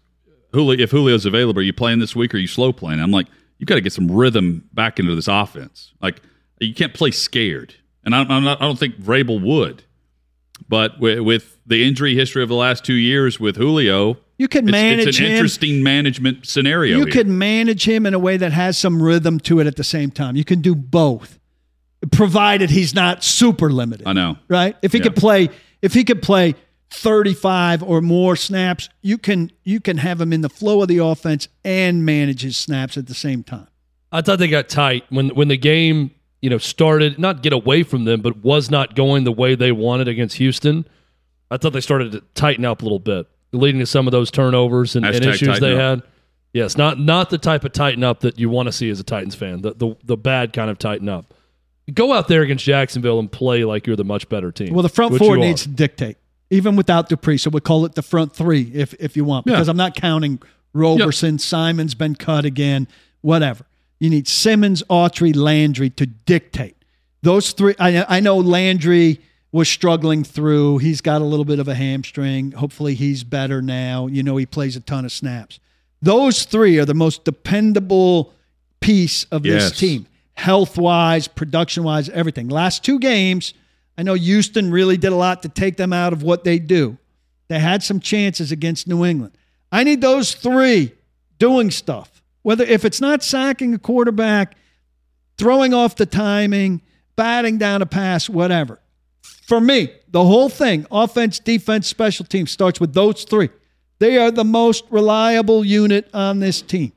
Julio, 0.56 0.82
if 0.82 0.90
Julio's 0.90 1.26
available, 1.26 1.60
are 1.60 1.62
you 1.62 1.72
playing 1.72 1.98
this 2.00 2.16
week 2.16 2.34
or 2.34 2.38
are 2.38 2.40
you 2.40 2.46
slow 2.46 2.72
playing? 2.72 3.00
I'm 3.00 3.10
like, 3.12 3.26
you 3.58 3.66
got 3.66 3.76
to 3.76 3.80
get 3.80 3.92
some 3.92 4.10
rhythm 4.10 4.68
back 4.72 4.98
into 4.98 5.14
this 5.14 5.28
offense. 5.28 5.92
Like 6.02 6.20
you 6.60 6.74
can't 6.74 6.92
play 6.94 7.10
scared, 7.12 7.74
and 8.04 8.14
I, 8.14 8.22
I'm 8.22 8.44
not, 8.44 8.60
I 8.60 8.64
don't 8.64 8.78
think 8.78 9.00
Vrabel 9.00 9.40
would. 9.40 9.82
But 10.68 10.98
with, 10.98 11.20
with 11.20 11.58
the 11.66 11.86
injury 11.86 12.14
history 12.14 12.42
of 12.42 12.48
the 12.48 12.54
last 12.54 12.82
two 12.84 12.94
years 12.94 13.38
with 13.38 13.56
Julio, 13.56 14.16
You 14.38 14.48
can 14.48 14.64
it's, 14.64 14.72
manage 14.72 15.06
it's 15.06 15.18
an 15.18 15.26
him. 15.26 15.32
interesting 15.32 15.82
management 15.82 16.46
scenario. 16.46 16.96
you 16.96 17.04
here. 17.04 17.12
could 17.12 17.26
manage 17.28 17.86
him 17.86 18.06
in 18.06 18.14
a 18.14 18.18
way 18.18 18.38
that 18.38 18.52
has 18.52 18.78
some 18.78 19.02
rhythm 19.02 19.38
to 19.40 19.60
it 19.60 19.66
at 19.66 19.76
the 19.76 19.84
same 19.84 20.10
time. 20.10 20.34
You 20.34 20.44
can 20.44 20.62
do 20.62 20.74
both, 20.74 21.38
provided 22.10 22.70
he's 22.70 22.94
not 22.94 23.22
super 23.22 23.70
limited. 23.70 24.06
I 24.06 24.12
know. 24.14 24.38
right? 24.48 24.76
If 24.82 24.92
he 24.92 24.98
Yeah. 24.98 25.04
could 25.04 25.16
play, 25.16 25.50
if 25.82 25.92
he 25.94 26.04
could 26.04 26.22
play 26.22 26.54
35 26.90 27.82
or 27.82 28.00
more 28.00 28.36
snaps, 28.36 28.88
you 29.02 29.18
can 29.18 29.50
you 29.64 29.80
can 29.80 29.98
have 29.98 30.20
him 30.20 30.32
in 30.32 30.40
the 30.40 30.48
flow 30.48 30.82
of 30.82 30.88
the 30.88 30.98
offense 30.98 31.48
and 31.64 32.04
manage 32.04 32.42
his 32.42 32.56
snaps 32.56 32.96
at 32.96 33.06
the 33.06 33.14
same 33.14 33.42
time. 33.42 33.68
I 34.12 34.22
thought 34.22 34.38
they 34.38 34.48
got 34.48 34.68
tight 34.68 35.04
when 35.10 35.30
when 35.30 35.48
the 35.48 35.56
game 35.56 36.12
you 36.40 36.50
know 36.50 36.58
started 36.58 37.18
not 37.18 37.42
get 37.42 37.52
away 37.52 37.82
from 37.82 38.04
them, 38.04 38.20
but 38.20 38.44
was 38.44 38.70
not 38.70 38.94
going 38.94 39.24
the 39.24 39.32
way 39.32 39.54
they 39.54 39.72
wanted 39.72 40.08
against 40.08 40.36
Houston. 40.36 40.86
I 41.50 41.56
thought 41.56 41.72
they 41.72 41.80
started 41.80 42.12
to 42.12 42.22
tighten 42.34 42.64
up 42.64 42.82
a 42.82 42.84
little 42.84 42.98
bit, 42.98 43.26
leading 43.52 43.80
to 43.80 43.86
some 43.86 44.08
of 44.08 44.12
those 44.12 44.30
turnovers 44.30 44.96
and, 44.96 45.04
and 45.04 45.24
issues 45.24 45.60
they 45.60 45.74
up. 45.74 45.80
had. 45.80 46.02
Yes, 46.52 46.76
not 46.76 46.98
not 46.98 47.30
the 47.30 47.38
type 47.38 47.64
of 47.64 47.72
tighten 47.72 48.02
up 48.02 48.20
that 48.20 48.38
you 48.38 48.48
want 48.48 48.66
to 48.66 48.72
see 48.72 48.88
as 48.88 48.98
a 48.98 49.04
Titans 49.04 49.34
fan. 49.34 49.60
The 49.60 49.74
the, 49.74 49.96
the 50.04 50.16
bad 50.16 50.52
kind 50.52 50.70
of 50.70 50.78
tighten 50.78 51.08
up. 51.08 51.34
Go 51.92 52.12
out 52.12 52.26
there 52.28 52.42
against 52.42 52.64
Jacksonville 52.64 53.18
and 53.20 53.30
play 53.30 53.64
like 53.64 53.86
you're 53.86 53.94
the 53.94 54.04
much 54.04 54.28
better 54.28 54.50
team. 54.50 54.72
Well, 54.72 54.82
the 54.82 54.88
front 54.88 55.16
four 55.18 55.36
you 55.36 55.42
are. 55.42 55.46
needs 55.46 55.62
to 55.62 55.68
dictate, 55.68 56.16
even 56.50 56.76
without 56.76 57.08
Dupree. 57.08 57.38
So 57.38 57.50
we 57.50 57.60
call 57.60 57.84
it 57.84 57.94
the 57.94 58.02
front 58.02 58.34
three 58.34 58.70
if 58.74 58.94
if 58.94 59.16
you 59.16 59.24
want, 59.24 59.46
Yeah. 59.46 59.54
because 59.54 59.68
I'm 59.68 59.76
not 59.76 59.94
counting 59.94 60.40
Roberson. 60.72 61.38
Simon's 61.38 61.94
been 61.94 62.14
cut 62.14 62.44
again. 62.44 62.88
Whatever. 63.20 63.64
You 63.98 64.10
need 64.10 64.28
Simmons, 64.28 64.82
Autry, 64.90 65.34
Landry 65.34 65.90
to 65.90 66.06
dictate. 66.06 66.76
Those 67.22 67.52
three. 67.52 67.74
I, 67.78 68.16
I 68.16 68.20
know 68.20 68.36
Landry 68.36 69.20
was 69.52 69.68
struggling 69.68 70.22
through. 70.22 70.78
He's 70.78 71.00
got 71.00 71.22
a 71.22 71.24
little 71.24 71.46
bit 71.46 71.58
of 71.58 71.66
a 71.66 71.74
hamstring. 71.74 72.52
Hopefully, 72.52 72.94
he's 72.94 73.24
better 73.24 73.62
now. 73.62 74.06
You 74.06 74.22
know, 74.22 74.36
he 74.36 74.44
plays 74.46 74.76
a 74.76 74.80
ton 74.80 75.04
of 75.06 75.12
snaps. 75.12 75.58
Those 76.02 76.44
three 76.44 76.78
are 76.78 76.84
the 76.84 76.94
most 76.94 77.24
dependable 77.24 78.34
piece 78.80 79.24
of 79.32 79.42
this 79.42 79.76
team, 79.76 80.06
health 80.34 80.76
wise, 80.76 81.26
production 81.26 81.82
wise, 81.84 82.10
everything. 82.10 82.48
Last 82.48 82.84
two 82.84 82.98
games, 82.98 83.54
I 83.98 84.02
know 84.02 84.14
Houston 84.14 84.70
really 84.70 84.96
did 84.96 85.12
a 85.12 85.16
lot 85.16 85.42
to 85.42 85.48
take 85.48 85.76
them 85.76 85.92
out 85.92 86.12
of 86.12 86.22
what 86.22 86.44
they 86.44 86.58
do. 86.58 86.98
They 87.48 87.58
had 87.58 87.82
some 87.82 88.00
chances 88.00 88.52
against 88.52 88.88
New 88.88 89.04
England. 89.04 89.36
I 89.72 89.84
need 89.84 90.00
those 90.00 90.34
three 90.34 90.92
doing 91.38 91.70
stuff. 91.70 92.22
Whether 92.42 92.64
if 92.64 92.84
it's 92.84 93.00
not 93.00 93.22
sacking 93.22 93.74
a 93.74 93.78
quarterback, 93.78 94.56
throwing 95.38 95.74
off 95.74 95.96
the 95.96 96.06
timing, 96.06 96.82
batting 97.16 97.58
down 97.58 97.82
a 97.82 97.86
pass, 97.86 98.28
whatever. 98.28 98.80
For 99.46 99.60
me, 99.60 99.92
the 100.08 100.24
whole 100.24 100.48
thing, 100.48 100.86
offense, 100.90 101.38
defense, 101.38 101.86
special 101.86 102.24
teams, 102.24 102.50
starts 102.50 102.80
with 102.80 102.94
those 102.94 103.24
three. 103.24 103.48
They 103.98 104.18
are 104.18 104.30
the 104.30 104.44
most 104.44 104.84
reliable 104.90 105.64
unit 105.64 106.08
on 106.12 106.40
this 106.40 106.60
team. 106.62 106.92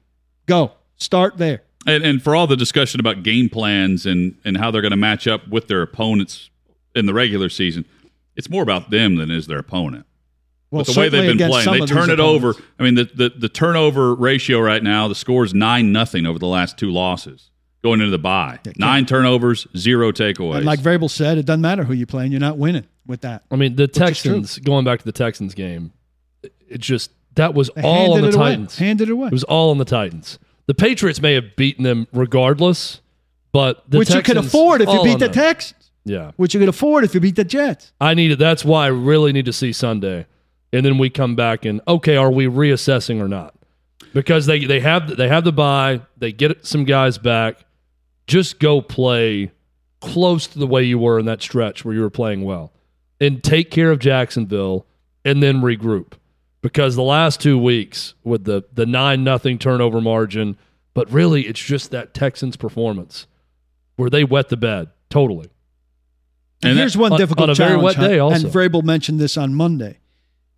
Go. 0.45 0.73
Start 0.97 1.37
there. 1.37 1.63
And, 1.87 2.03
and 2.03 2.21
for 2.21 2.35
all 2.35 2.45
the 2.45 2.57
discussion 2.57 2.99
about 2.99 3.23
game 3.23 3.49
plans 3.49 4.05
and, 4.05 4.37
and 4.43 4.57
how 4.57 4.69
they're 4.69 4.81
going 4.81 4.91
to 4.91 4.97
match 4.97 5.27
up 5.27 5.47
with 5.47 5.67
their 5.67 5.81
opponents 5.81 6.48
in 6.95 7.05
the 7.05 7.13
regular 7.13 7.49
season, 7.49 7.85
it's 8.35 8.49
more 8.49 8.63
about 8.63 8.89
them 8.89 9.15
than 9.15 9.31
is 9.31 9.47
their 9.47 9.59
opponent. 9.59 10.05
Well, 10.71 10.83
But 10.83 10.93
the 10.93 10.99
way 10.99 11.09
they've 11.09 11.37
been 11.37 11.49
playing, 11.49 11.79
they 11.79 11.85
turn 11.85 12.09
it 12.09 12.19
over. 12.19 12.53
I 12.77 12.83
mean, 12.83 12.95
the, 12.95 13.05
the, 13.05 13.29
the 13.29 13.49
turnover 13.49 14.13
ratio 14.13 14.59
right 14.59 14.83
now, 14.83 15.07
the 15.07 15.15
score 15.15 15.43
is 15.43 15.53
9 15.53 15.91
nothing 15.91 16.25
over 16.25 16.37
the 16.37 16.47
last 16.47 16.77
two 16.77 16.91
losses 16.91 17.49
going 17.81 18.01
into 18.01 18.11
the 18.11 18.19
bye. 18.19 18.59
Nine 18.77 19.05
turnovers, 19.05 19.67
zero 19.75 20.11
takeaways. 20.11 20.57
And 20.57 20.65
like 20.65 20.79
Vrabel 20.79 21.09
said, 21.09 21.37
it 21.37 21.45
doesn't 21.45 21.61
matter 21.61 21.83
who 21.83 21.93
you 21.93 22.05
play, 22.05 22.23
and 22.23 22.31
you're 22.31 22.39
not 22.39 22.57
winning 22.57 22.87
with 23.05 23.21
that. 23.21 23.43
I 23.51 23.55
mean, 23.55 23.75
the. 23.75 23.87
Texans. 23.87 24.59
Going 24.59 24.85
back 24.85 24.99
to 24.99 25.05
the 25.05 25.11
Texans 25.11 25.53
game, 25.53 25.91
it 26.43 26.79
just 26.79 27.11
that 27.35 27.53
was 27.53 27.69
They 27.75 27.81
all 27.81 28.13
on 28.13 28.21
the 28.21 28.29
it 28.29 28.35
away. 28.35 28.49
Titans. 28.49 28.77
Handed 28.77 29.09
it 29.09 29.11
away. 29.11 29.27
It 29.27 29.33
was 29.33 29.43
all 29.45 29.71
on 29.71 29.77
the 29.77 29.85
Titans. 29.85 30.39
The 30.67 30.73
Patriots 30.73 31.21
may 31.21 31.33
have 31.33 31.55
beaten 31.55 31.83
them 31.83 32.07
regardless, 32.13 33.01
but 33.51 33.89
the 33.89 33.97
Which 33.97 34.13
you 34.13 34.21
could 34.21 34.37
afford 34.37 34.81
if 34.81 34.89
you 34.89 35.03
beat 35.03 35.19
the 35.19 35.27
them. 35.27 35.33
Yeah, 36.05 36.31
Which 36.37 36.53
you 36.53 36.59
could 36.59 36.69
afford 36.69 37.03
if 37.03 37.13
you 37.13 37.19
beat 37.19 37.35
the 37.35 37.43
Jets. 37.43 37.91
I 37.99 38.13
need 38.13 38.31
it. 38.31 38.39
That's 38.39 38.65
why 38.65 38.85
I 38.85 38.87
really 38.87 39.31
need 39.33 39.45
to 39.45 39.53
see 39.53 39.73
Sunday, 39.73 40.25
and 40.73 40.85
then 40.85 40.97
we 40.97 41.09
come 41.09 41.35
back 41.35 41.65
and 41.65 41.81
okay, 41.87 42.15
are 42.15 42.31
we 42.31 42.45
reassessing 42.45 43.21
or 43.21 43.27
not? 43.27 43.53
Because 44.13 44.45
they 44.45 44.65
they 44.65 44.79
have 44.79 45.17
they 45.17 45.27
have 45.27 45.43
the 45.43 45.51
bye, 45.51 46.01
they 46.17 46.31
get 46.31 46.65
some 46.65 46.85
guys 46.85 47.17
back. 47.17 47.65
Just 48.27 48.59
go 48.59 48.81
play 48.81 49.51
close 49.99 50.47
to 50.47 50.59
the 50.59 50.67
way 50.67 50.83
you 50.83 50.97
were 50.97 51.19
in 51.19 51.25
that 51.25 51.41
stretch 51.41 51.83
where 51.83 51.93
you 51.93 52.01
were 52.01 52.09
playing 52.09 52.43
well, 52.43 52.71
and 53.19 53.43
take 53.43 53.69
care 53.69 53.91
of 53.91 53.99
Jacksonville, 53.99 54.85
and 55.25 55.43
then 55.43 55.61
regroup. 55.61 56.13
Because 56.61 56.95
the 56.95 57.03
last 57.03 57.39
two 57.39 57.57
weeks 57.57 58.15
with 58.23 58.45
the 58.45 58.63
the 58.73 58.85
nine 58.85 59.23
nothing 59.23 59.59
turnover 59.59 60.01
margin, 60.01 60.57
but 60.93 61.11
really 61.11 61.45
it's 61.45 61.63
just 61.63 61.91
that 61.91 62.13
Texans 62.13 62.55
performance 62.55 63.27
where 63.95 64.09
they 64.09 64.23
wet 64.23 64.49
the 64.49 64.57
bed 64.57 64.89
totally. 65.09 65.49
And, 66.63 66.77
here's 66.77 66.93
that- 66.93 66.99
one 66.99 67.13
on- 67.13 67.17
difficult 67.19 67.49
on 67.49 67.51
a 67.51 67.55
very 67.55 67.69
challenge. 67.71 67.97
wet 67.97 68.09
day 68.09 68.19
also. 68.19 68.45
And 68.45 68.53
Vrabel 68.53 68.83
mentioned 68.83 69.19
this 69.19 69.37
on 69.37 69.53
Monday. 69.53 69.97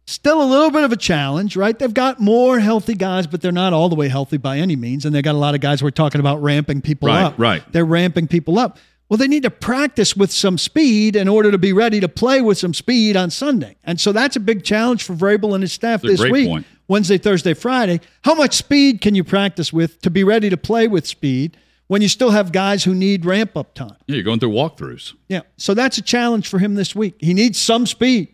Still 0.07 0.41
a 0.41 0.45
little 0.49 0.71
bit 0.71 0.83
of 0.83 0.91
a 0.91 0.97
challenge, 0.97 1.55
right? 1.55 1.77
They've 1.77 1.93
got 1.93 2.19
more 2.19 2.59
healthy 2.59 2.95
guys, 2.95 3.27
but 3.27 3.41
they're 3.41 3.51
not 3.51 3.71
all 3.71 3.87
the 3.87 3.95
way 3.95 4.09
healthy 4.09 4.37
by 4.37 4.57
any 4.57 4.75
means. 4.75 5.05
And 5.05 5.13
they 5.15 5.21
got 5.21 5.35
a 5.35 5.37
lot 5.37 5.53
of 5.55 5.61
guys 5.61 5.81
we're 5.83 5.91
talking 5.91 6.19
about 6.19 6.41
ramping 6.41 6.81
people 6.81 7.07
Right, 7.07 7.23
up. 7.23 7.35
right. 7.37 7.63
They're 7.71 7.85
ramping 7.85 8.27
people 8.27 8.57
up. 8.59 8.77
Well, 9.09 9.17
they 9.17 9.27
need 9.27 9.43
to 9.43 9.51
practice 9.51 10.15
with 10.15 10.31
some 10.31 10.57
speed 10.57 11.15
in 11.15 11.27
order 11.27 11.51
to 11.51 11.57
be 11.57 11.71
ready 11.73 11.99
to 11.99 12.07
play 12.07 12.41
with 12.41 12.57
some 12.57 12.73
speed 12.73 13.15
on 13.15 13.29
Sunday. 13.29 13.75
And 13.83 13.99
so 13.99 14.11
that's 14.11 14.35
a 14.35 14.39
big 14.39 14.63
challenge 14.63 15.03
for 15.03 15.13
Vrabel 15.13 15.53
and 15.53 15.61
his 15.61 15.71
staff 15.73 16.01
That's 16.01 16.19
this 16.19 16.31
week. 16.31 16.47
point. 16.47 16.65
Wednesday, 16.87 17.17
Thursday, 17.17 17.53
Friday. 17.53 17.99
How 18.23 18.33
much 18.33 18.55
speed 18.55 19.01
can 19.01 19.13
you 19.13 19.23
practice 19.23 19.71
with 19.71 20.01
to 20.01 20.09
be 20.09 20.23
ready 20.23 20.49
to 20.49 20.57
play 20.57 20.87
with 20.87 21.05
speed 21.05 21.55
when 21.91 22.01
you 22.01 22.07
still 22.07 22.29
have 22.29 22.53
guys 22.53 22.85
who 22.85 22.95
need 22.95 23.25
ramp 23.25 23.57
up 23.57 23.73
time? 23.73 23.97
yeah, 24.07 24.15
you're 24.15 24.23
going 24.23 24.39
through 24.39 24.51
walkthroughs. 24.51 25.13
Yeah. 25.27 25.41
So 25.57 25.73
that's 25.73 25.97
a 25.97 26.01
challenge 26.01 26.47
for 26.47 26.57
him 26.57 26.75
this 26.75 26.95
week. 26.95 27.15
He 27.19 27.33
needs 27.33 27.59
some 27.59 27.85
speed 27.85 28.33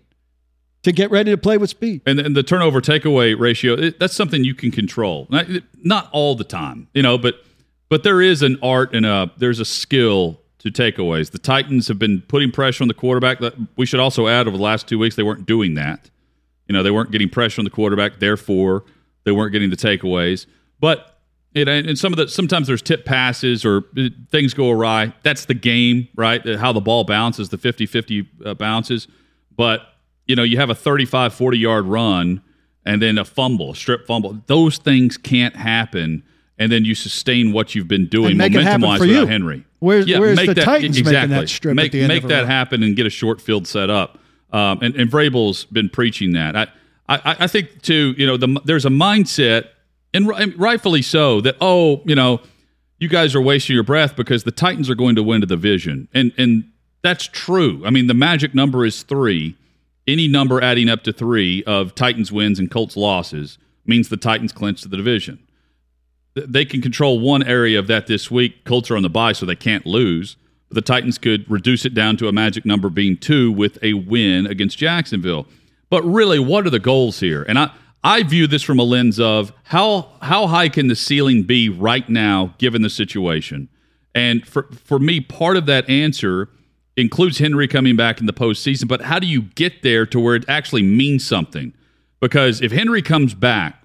to 0.83 0.91
get 0.91 1.09
ready 1.09 1.31
to 1.31 1.39
play 1.39 1.57
with 1.57 1.71
speed. 1.71 2.03
And, 2.05 2.19
and 2.19 2.35
the 2.35 2.43
turnover 2.43 2.81
takeaway 2.81 3.37
ratio, 3.37 3.73
it, 3.73 3.99
that's 3.99 4.13
something 4.13 4.43
you 4.43 4.53
can 4.53 4.69
control. 4.69 5.25
Not, 5.31 5.47
not 5.83 6.07
all 6.11 6.35
the 6.35 6.43
time, 6.43 6.87
you 6.93 7.01
know, 7.01 7.17
but 7.17 7.43
but 7.89 8.03
there 8.03 8.21
is 8.21 8.43
an 8.43 8.59
art 8.61 8.93
and 8.93 9.07
a 9.07 9.31
there's 9.37 9.59
a 9.59 9.65
skill 9.65 10.39
to 10.59 10.69
takeaways. 10.69 11.31
The 11.31 11.39
Titans 11.39 11.87
have 11.87 11.97
been 11.97 12.21
putting 12.27 12.51
pressure 12.51 12.83
on 12.83 12.89
the 12.89 12.93
quarterback. 12.93 13.39
That 13.39 13.55
we 13.75 13.87
should 13.87 13.99
also 13.99 14.27
add 14.27 14.47
over 14.47 14.55
the 14.55 14.61
last 14.61 14.87
two 14.87 14.99
weeks 14.99 15.15
they 15.15 15.23
weren't 15.23 15.47
doing 15.47 15.73
that. 15.73 16.11
You 16.67 16.73
know, 16.73 16.83
they 16.83 16.91
weren't 16.91 17.09
getting 17.09 17.29
pressure 17.29 17.59
on 17.59 17.65
the 17.65 17.71
quarterback, 17.71 18.19
therefore 18.19 18.83
they 19.23 19.31
weren't 19.31 19.51
getting 19.51 19.71
the 19.71 19.77
takeaways. 19.77 20.45
But 20.79 21.16
and 21.65 21.97
some 21.97 22.13
of 22.13 22.17
the 22.17 22.27
sometimes 22.27 22.67
there's 22.67 22.81
tip 22.81 23.05
passes 23.05 23.65
or 23.65 23.85
uh, 23.97 24.09
things 24.29 24.53
go 24.53 24.69
awry. 24.69 25.13
That's 25.23 25.45
the 25.45 25.53
game, 25.53 26.07
right? 26.15 26.45
Uh, 26.45 26.57
How 26.57 26.73
the 26.73 26.81
ball 26.81 27.03
bounces, 27.03 27.49
the 27.49 27.57
50-50 27.57 28.27
uh, 28.45 28.53
bounces. 28.53 29.07
But 29.55 29.81
you 30.25 30.35
know, 30.35 30.43
you 30.43 30.57
have 30.57 30.69
a 30.69 30.75
35 30.75 31.33
40 31.33 31.57
yard 31.57 31.85
run 31.85 32.41
and 32.85 33.01
then 33.01 33.17
a 33.17 33.25
fumble, 33.25 33.73
strip 33.73 34.05
fumble. 34.05 34.41
Those 34.47 34.77
things 34.77 35.17
can't 35.17 35.55
happen 35.55 36.23
and 36.59 36.71
then 36.71 36.85
you 36.85 36.95
sustain 36.95 37.53
what 37.53 37.75
you've 37.75 37.87
been 37.87 38.07
doing 38.07 38.37
make 38.37 38.53
it 38.53 38.63
happen 38.63 38.81
momentum 38.81 38.89
wise 38.89 38.99
without 38.99 39.21
you. 39.21 39.25
Henry. 39.27 39.63
Where's- 39.79 40.07
where's 40.07 40.37
make 40.37 40.47
the 40.47 40.55
Titans 40.55 40.95
making 40.95 41.07
exactly. 41.07 41.35
that 41.35 41.49
strip 41.49 41.71
at 41.73 41.75
Make 41.75 41.95
end 41.95 42.07
make 42.07 42.23
that 42.23 42.47
happen 42.47 42.81
and 42.83 42.95
get 42.95 43.05
a 43.05 43.11
short 43.11 43.39
field 43.41 43.67
set 43.67 43.89
up. 43.89 44.17
Um, 44.51 44.79
and, 44.81 44.95
and 44.95 45.11
Vrabel's 45.11 45.65
been 45.65 45.89
preaching 45.89 46.33
that. 46.33 46.55
I, 46.55 46.67
I, 47.09 47.35
I 47.41 47.47
think 47.47 47.81
too. 47.81 48.15
You 48.17 48.25
know, 48.25 48.37
the, 48.37 48.59
there's 48.65 48.85
a 48.85 48.89
mindset, 48.89 49.67
and 50.13 50.27
ri- 50.27 50.53
rightfully 50.57 51.01
so, 51.01 51.41
that 51.41 51.55
oh, 51.61 52.01
you 52.05 52.15
know, 52.15 52.41
you 52.99 53.07
guys 53.07 53.35
are 53.35 53.41
wasting 53.41 53.73
your 53.75 53.83
breath 53.83 54.15
because 54.15 54.43
the 54.43 54.51
Titans 54.51 54.89
are 54.89 54.95
going 54.95 55.15
to 55.15 55.23
win 55.23 55.41
the 55.41 55.47
division, 55.47 56.07
and 56.13 56.31
and 56.37 56.71
that's 57.03 57.27
true. 57.27 57.83
I 57.85 57.89
mean, 57.89 58.07
the 58.07 58.13
magic 58.13 58.55
number 58.55 58.85
is 58.85 59.03
three. 59.03 59.55
any 60.07 60.27
number 60.27 60.61
adding 60.61 60.89
up 60.89 61.03
to 61.03 61.11
three 61.13 61.63
of 61.65 61.93
Titans 61.93 62.31
wins 62.31 62.59
and 62.59 62.71
Colts 62.71 62.95
losses 62.95 63.57
means 63.85 64.09
the 64.09 64.17
Titans 64.17 64.53
clinch 64.53 64.81
the 64.81 64.95
division. 64.97 65.39
They 66.33 66.65
can 66.65 66.81
control 66.81 67.19
one 67.19 67.43
area 67.43 67.77
of 67.79 67.87
that 67.87 68.07
this 68.07 68.31
week. 68.31 68.63
Colts 68.63 68.89
are 68.89 68.95
on 68.95 69.03
the 69.03 69.09
bye, 69.09 69.33
so 69.33 69.45
they 69.45 69.55
can't 69.55 69.85
lose. 69.85 70.37
But 70.69 70.75
the 70.75 70.81
Titans 70.81 71.17
could 71.17 71.49
reduce 71.49 71.85
it 71.85 71.93
down 71.93 72.17
to 72.17 72.27
a 72.27 72.31
magic 72.31 72.65
number 72.65 72.89
being 72.89 73.17
two 73.17 73.51
with 73.51 73.77
a 73.83 73.93
win 73.93 74.45
against 74.45 74.77
Jacksonville. 74.77 75.47
But 75.89 76.03
really, 76.03 76.39
what 76.39 76.65
are 76.67 76.69
the 76.69 76.79
goals 76.79 77.19
here? 77.19 77.43
And 77.43 77.57
I, 77.57 77.71
I 78.03 78.23
view 78.23 78.47
this 78.47 78.63
from 78.63 78.79
a 78.79 78.83
lens 78.83 79.19
of 79.19 79.51
how 79.63 80.11
how 80.21 80.47
high 80.47 80.69
can 80.69 80.87
the 80.87 80.95
ceiling 80.95 81.43
be 81.43 81.69
right 81.69 82.07
now, 82.07 82.55
given 82.57 82.81
the 82.81 82.89
situation? 82.89 83.69
And 84.15 84.47
for 84.47 84.63
for 84.85 84.99
me, 84.99 85.19
part 85.19 85.57
of 85.57 85.65
that 85.65 85.89
answer 85.89 86.49
includes 86.95 87.37
Henry 87.37 87.67
coming 87.67 87.95
back 87.95 88.19
in 88.19 88.25
the 88.25 88.33
postseason. 88.33 88.87
But 88.87 89.01
how 89.01 89.19
do 89.19 89.27
you 89.27 89.43
get 89.43 89.83
there 89.83 90.05
to 90.07 90.19
where 90.19 90.35
it 90.35 90.45
actually 90.47 90.83
means 90.83 91.25
something? 91.25 91.73
Because 92.19 92.61
if 92.61 92.71
Henry 92.71 93.01
comes 93.01 93.35
back, 93.35 93.83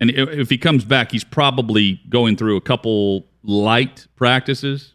and 0.00 0.10
if 0.10 0.50
he 0.50 0.58
comes 0.58 0.84
back, 0.84 1.12
he's 1.12 1.24
probably 1.24 2.00
going 2.08 2.36
through 2.36 2.56
a 2.56 2.60
couple 2.60 3.26
light 3.42 4.06
practices 4.16 4.94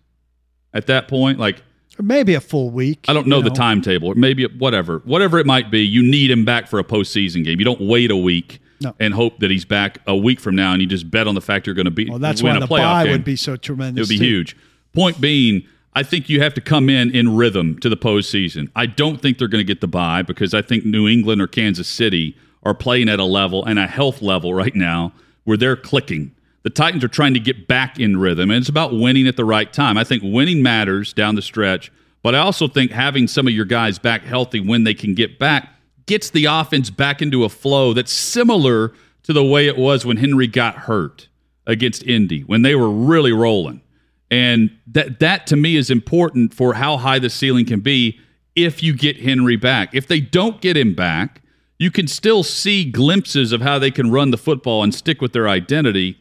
at 0.74 0.88
that 0.88 1.08
point. 1.08 1.40
Like 1.40 1.62
Or 2.00 2.04
maybe 2.04 2.34
a 2.36 2.42
full 2.42 2.70
week. 2.70 3.06
I 3.08 3.14
don't 3.14 3.28
know, 3.28 3.38
you 3.38 3.44
the 3.44 3.50
timetable, 3.50 4.14
maybe 4.16 4.46
whatever, 4.46 5.00
whatever 5.06 5.40
it 5.40 5.46
might 5.46 5.72
be. 5.72 5.82
You 5.86 6.04
need 6.04 6.30
him 6.32 6.46
back 6.46 6.68
for 6.68 6.78
a 6.80 6.84
postseason 6.84 7.44
game. 7.44 7.60
You 7.60 7.66
don't 7.66 7.82
wait 7.82 8.12
a 8.12 8.16
week 8.18 8.60
No. 8.82 8.96
and 9.00 9.14
hope 9.14 9.40
that 9.40 9.50
he's 9.50 9.66
back 9.66 10.00
a 10.06 10.16
week 10.16 10.40
from 10.40 10.56
now, 10.56 10.74
and 10.74 10.82
you 10.82 10.88
just 10.88 11.10
bet 11.10 11.28
on 11.28 11.34
the 11.36 11.42
fact 11.42 11.66
you're 11.66 11.74
going 11.76 11.86
to 11.86 11.92
be. 11.92 12.08
Well, 12.10 12.20
that's 12.20 12.44
win 12.44 12.52
why 12.54 12.58
a 12.58 12.60
the 12.62 12.68
bye 12.68 13.04
game. 13.06 13.12
would 13.14 13.24
be 13.24 13.36
so 13.36 13.56
tremendous. 13.56 14.00
It 14.08 14.14
would 14.14 14.20
be 14.20 14.24
too. 14.24 14.26
huge. 14.26 14.56
Point 14.94 15.20
being, 15.20 15.64
I 15.96 16.04
think 16.04 16.30
you 16.30 16.40
have 16.42 16.54
to 16.54 16.62
come 16.62 16.90
in 16.90 17.10
in 17.16 17.36
rhythm 17.36 17.80
to 17.80 17.90
the 17.90 17.98
postseason. 17.98 18.70
I 18.76 18.86
don't 18.86 19.20
think 19.22 19.40
they're 19.40 19.48
going 19.48 19.66
to 19.66 19.68
get 19.68 19.82
the 19.82 19.88
bye 19.88 20.22
because 20.22 20.54
I 20.54 20.62
think 20.62 20.86
New 20.86 21.08
England 21.08 21.42
or 21.42 21.48
Kansas 21.48 21.88
City 21.88 22.38
are 22.64 22.76
playing 22.76 23.10
at 23.10 23.20
a 23.20 23.24
level 23.26 23.66
and 23.66 23.80
a 23.80 23.88
health 23.88 24.22
level 24.22 24.54
right 24.54 24.76
now 24.76 25.14
where 25.46 25.58
they're 25.58 25.76
clicking. 25.76 26.32
The 26.68 26.74
Titans 26.74 27.02
are 27.06 27.08
trying 27.08 27.34
to 27.34 27.40
get 27.40 27.66
back 27.66 27.98
in 27.98 28.18
rhythm, 28.18 28.52
and 28.52 28.60
it's 28.60 28.68
about 28.68 28.92
winning 28.92 29.26
at 29.26 29.38
the 29.38 29.46
right 29.46 29.72
time. 29.72 29.98
I 29.98 30.04
think 30.04 30.22
winning 30.22 30.62
matters 30.62 31.14
down 31.14 31.36
the 31.36 31.42
stretch, 31.42 31.94
but 32.24 32.36
I 32.36 32.40
also 32.40 32.68
think 32.68 32.92
having 32.92 33.30
some 33.30 33.48
of 33.48 33.54
your 33.54 33.64
guys 33.64 33.98
back 33.98 34.24
healthy 34.24 34.60
when 34.60 34.84
they 34.84 34.94
can 34.94 35.16
get 35.16 35.40
back 35.40 35.70
gets 36.08 36.30
the 36.30 36.44
offense 36.44 36.90
back 36.90 37.22
into 37.22 37.46
a 37.46 37.48
flow 37.48 37.94
that's 37.94 38.12
similar 38.12 38.92
to 39.24 39.32
the 39.32 39.46
way 39.46 39.68
it 39.68 39.78
was 39.78 40.06
when 40.06 40.18
Henry 40.18 40.46
got 40.46 40.76
hurt 40.76 41.30
against 41.66 42.04
Indy 42.04 42.42
when 42.42 42.64
they 42.64 42.76
were 42.76 42.92
really 42.92 43.32
rolling. 43.32 43.82
And 44.30 44.78
that 44.88 45.22
that 45.22 45.48
to 45.48 45.56
me 45.56 45.78
is 45.78 45.90
important 45.90 46.54
for 46.54 46.74
how 46.74 46.98
high 46.98 47.20
the 47.20 47.30
ceiling 47.30 47.66
can 47.66 47.80
be 47.80 48.20
if 48.58 48.84
you 48.84 48.94
get 48.94 49.22
Henry 49.22 49.56
back. 49.56 49.96
If 49.96 50.08
they 50.08 50.20
don't 50.20 50.60
get 50.60 50.76
him 50.76 50.96
back, 50.96 51.44
you 51.80 51.92
can 51.92 52.08
still 52.08 52.44
see 52.44 52.84
glimpses 52.84 53.54
of 53.54 53.62
how 53.62 53.80
they 53.80 53.90
can 53.90 54.12
run 54.12 54.32
the 54.32 54.38
football 54.38 54.84
and 54.84 54.94
stick 54.94 55.22
with 55.22 55.32
their 55.32 55.48
identity 55.48 56.18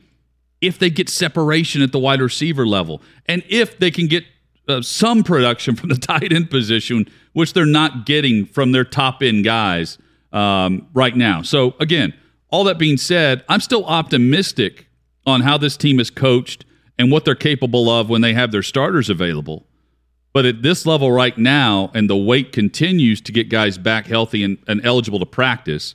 if 0.66 0.78
they 0.78 0.90
get 0.90 1.08
separation 1.08 1.82
at 1.82 1.92
the 1.92 1.98
wide 1.98 2.20
receiver 2.20 2.66
level 2.66 3.00
and 3.26 3.42
if 3.48 3.78
they 3.78 3.90
can 3.90 4.06
get 4.06 4.24
uh, 4.68 4.82
some 4.82 5.22
production 5.22 5.76
from 5.76 5.88
the 5.88 5.94
tight 6.00 6.32
end 6.32 6.50
position, 6.50 7.08
which 7.32 7.52
they're 7.52 7.64
not 7.64 8.06
getting 8.06 8.46
from 8.46 8.72
their 8.72 8.84
top 8.84 9.22
end 9.22 9.44
guys 9.44 9.98
um, 10.32 10.88
right 10.92 11.16
now. 11.16 11.42
So, 11.42 11.74
again, 11.80 12.14
all 12.50 12.64
that 12.64 12.78
being 12.78 12.96
said, 12.96 13.44
I'm 13.48 13.60
still 13.60 13.84
optimistic 13.84 14.88
on 15.24 15.40
how 15.40 15.58
this 15.58 15.76
team 15.76 16.00
is 16.00 16.10
coached 16.10 16.64
and 16.98 17.10
what 17.10 17.24
they're 17.24 17.34
capable 17.34 17.90
of 17.90 18.08
when 18.08 18.20
they 18.20 18.34
have 18.34 18.52
their 18.52 18.62
starters 18.62 19.10
available. 19.10 19.66
But 20.32 20.44
at 20.44 20.62
this 20.62 20.84
level 20.84 21.10
right 21.10 21.36
now, 21.36 21.90
and 21.94 22.10
the 22.10 22.16
wait 22.16 22.52
continues 22.52 23.20
to 23.22 23.32
get 23.32 23.48
guys 23.48 23.78
back 23.78 24.06
healthy 24.06 24.44
and, 24.44 24.58
and 24.66 24.84
eligible 24.84 25.18
to 25.18 25.26
practice, 25.26 25.94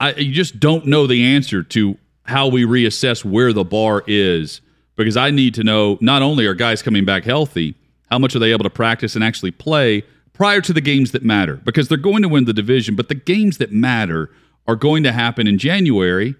I, 0.00 0.14
you 0.14 0.32
just 0.32 0.58
don't 0.58 0.86
know 0.86 1.06
the 1.06 1.24
answer 1.24 1.62
to 1.62 1.98
how 2.24 2.48
we 2.48 2.64
reassess 2.64 3.24
where 3.24 3.52
the 3.52 3.64
bar 3.64 4.02
is 4.06 4.60
because 4.96 5.16
I 5.16 5.30
need 5.30 5.54
to 5.54 5.64
know 5.64 5.98
not 6.00 6.22
only 6.22 6.46
are 6.46 6.54
guys 6.54 6.82
coming 6.82 7.04
back 7.04 7.24
healthy, 7.24 7.74
how 8.10 8.18
much 8.18 8.34
are 8.34 8.38
they 8.38 8.52
able 8.52 8.64
to 8.64 8.70
practice 8.70 9.14
and 9.14 9.24
actually 9.24 9.50
play 9.50 10.04
prior 10.32 10.60
to 10.60 10.72
the 10.72 10.80
games 10.80 11.12
that 11.12 11.22
matter 11.22 11.56
because 11.56 11.88
they're 11.88 11.98
going 11.98 12.22
to 12.22 12.28
win 12.28 12.44
the 12.44 12.52
division, 12.52 12.94
but 12.94 13.08
the 13.08 13.14
games 13.14 13.58
that 13.58 13.72
matter 13.72 14.30
are 14.66 14.76
going 14.76 15.02
to 15.02 15.12
happen 15.12 15.46
in 15.46 15.58
January, 15.58 16.34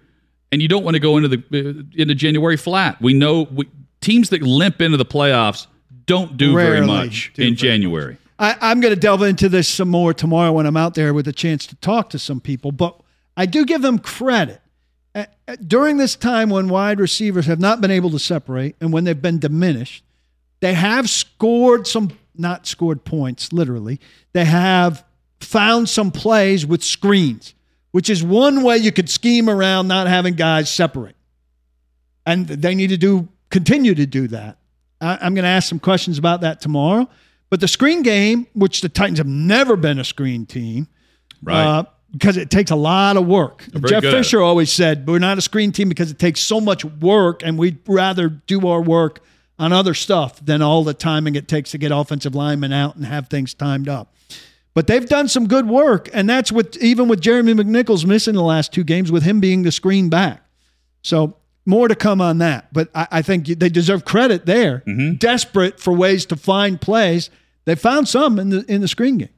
and 0.51 0.61
you 0.61 0.67
don't 0.67 0.83
want 0.83 0.95
to 0.95 0.99
go 0.99 1.17
into 1.17 1.29
the 1.29 1.43
uh, 1.53 2.01
into 2.01 2.15
January 2.15 2.57
flat. 2.57 3.01
We 3.01 3.13
know 3.13 3.43
we, 3.51 3.67
teams 4.01 4.29
that 4.29 4.41
limp 4.41 4.81
into 4.81 4.97
the 4.97 5.05
playoffs 5.05 5.67
don't 6.05 6.37
do 6.37 6.55
very 6.55 6.85
much 6.85 7.31
do 7.33 7.43
in 7.43 7.55
January. 7.55 8.17
I, 8.37 8.57
I'm 8.59 8.81
going 8.81 8.93
to 8.93 8.99
delve 8.99 9.23
into 9.23 9.47
this 9.47 9.67
some 9.67 9.89
more 9.89 10.13
tomorrow 10.13 10.51
when 10.51 10.65
I'm 10.65 10.77
out 10.77 10.93
there 10.93 11.13
with 11.13 11.27
a 11.27 11.33
chance 11.33 11.65
to 11.67 11.75
talk 11.77 12.09
to 12.09 12.19
some 12.19 12.41
people. 12.41 12.71
But 12.71 12.99
I 13.37 13.45
do 13.45 13.65
give 13.65 13.81
them 13.81 13.99
credit. 13.99 14.61
Uh, 15.15 15.25
uh, 15.47 15.55
During 15.65 15.97
this 15.97 16.15
time 16.15 16.49
when 16.49 16.67
wide 16.67 16.99
receivers 16.99 17.45
have 17.45 17.59
not 17.59 17.79
been 17.81 17.89
able 17.91 18.11
to 18.11 18.19
separate 18.19 18.75
and 18.81 18.91
when 18.91 19.05
they've 19.05 19.21
been 19.21 19.39
diminished, 19.39 20.03
they 20.59 20.73
have 20.73 21.09
scored 21.09 21.87
some, 21.87 22.11
not 22.35 22.67
scored 22.67 23.05
points, 23.05 23.53
literally. 23.53 23.99
They 24.33 24.45
have 24.45 25.05
found 25.39 25.87
some 25.89 26.11
plays 26.11 26.65
with 26.65 26.83
screens, 26.83 27.53
which 27.91 28.09
is 28.09 28.23
one 28.23 28.61
way 28.63 28.77
you 28.77 28.91
could 28.91 29.09
scheme 29.09 29.49
around 29.49 29.87
not 29.87 30.07
having 30.07 30.33
guys 30.33 30.69
separate. 30.69 31.15
And 32.25 32.47
they 32.47 32.75
need 32.75 32.87
to 32.87 32.97
do 32.97 33.29
continue 33.49 33.95
to 33.95 34.05
do 34.05 34.27
that. 34.29 34.57
I, 34.99 35.17
I'm 35.21 35.33
going 35.33 35.43
to 35.43 35.49
ask 35.49 35.69
some 35.69 35.79
questions 35.79 36.17
about 36.17 36.41
that 36.41 36.59
tomorrow. 36.59 37.07
But 37.49 37.61
the 37.61 37.67
screen 37.67 38.01
game, 38.01 38.47
which 38.53 38.81
the 38.81 38.89
Titans 38.89 39.19
have 39.19 39.27
never 39.27 39.77
been 39.77 39.99
a 39.99 40.03
screen 40.03 40.45
team, 40.45 40.87
Right. 41.43 41.63
uh, 41.63 41.83
because 42.15 42.37
it 42.37 42.49
takes 42.49 42.71
a 42.71 42.75
lot 42.75 43.17
of 43.17 43.27
work. 43.27 43.63
Jeff 43.71 43.81
good 43.81 43.93
at 43.93 44.03
it. 44.05 44.11
Fisher 44.11 44.41
always 44.41 44.71
said, 44.71 45.07
we're 45.07 45.19
not 45.19 45.37
a 45.37 45.41
screen 45.41 45.71
team 45.71 45.89
because 45.89 46.11
it 46.11 46.19
takes 46.19 46.39
so 46.39 46.61
much 46.61 46.85
work, 46.85 47.43
and 47.43 47.57
we'd 47.57 47.79
rather 47.87 48.29
do 48.29 48.67
our 48.67 48.81
work 48.81 49.21
on 49.59 49.73
other 49.73 49.93
stuff 49.93 50.43
than 50.45 50.61
all 50.61 50.83
the 50.83 50.93
timing 50.93 51.35
it 51.35 51.47
takes 51.47 51.71
to 51.71 51.77
get 51.77 51.91
offensive 51.91 52.35
linemen 52.35 52.73
out 52.73 52.95
and 52.95 53.05
have 53.05 53.27
things 53.27 53.53
timed 53.53 53.89
up. 53.89 54.13
But 54.73 54.87
they've 54.87 55.05
done 55.05 55.27
some 55.29 55.47
good 55.47 55.67
work, 55.67 56.09
and 56.13 56.29
that's 56.29 56.51
with 56.51 56.75
even 56.77 57.07
with 57.07 57.21
Jeremy 57.21 57.53
McNichols 57.53 58.05
missing 58.05 58.35
the 58.35 58.43
last 58.43 58.73
two 58.73 58.83
games, 58.83 59.11
with 59.11 59.23
him 59.23 59.39
being 59.39 59.63
the 59.63 59.71
screen 59.71 60.09
back. 60.09 60.43
So 61.01 61.37
more 61.65 61.87
to 61.87 61.95
come 61.95 62.19
on 62.19 62.39
that. 62.39 62.73
But 62.73 62.89
I, 62.93 63.07
I 63.11 63.21
think 63.21 63.47
they 63.47 63.69
deserve 63.69 64.03
credit 64.03 64.45
there. 64.45 64.83
Mm-hmm. 64.85 65.15
Desperate 65.15 65.79
for 65.79 65.93
ways 65.93 66.25
to 66.27 66.35
find 66.35 66.79
plays, 66.79 67.29
they 67.63 67.75
found 67.75 68.09
some 68.09 68.37
in 68.37 68.49
the 68.49 68.65
in 68.71 68.81
the 68.81 68.87
screen 68.89 69.17
game. 69.17 69.29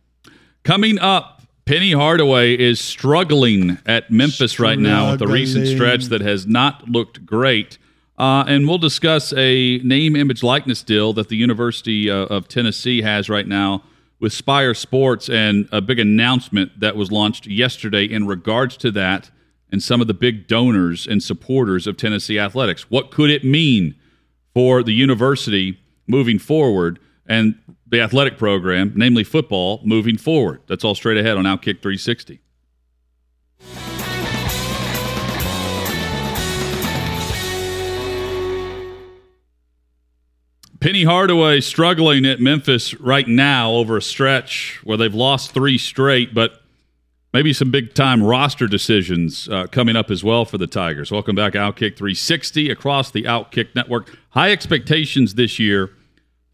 Coming 0.63 0.97
up, 0.97 1.36
Penny 1.67 1.91
Hardaway 1.91 2.57
is 2.57 2.79
struggling 2.79 3.77
at 3.85 4.09
Memphis 4.09 4.57
right 4.57 4.79
now 4.79 5.11
with 5.11 5.21
a 5.21 5.27
recent 5.27 5.67
stretch 5.67 6.05
that 6.05 6.21
has 6.21 6.47
not 6.47 6.87
looked 6.87 7.25
great. 7.25 7.77
Uh, 8.17 8.45
and 8.47 8.69
we'll 8.69 8.77
discuss 8.77 9.33
a 9.33 9.79
name, 9.79 10.15
image, 10.15 10.43
likeness 10.43 10.81
deal 10.81 11.11
that 11.11 11.27
the 11.27 11.35
University 11.35 12.09
uh, 12.09 12.19
of 12.27 12.47
Tennessee 12.47 13.01
has 13.01 13.29
right 13.29 13.45
now 13.45 13.83
with 14.21 14.31
Spyre 14.31 14.73
Sports 14.73 15.29
and 15.29 15.67
a 15.73 15.81
big 15.81 15.99
announcement 15.99 16.79
that 16.79 16.95
was 16.95 17.11
launched 17.11 17.47
yesterday 17.47 18.05
in 18.05 18.25
regards 18.25 18.77
to 18.77 18.91
that 18.91 19.29
and 19.69 19.83
some 19.83 19.99
of 19.99 20.07
the 20.07 20.13
big 20.13 20.47
donors 20.47 21.05
and 21.05 21.21
supporters 21.21 21.85
of 21.85 21.97
Tennessee 21.97 22.39
athletics. 22.39 22.89
What 22.89 23.11
could 23.11 23.29
it 23.29 23.43
mean 23.43 23.93
for 24.53 24.83
the 24.83 24.93
university 24.93 25.81
moving 26.07 26.39
forward 26.39 26.97
and 27.27 27.55
the 27.89 28.01
athletic 28.01 28.37
program, 28.37 28.93
namely 28.95 29.23
football, 29.23 29.81
moving 29.83 30.17
forward. 30.17 30.61
That's 30.67 30.83
all 30.83 30.95
straight 30.95 31.17
ahead 31.17 31.37
on 31.37 31.45
Outkick 31.45 31.81
360. 31.81 32.41
Penny 40.79 41.03
Hardaway 41.03 41.59
struggling 41.61 42.25
at 42.25 42.39
Memphis 42.39 42.93
right 42.99 43.27
now 43.27 43.71
over 43.71 43.97
a 43.97 44.01
stretch 44.01 44.79
where 44.83 44.95
they've 44.95 45.13
lost 45.13 45.51
three 45.51 45.77
straight, 45.77 46.35
but 46.35 46.61
maybe 47.33 47.51
some 47.51 47.71
big 47.71 47.95
time 47.95 48.21
roster 48.21 48.67
decisions 48.67 49.49
uh, 49.49 49.65
coming 49.67 49.95
up 49.95 50.11
as 50.11 50.23
well 50.23 50.45
for 50.45 50.59
the 50.59 50.67
Tigers. 50.67 51.11
Welcome 51.11 51.35
back, 51.35 51.53
Outkick 51.53 51.97
360 51.97 52.69
across 52.69 53.09
the 53.09 53.23
Outkick 53.23 53.73
network. 53.75 54.15
High 54.29 54.51
expectations 54.51 55.33
this 55.33 55.57
year 55.57 55.89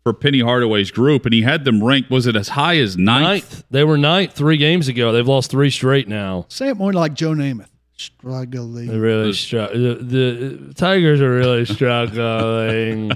for 0.03 0.13
Penny 0.13 0.41
Hardaway's 0.41 0.91
group, 0.91 1.25
and 1.25 1.33
he 1.33 1.41
had 1.43 1.63
them 1.65 1.83
ranked. 1.83 2.09
Was 2.09 2.27
it 2.27 2.35
as 2.35 2.49
high 2.49 2.77
as 2.77 2.97
ninth? 2.97 3.23
Ninth. 3.23 3.63
They 3.71 3.83
were 3.83 3.97
ninth 3.97 4.33
three 4.33 4.57
games 4.57 4.87
ago. 4.89 5.11
They've 5.11 5.27
lost 5.27 5.49
three 5.49 5.69
straight 5.69 6.07
now. 6.07 6.45
Say 6.49 6.67
it 6.69 6.75
more 6.77 6.91
like 6.93 7.13
Joe 7.13 7.31
Namath. 7.31 7.67
Struggling. 7.95 8.73
They 8.75 8.83
Struggling. 8.85 9.01
really 9.01 9.33
str- 9.33 9.57
the, 9.57 10.57
the 10.67 10.73
Tigers 10.73 11.21
are 11.21 11.31
really 11.31 11.63
struggling. 11.73 13.11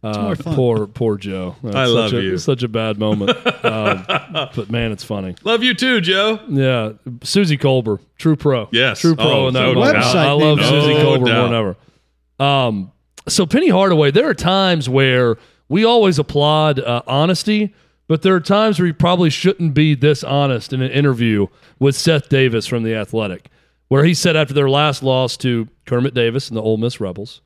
Uh, 0.00 0.22
more 0.22 0.36
fun. 0.36 0.54
poor, 0.54 0.86
poor 0.86 1.16
Joe. 1.18 1.56
That's 1.62 1.74
I 1.76 1.84
love 1.86 2.10
such 2.10 2.18
a, 2.20 2.22
you. 2.22 2.38
Such 2.38 2.62
a 2.62 2.68
bad 2.68 2.98
moment. 2.98 3.30
um, 3.64 4.04
but 4.06 4.70
man, 4.70 4.92
it's 4.92 5.02
funny. 5.04 5.34
Love 5.44 5.62
you 5.64 5.74
too, 5.74 6.00
Joe. 6.00 6.38
Yeah, 6.48 6.92
Suzy 7.24 7.58
Kolber, 7.58 7.98
true 8.16 8.36
pro. 8.36 8.68
Yes. 8.72 9.00
true 9.00 9.16
pro 9.16 9.26
Oh, 9.44 9.48
in 9.48 9.54
that 9.54 9.60
no 9.60 9.74
moment. 9.74 9.94
doubt. 9.94 10.16
I, 10.16 10.28
I 10.28 10.30
love 10.32 10.58
Website 10.58 10.68
Suzy 10.70 10.94
name. 10.94 11.04
Kolber 11.06 11.20
more 11.20 11.28
than 11.28 11.54
ever. 11.54 11.76
Um, 12.38 12.92
so 13.26 13.44
Penny 13.44 13.68
Hardaway, 13.68 14.12
there 14.12 14.28
are 14.28 14.34
times 14.34 14.88
where 14.88 15.36
we 15.68 15.84
always 15.84 16.18
applaud 16.18 16.80
uh, 16.80 17.02
honesty, 17.06 17.74
but 18.06 18.22
there 18.22 18.34
are 18.34 18.40
times 18.40 18.78
where 18.78 18.86
you 18.86 18.94
probably 18.94 19.30
shouldn't 19.30 19.74
be 19.74 19.94
this 19.94 20.24
honest 20.24 20.72
in 20.72 20.80
an 20.80 20.90
interview 20.90 21.46
with 21.78 21.94
Seth 21.96 22.28
Davis 22.28 22.66
from 22.66 22.82
The 22.82 22.94
Athletic, 22.94 23.50
where 23.88 24.04
he 24.04 24.14
said 24.14 24.36
after 24.36 24.54
their 24.54 24.70
last 24.70 25.02
loss 25.02 25.36
to 25.38 25.68
Kermit 25.86 26.14
Davis 26.14 26.48
and 26.48 26.56
the 26.56 26.62
Ole 26.62 26.78
Miss 26.78 27.00
Rebels, 27.00 27.42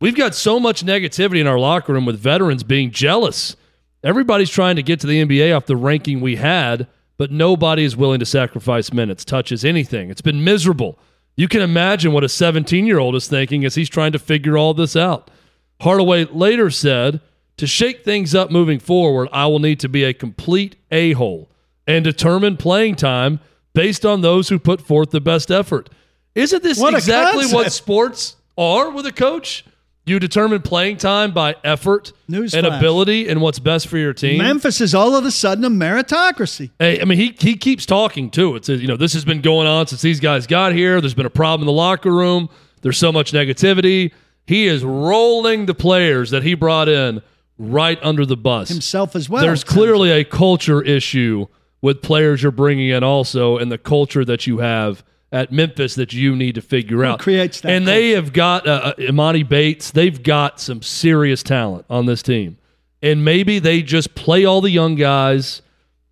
We've 0.00 0.16
got 0.16 0.34
so 0.34 0.60
much 0.60 0.84
negativity 0.84 1.40
in 1.40 1.48
our 1.48 1.58
locker 1.58 1.92
room 1.92 2.04
with 2.04 2.20
veterans 2.20 2.62
being 2.62 2.92
jealous. 2.92 3.56
Everybody's 4.04 4.50
trying 4.50 4.76
to 4.76 4.82
get 4.82 5.00
to 5.00 5.08
the 5.08 5.24
NBA 5.24 5.56
off 5.56 5.66
the 5.66 5.76
ranking 5.76 6.20
we 6.20 6.36
had, 6.36 6.86
but 7.16 7.32
nobody 7.32 7.82
is 7.82 7.96
willing 7.96 8.20
to 8.20 8.26
sacrifice 8.26 8.92
minutes, 8.92 9.24
touches 9.24 9.64
anything. 9.64 10.08
It's 10.08 10.20
been 10.20 10.44
miserable. 10.44 11.00
You 11.34 11.48
can 11.48 11.62
imagine 11.62 12.12
what 12.12 12.22
a 12.22 12.28
17 12.28 12.86
year 12.86 13.00
old 13.00 13.16
is 13.16 13.26
thinking 13.26 13.64
as 13.64 13.74
he's 13.74 13.88
trying 13.88 14.12
to 14.12 14.20
figure 14.20 14.56
all 14.56 14.72
this 14.72 14.94
out. 14.94 15.32
Hardaway 15.80 16.26
later 16.26 16.70
said, 16.70 17.20
To 17.58 17.66
shake 17.66 18.04
things 18.04 18.34
up 18.34 18.50
moving 18.50 18.78
forward, 18.78 19.28
I 19.32 19.46
will 19.46 19.58
need 19.58 19.80
to 19.80 19.88
be 19.88 20.04
a 20.04 20.14
complete 20.14 20.76
a 20.90 21.12
hole 21.12 21.50
and 21.86 22.04
determine 22.04 22.56
playing 22.56 22.96
time 22.96 23.40
based 23.74 24.06
on 24.06 24.20
those 24.20 24.48
who 24.48 24.58
put 24.58 24.80
forth 24.80 25.10
the 25.10 25.20
best 25.20 25.50
effort. 25.50 25.90
Isn't 26.34 26.62
this 26.62 26.78
What 26.78 26.94
exactly 26.94 27.46
what 27.46 27.72
sports 27.72 28.36
are 28.56 28.90
with 28.90 29.06
a 29.06 29.12
coach? 29.12 29.64
You 30.06 30.18
determine 30.18 30.62
playing 30.62 30.96
time 30.98 31.32
by 31.32 31.56
effort 31.64 32.12
and 32.28 32.66
ability 32.66 33.28
and 33.28 33.42
what's 33.42 33.58
best 33.58 33.88
for 33.88 33.98
your 33.98 34.14
team. 34.14 34.38
Memphis 34.38 34.80
is 34.80 34.94
all 34.94 35.14
of 35.16 35.26
a 35.26 35.30
sudden 35.30 35.64
a 35.64 35.68
meritocracy. 35.68 36.70
Hey, 36.78 37.00
I 37.00 37.04
mean, 37.04 37.18
he 37.18 37.36
he 37.38 37.56
keeps 37.56 37.84
talking 37.84 38.30
too. 38.30 38.54
It's 38.56 38.68
you 38.68 38.86
know 38.86 38.96
this 38.96 39.12
has 39.12 39.24
been 39.24 39.42
going 39.42 39.66
on 39.66 39.86
since 39.86 40.00
these 40.00 40.18
guys 40.20 40.46
got 40.46 40.72
here. 40.72 41.00
There's 41.00 41.12
been 41.12 41.26
a 41.26 41.30
problem 41.30 41.62
in 41.62 41.66
the 41.66 41.78
locker 41.78 42.12
room. 42.12 42.48
There's 42.80 42.96
so 42.96 43.12
much 43.12 43.32
negativity. 43.32 44.12
He 44.46 44.66
is 44.66 44.82
rolling 44.82 45.66
the 45.66 45.74
players 45.74 46.30
that 46.30 46.42
he 46.42 46.54
brought 46.54 46.88
in 46.88 47.20
right 47.58 47.98
under 48.02 48.24
the 48.24 48.36
bus. 48.36 48.68
Himself 48.68 49.14
as 49.16 49.28
well. 49.28 49.42
There's 49.42 49.64
clearly 49.64 50.10
a 50.10 50.24
culture 50.24 50.82
issue 50.82 51.46
with 51.80 52.02
players 52.02 52.42
you're 52.42 52.52
bringing 52.52 52.88
in 52.88 53.04
also, 53.04 53.58
and 53.58 53.70
the 53.70 53.78
culture 53.78 54.24
that 54.24 54.46
you 54.46 54.58
have 54.58 55.04
at 55.30 55.52
Memphis 55.52 55.94
that 55.96 56.12
you 56.12 56.34
need 56.34 56.54
to 56.54 56.62
figure 56.62 57.04
out. 57.04 57.20
creates 57.20 57.60
that 57.60 57.70
And 57.70 57.86
they 57.86 58.10
have 58.10 58.32
got 58.32 58.66
uh, 58.66 58.70
uh, 58.70 58.94
Emoni 58.94 59.46
Bates. 59.46 59.90
They've 59.90 60.22
got 60.22 60.58
some 60.58 60.80
serious 60.82 61.42
talent 61.42 61.84
on 61.90 62.06
this 62.06 62.22
team, 62.22 62.56
and 63.02 63.24
maybe 63.24 63.58
they 63.58 63.82
just 63.82 64.14
play 64.14 64.44
all 64.44 64.60
the 64.60 64.70
young 64.70 64.94
guys, 64.94 65.62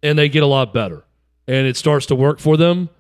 and 0.03 0.19
they 0.19 0.29
get 0.29 0.43
a 0.43 0.47
lot 0.47 0.75
better, 0.75 1.05
and 1.49 1.67
it 1.67 1.77
starts 1.77 2.07
to 2.07 2.15
work 2.15 2.39
for 2.39 2.57
them. 2.57 2.91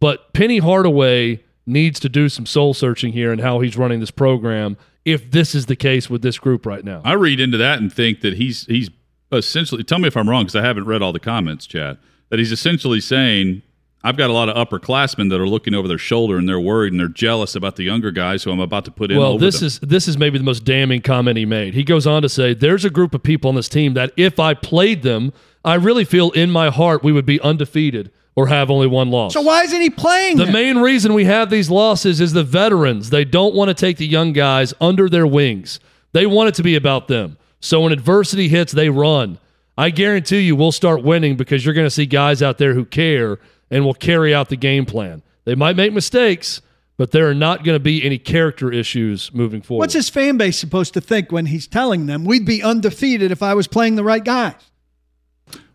But 0.00 0.32
Penny 0.32 0.58
Hardaway 0.58 1.42
needs 1.66 1.98
to 2.00 2.08
do 2.08 2.28
some 2.28 2.46
soul 2.46 2.74
searching 2.74 3.12
here 3.12 3.32
and 3.32 3.40
how 3.40 3.60
he's 3.60 3.76
running 3.76 4.00
this 4.00 4.10
program. 4.10 4.76
If 5.04 5.30
this 5.30 5.54
is 5.54 5.66
the 5.66 5.76
case 5.76 6.08
with 6.08 6.22
this 6.22 6.38
group 6.38 6.64
right 6.64 6.84
now, 6.84 7.02
I 7.04 7.12
read 7.12 7.40
into 7.40 7.58
that 7.58 7.78
and 7.78 7.92
think 7.92 8.20
that 8.22 8.34
he's 8.34 8.66
he's 8.66 8.90
essentially. 9.32 9.84
Tell 9.84 9.98
me 9.98 10.08
if 10.08 10.16
I'm 10.16 10.28
wrong 10.28 10.44
because 10.44 10.56
I 10.56 10.62
haven't 10.62 10.86
read 10.86 11.02
all 11.02 11.12
the 11.12 11.20
comments, 11.20 11.66
Chad. 11.66 11.98
That 12.30 12.38
he's 12.38 12.52
essentially 12.52 13.00
saying, 13.00 13.62
I've 14.02 14.16
got 14.16 14.30
a 14.30 14.32
lot 14.32 14.48
of 14.48 14.56
upperclassmen 14.56 15.30
that 15.30 15.40
are 15.40 15.46
looking 15.46 15.74
over 15.74 15.86
their 15.86 15.98
shoulder 15.98 16.36
and 16.36 16.48
they're 16.48 16.60
worried 16.60 16.92
and 16.92 17.00
they're 17.00 17.08
jealous 17.08 17.54
about 17.54 17.76
the 17.76 17.84
younger 17.84 18.10
guys 18.10 18.42
who 18.42 18.50
I'm 18.50 18.60
about 18.60 18.84
to 18.86 18.90
put 18.90 19.10
in. 19.10 19.18
Well, 19.18 19.32
over 19.32 19.44
this 19.44 19.60
them. 19.60 19.66
is 19.66 19.78
this 19.80 20.08
is 20.08 20.18
maybe 20.18 20.38
the 20.38 20.44
most 20.44 20.64
damning 20.64 21.00
comment 21.00 21.36
he 21.36 21.46
made. 21.46 21.74
He 21.74 21.84
goes 21.84 22.06
on 22.06 22.22
to 22.22 22.28
say, 22.28 22.54
"There's 22.54 22.84
a 22.84 22.90
group 22.90 23.14
of 23.14 23.22
people 23.22 23.48
on 23.48 23.54
this 23.54 23.68
team 23.68 23.94
that 23.94 24.12
if 24.16 24.38
I 24.38 24.54
played 24.54 25.02
them, 25.02 25.32
I 25.64 25.74
really 25.74 26.04
feel 26.04 26.30
in 26.32 26.50
my 26.50 26.70
heart 26.70 27.02
we 27.02 27.12
would 27.12 27.26
be 27.26 27.40
undefeated 27.40 28.10
or 28.36 28.48
have 28.48 28.70
only 28.70 28.86
one 28.86 29.10
loss." 29.10 29.32
So 29.32 29.40
why 29.40 29.62
isn't 29.62 29.80
he 29.80 29.90
playing? 29.90 30.36
the 30.36 30.46
main 30.46 30.78
reason 30.78 31.14
we 31.14 31.24
have 31.24 31.50
these 31.50 31.70
losses 31.70 32.20
is 32.20 32.32
the 32.32 32.44
veterans. 32.44 33.10
They 33.10 33.24
don't 33.24 33.54
want 33.54 33.68
to 33.68 33.74
take 33.74 33.96
the 33.96 34.06
young 34.06 34.32
guys 34.32 34.74
under 34.80 35.08
their 35.08 35.26
wings. 35.26 35.80
They 36.12 36.26
want 36.26 36.48
it 36.48 36.54
to 36.56 36.62
be 36.62 36.76
about 36.76 37.08
them. 37.08 37.38
So 37.60 37.80
when 37.80 37.92
adversity 37.92 38.48
hits, 38.48 38.72
they 38.72 38.90
run. 38.90 39.38
I 39.76 39.90
guarantee 39.90 40.40
you 40.40 40.54
we'll 40.54 40.70
start 40.72 41.02
winning 41.02 41.36
because 41.36 41.64
you're 41.64 41.74
going 41.74 41.86
to 41.86 41.90
see 41.90 42.06
guys 42.06 42.42
out 42.42 42.58
there 42.58 42.74
who 42.74 42.84
care 42.84 43.38
and 43.70 43.84
will 43.84 43.94
carry 43.94 44.34
out 44.34 44.48
the 44.48 44.56
game 44.56 44.86
plan. 44.86 45.22
They 45.44 45.54
might 45.54 45.74
make 45.74 45.92
mistakes, 45.92 46.60
but 46.96 47.10
there 47.10 47.28
are 47.28 47.34
not 47.34 47.64
going 47.64 47.74
to 47.74 47.80
be 47.80 48.04
any 48.04 48.18
character 48.18 48.70
issues 48.70 49.32
moving 49.34 49.62
forward. 49.62 49.80
What's 49.80 49.94
his 49.94 50.08
fan 50.08 50.36
base 50.36 50.58
supposed 50.58 50.94
to 50.94 51.00
think 51.00 51.32
when 51.32 51.46
he's 51.46 51.66
telling 51.66 52.06
them 52.06 52.24
we'd 52.24 52.46
be 52.46 52.62
undefeated 52.62 53.32
if 53.32 53.42
I 53.42 53.54
was 53.54 53.66
playing 53.66 53.96
the 53.96 54.04
right 54.04 54.22
guys? 54.24 54.54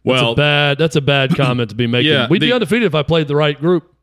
That's 0.05 0.21
well, 0.21 0.31
a 0.31 0.35
bad. 0.35 0.77
That's 0.77 0.95
a 0.95 1.01
bad 1.01 1.35
comment 1.35 1.69
to 1.71 1.75
be 1.75 1.87
making. 1.87 2.11
Yeah, 2.11 2.27
We'd 2.29 2.39
be 2.41 2.51
undefeated 2.53 2.85
if 2.85 2.95
I 2.95 3.03
played 3.03 3.27
the 3.27 3.35
right 3.35 3.59
group. 3.59 3.93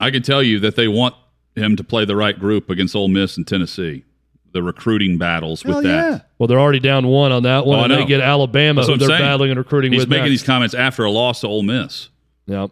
I 0.00 0.10
can 0.10 0.22
tell 0.22 0.42
you 0.42 0.60
that 0.60 0.76
they 0.76 0.88
want 0.88 1.14
him 1.56 1.76
to 1.76 1.84
play 1.84 2.04
the 2.04 2.16
right 2.16 2.38
group 2.38 2.70
against 2.70 2.94
Ole 2.96 3.08
Miss 3.08 3.36
and 3.36 3.46
Tennessee. 3.46 4.04
The 4.52 4.62
recruiting 4.62 5.16
battles 5.18 5.64
with 5.64 5.82
that. 5.82 5.84
yeah. 5.84 6.20
Well, 6.38 6.46
they're 6.46 6.60
already 6.60 6.80
down 6.80 7.06
one 7.06 7.32
on 7.32 7.44
that 7.44 7.64
one. 7.64 7.80
I 7.80 7.84
and 7.84 7.92
they 7.92 8.00
know. 8.00 8.06
get 8.06 8.20
Alabama, 8.20 8.80
That's 8.82 8.88
who 8.92 8.96
they're 8.98 9.08
saying. 9.08 9.20
battling 9.20 9.50
and 9.50 9.58
recruiting 9.58 9.92
He's 9.92 10.02
with. 10.02 10.10
making 10.10 10.24
next. 10.24 10.30
these 10.30 10.42
comments 10.42 10.74
after 10.74 11.04
a 11.04 11.10
loss 11.10 11.40
to 11.40 11.46
Ole 11.48 11.62
Miss. 11.62 12.08
Yep. 12.46 12.70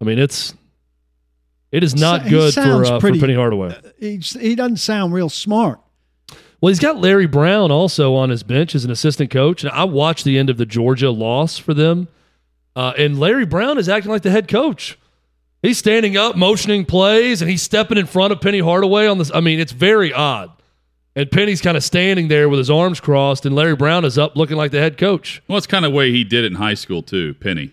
I 0.00 0.04
mean, 0.04 0.18
it's 0.18 0.54
it 1.72 1.82
is 1.82 1.94
not 1.94 2.22
He 2.22 2.30
good 2.30 2.52
for 2.54 2.60
sounds 2.60 2.88
uh, 2.90 2.96
for 2.96 3.00
pretty- 3.00 3.20
Penny 3.20 3.34
Hardaway. 3.34 3.78
He's, 3.98 4.32
he 4.38 4.54
doesn't 4.54 4.76
sound 4.76 5.14
real 5.14 5.28
smart. 5.30 5.80
Well, 6.60 6.68
he's 6.70 6.80
got 6.80 6.96
Larry 6.96 7.26
Brown 7.26 7.70
also 7.70 8.14
on 8.14 8.30
his 8.30 8.42
bench 8.42 8.74
as 8.74 8.84
an 8.84 8.90
assistant 8.90 9.30
coach, 9.30 9.62
and 9.62 9.70
I 9.72 9.84
watched 9.84 10.24
the 10.24 10.38
end 10.38 10.48
of 10.48 10.56
the 10.56 10.66
Georgia 10.66 11.10
loss 11.10 11.58
for 11.58 11.74
them, 11.74 12.08
uh, 12.74 12.94
and 12.96 13.18
Larry 13.18 13.44
Brown 13.44 13.78
is 13.78 13.88
acting 13.88 14.10
like 14.10 14.22
the 14.22 14.30
head 14.30 14.48
coach. 14.48 14.98
He's 15.62 15.78
standing 15.78 16.16
up, 16.16 16.36
motioning 16.36 16.84
plays, 16.84 17.42
and 17.42 17.50
he's 17.50 17.62
stepping 17.62 17.98
in 17.98 18.06
front 18.06 18.32
of 18.32 18.40
Penny 18.40 18.60
Hardaway 18.60 19.06
on 19.06 19.18
this. 19.18 19.30
I 19.34 19.40
mean, 19.40 19.58
it's 19.58 19.72
very 19.72 20.12
odd. 20.12 20.50
And 21.14 21.30
Penny's 21.30 21.62
kind 21.62 21.78
of 21.78 21.82
standing 21.82 22.28
there 22.28 22.48
with 22.48 22.58
his 22.58 22.70
arms 22.70 23.00
crossed, 23.00 23.46
and 23.46 23.54
Larry 23.54 23.74
Brown 23.74 24.04
is 24.04 24.18
up 24.18 24.36
looking 24.36 24.56
like 24.56 24.70
the 24.70 24.80
head 24.80 24.98
coach. 24.98 25.42
Well, 25.48 25.56
it's 25.56 25.66
kind 25.66 25.84
of 25.84 25.92
the 25.92 25.96
way 25.96 26.12
he 26.12 26.24
did 26.24 26.44
it 26.44 26.48
in 26.48 26.54
high 26.54 26.74
school 26.74 27.02
too. 27.02 27.34
Penny. 27.34 27.70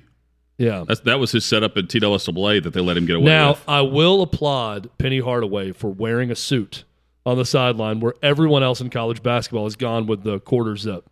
Yeah. 0.58 0.86
That's 0.88 1.02
that 1.02 1.20
was 1.20 1.34
his 1.34 1.44
setup 1.44 1.76
at 1.78 1.86
TWSAA 1.86 2.64
that 2.64 2.74
they 2.74 2.80
let 2.80 2.96
him 2.96 3.06
get 3.06 3.18
away 3.18 3.26
with. 3.26 3.32
Now, 3.32 3.50
with. 3.50 3.64
I 3.68 3.82
will 3.82 4.22
applaud 4.22 4.90
Penny 4.98 5.20
Hardaway 5.20 5.74
for 5.74 5.90
wearing 5.90 6.32
a 6.32 6.36
suit 6.36 6.86
on 7.26 7.38
the 7.38 7.46
sideline 7.46 8.00
where 8.00 8.14
everyone 8.22 8.64
else 8.64 8.82
in 8.82 8.90
college 8.90 9.24
basketball 9.24 9.64
has 9.66 9.76
gone 9.76 10.06
with 10.08 10.24
the 10.24 10.40
quarter 10.40 10.76
zip. 10.76 11.10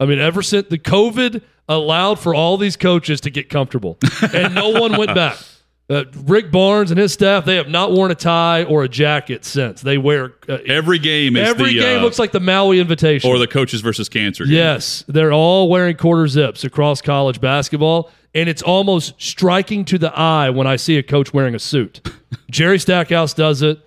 I 0.00 0.06
mean, 0.06 0.18
ever 0.18 0.42
since 0.42 0.68
the 0.68 0.78
COVID 0.78 1.42
allowed 1.68 2.18
for 2.18 2.34
all 2.34 2.56
these 2.56 2.76
coaches 2.76 3.20
to 3.22 3.30
get 3.30 3.48
comfortable, 3.48 3.98
and 4.32 4.54
no 4.54 4.70
one 4.70 4.96
went 4.96 5.14
back. 5.14 5.38
Uh, 5.90 6.04
Rick 6.26 6.50
Barnes 6.52 6.90
and 6.90 7.00
his 7.00 7.14
staff, 7.14 7.46
they 7.46 7.56
have 7.56 7.70
not 7.70 7.92
worn 7.92 8.10
a 8.10 8.14
tie 8.14 8.62
or 8.64 8.84
a 8.84 8.88
jacket 8.90 9.42
since. 9.46 9.80
They 9.80 9.96
wear 9.96 10.34
uh, 10.46 10.58
Every 10.66 10.98
game 10.98 11.34
is 11.34 11.48
every 11.48 11.72
the 11.72 11.80
game 11.80 12.00
uh, 12.00 12.02
looks 12.02 12.18
like 12.18 12.30
the 12.30 12.40
Maui 12.40 12.78
invitation. 12.78 13.30
or 13.30 13.38
the 13.38 13.46
coaches 13.46 13.80
versus 13.80 14.06
cancer. 14.06 14.44
Game. 14.44 14.52
Yes, 14.52 15.02
they're 15.08 15.32
all 15.32 15.70
wearing 15.70 15.96
quarter 15.96 16.28
zips 16.28 16.62
across 16.62 17.00
college 17.00 17.40
basketball, 17.40 18.10
and 18.34 18.50
it's 18.50 18.60
almost 18.60 19.14
striking 19.16 19.86
to 19.86 19.96
the 19.96 20.14
eye 20.14 20.50
when 20.50 20.66
I 20.66 20.76
see 20.76 20.98
a 20.98 21.02
coach 21.02 21.32
wearing 21.32 21.54
a 21.54 21.58
suit. 21.58 22.06
Jerry 22.50 22.78
Stackhouse 22.78 23.32
does 23.32 23.62
it. 23.62 23.80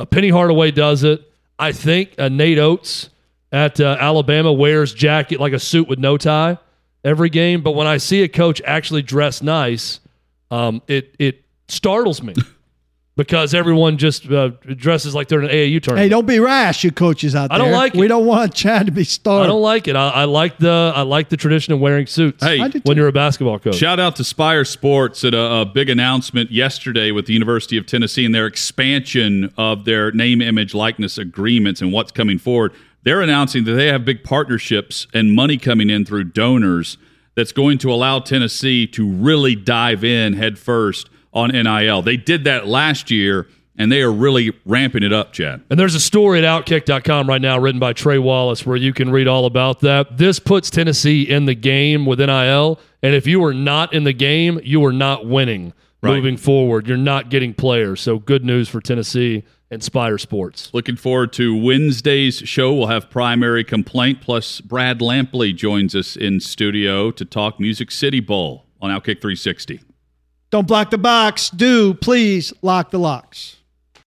Uh, 0.00 0.06
Penny 0.06 0.30
Hardaway 0.30 0.70
does 0.70 1.04
it. 1.04 1.30
I 1.58 1.72
think 1.72 2.14
uh, 2.16 2.30
Nate 2.30 2.58
Oats 2.58 3.10
at 3.52 3.78
uh, 3.80 3.98
Alabama 4.00 4.50
wears 4.50 4.94
jacket 4.94 5.38
like 5.40 5.52
a 5.52 5.58
suit 5.58 5.88
with 5.88 5.98
no 5.98 6.16
tie 6.16 6.56
every 7.04 7.28
game. 7.28 7.60
But 7.62 7.72
when 7.72 7.86
I 7.86 7.98
see 7.98 8.22
a 8.22 8.28
coach 8.28 8.62
actually 8.64 9.02
dress 9.02 9.42
nice, 9.42 10.00
um, 10.50 10.80
it 10.86 11.14
it 11.18 11.44
startles 11.68 12.22
me 12.22 12.34
because 13.20 13.52
everyone 13.52 13.98
just 13.98 14.30
uh, 14.30 14.48
dresses 14.76 15.14
like 15.14 15.28
they're 15.28 15.42
in 15.42 15.50
an 15.50 15.54
AAU 15.54 15.82
tournament. 15.82 16.04
Hey, 16.04 16.08
don't 16.08 16.24
be 16.24 16.40
rash, 16.40 16.84
you 16.84 16.90
coaches 16.90 17.34
out 17.34 17.50
there. 17.50 17.56
I 17.56 17.58
there. 17.58 17.70
don't 17.70 17.78
like 17.78 17.92
We 17.92 18.06
it. 18.06 18.08
don't 18.08 18.24
want 18.24 18.54
Chad 18.54 18.86
to 18.86 18.92
be 18.92 19.02
I 19.02 19.46
don't 19.46 19.60
like 19.60 19.88
it. 19.88 19.94
I, 19.94 20.08
I 20.08 20.24
like 20.24 20.56
the 20.56 20.90
I 20.96 21.02
like 21.02 21.28
the 21.28 21.36
tradition 21.36 21.74
of 21.74 21.80
wearing 21.80 22.06
suits. 22.06 22.42
Hey, 22.42 22.66
when 22.84 22.96
you're 22.96 23.08
a 23.08 23.12
basketball 23.12 23.58
coach. 23.58 23.74
Shout 23.74 24.00
out 24.00 24.16
to 24.16 24.24
Spyre 24.24 24.64
Sports 24.64 25.22
at 25.22 25.34
a, 25.34 25.60
a 25.60 25.64
big 25.66 25.90
announcement 25.90 26.50
yesterday 26.50 27.10
with 27.10 27.26
the 27.26 27.34
University 27.34 27.76
of 27.76 27.84
Tennessee 27.84 28.24
and 28.24 28.34
their 28.34 28.46
expansion 28.46 29.52
of 29.58 29.84
their 29.84 30.10
name, 30.12 30.40
image, 30.40 30.72
likeness 30.72 31.18
agreements 31.18 31.82
and 31.82 31.92
what's 31.92 32.12
coming 32.12 32.38
forward. 32.38 32.72
They're 33.02 33.20
announcing 33.20 33.64
that 33.64 33.72
they 33.72 33.88
have 33.88 34.06
big 34.06 34.24
partnerships 34.24 35.06
and 35.12 35.34
money 35.34 35.58
coming 35.58 35.90
in 35.90 36.06
through 36.06 36.24
donors 36.24 36.96
that's 37.34 37.52
going 37.52 37.76
to 37.78 37.92
allow 37.92 38.20
Tennessee 38.20 38.86
to 38.86 39.06
really 39.06 39.54
dive 39.54 40.04
in 40.04 40.32
head 40.32 40.58
first 40.58 41.10
on 41.32 41.50
NIL. 41.50 42.02
They 42.02 42.16
did 42.16 42.44
that 42.44 42.66
last 42.66 43.10
year 43.10 43.46
and 43.76 43.90
they 43.90 44.02
are 44.02 44.12
really 44.12 44.52
ramping 44.66 45.02
it 45.02 45.12
up, 45.12 45.32
Chad. 45.32 45.62
And 45.70 45.78
there's 45.80 45.94
a 45.94 46.00
story 46.00 46.44
at 46.44 46.44
Outkick.com 46.44 47.28
right 47.28 47.40
now 47.40 47.58
written 47.58 47.78
by 47.78 47.92
Trey 47.94 48.18
Wallace 48.18 48.66
where 48.66 48.76
you 48.76 48.92
can 48.92 49.10
read 49.10 49.26
all 49.28 49.46
about 49.46 49.80
that. 49.80 50.18
This 50.18 50.38
puts 50.38 50.68
Tennessee 50.70 51.22
in 51.22 51.46
the 51.46 51.54
game 51.54 52.04
with 52.04 52.18
NIL. 52.20 52.78
And 53.02 53.14
if 53.14 53.26
you 53.26 53.42
are 53.44 53.54
not 53.54 53.94
in 53.94 54.04
the 54.04 54.12
game, 54.12 54.60
you 54.64 54.84
are 54.84 54.92
not 54.92 55.26
winning 55.26 55.72
Right. 56.02 56.14
moving 56.16 56.36
forward. 56.38 56.88
You're 56.88 56.96
not 56.96 57.28
getting 57.28 57.52
players. 57.52 58.00
So 58.00 58.18
good 58.18 58.42
news 58.44 58.68
for 58.70 58.80
Tennessee 58.80 59.44
and 59.70 59.82
Spyre 59.82 60.16
Sports. 60.18 60.70
Looking 60.72 60.96
forward 60.96 61.32
to 61.34 61.54
Wednesday's 61.54 62.36
show. 62.38 62.72
We'll 62.74 62.86
have 62.86 63.10
primary 63.10 63.64
complaint. 63.64 64.22
Plus, 64.22 64.60
Brad 64.62 65.00
Lampley 65.00 65.54
joins 65.54 65.94
us 65.94 66.16
in 66.16 66.40
studio 66.40 67.10
to 67.10 67.24
talk 67.26 67.60
Music 67.60 67.90
City 67.90 68.20
Bowl 68.20 68.64
on 68.80 68.90
Outkick 68.90 69.20
360. 69.20 69.80
Don't 70.50 70.66
block 70.66 70.90
the 70.90 70.98
box. 70.98 71.50
Do 71.50 71.94
please 71.94 72.52
lock 72.60 72.90
the 72.90 72.98
locks. 72.98 73.59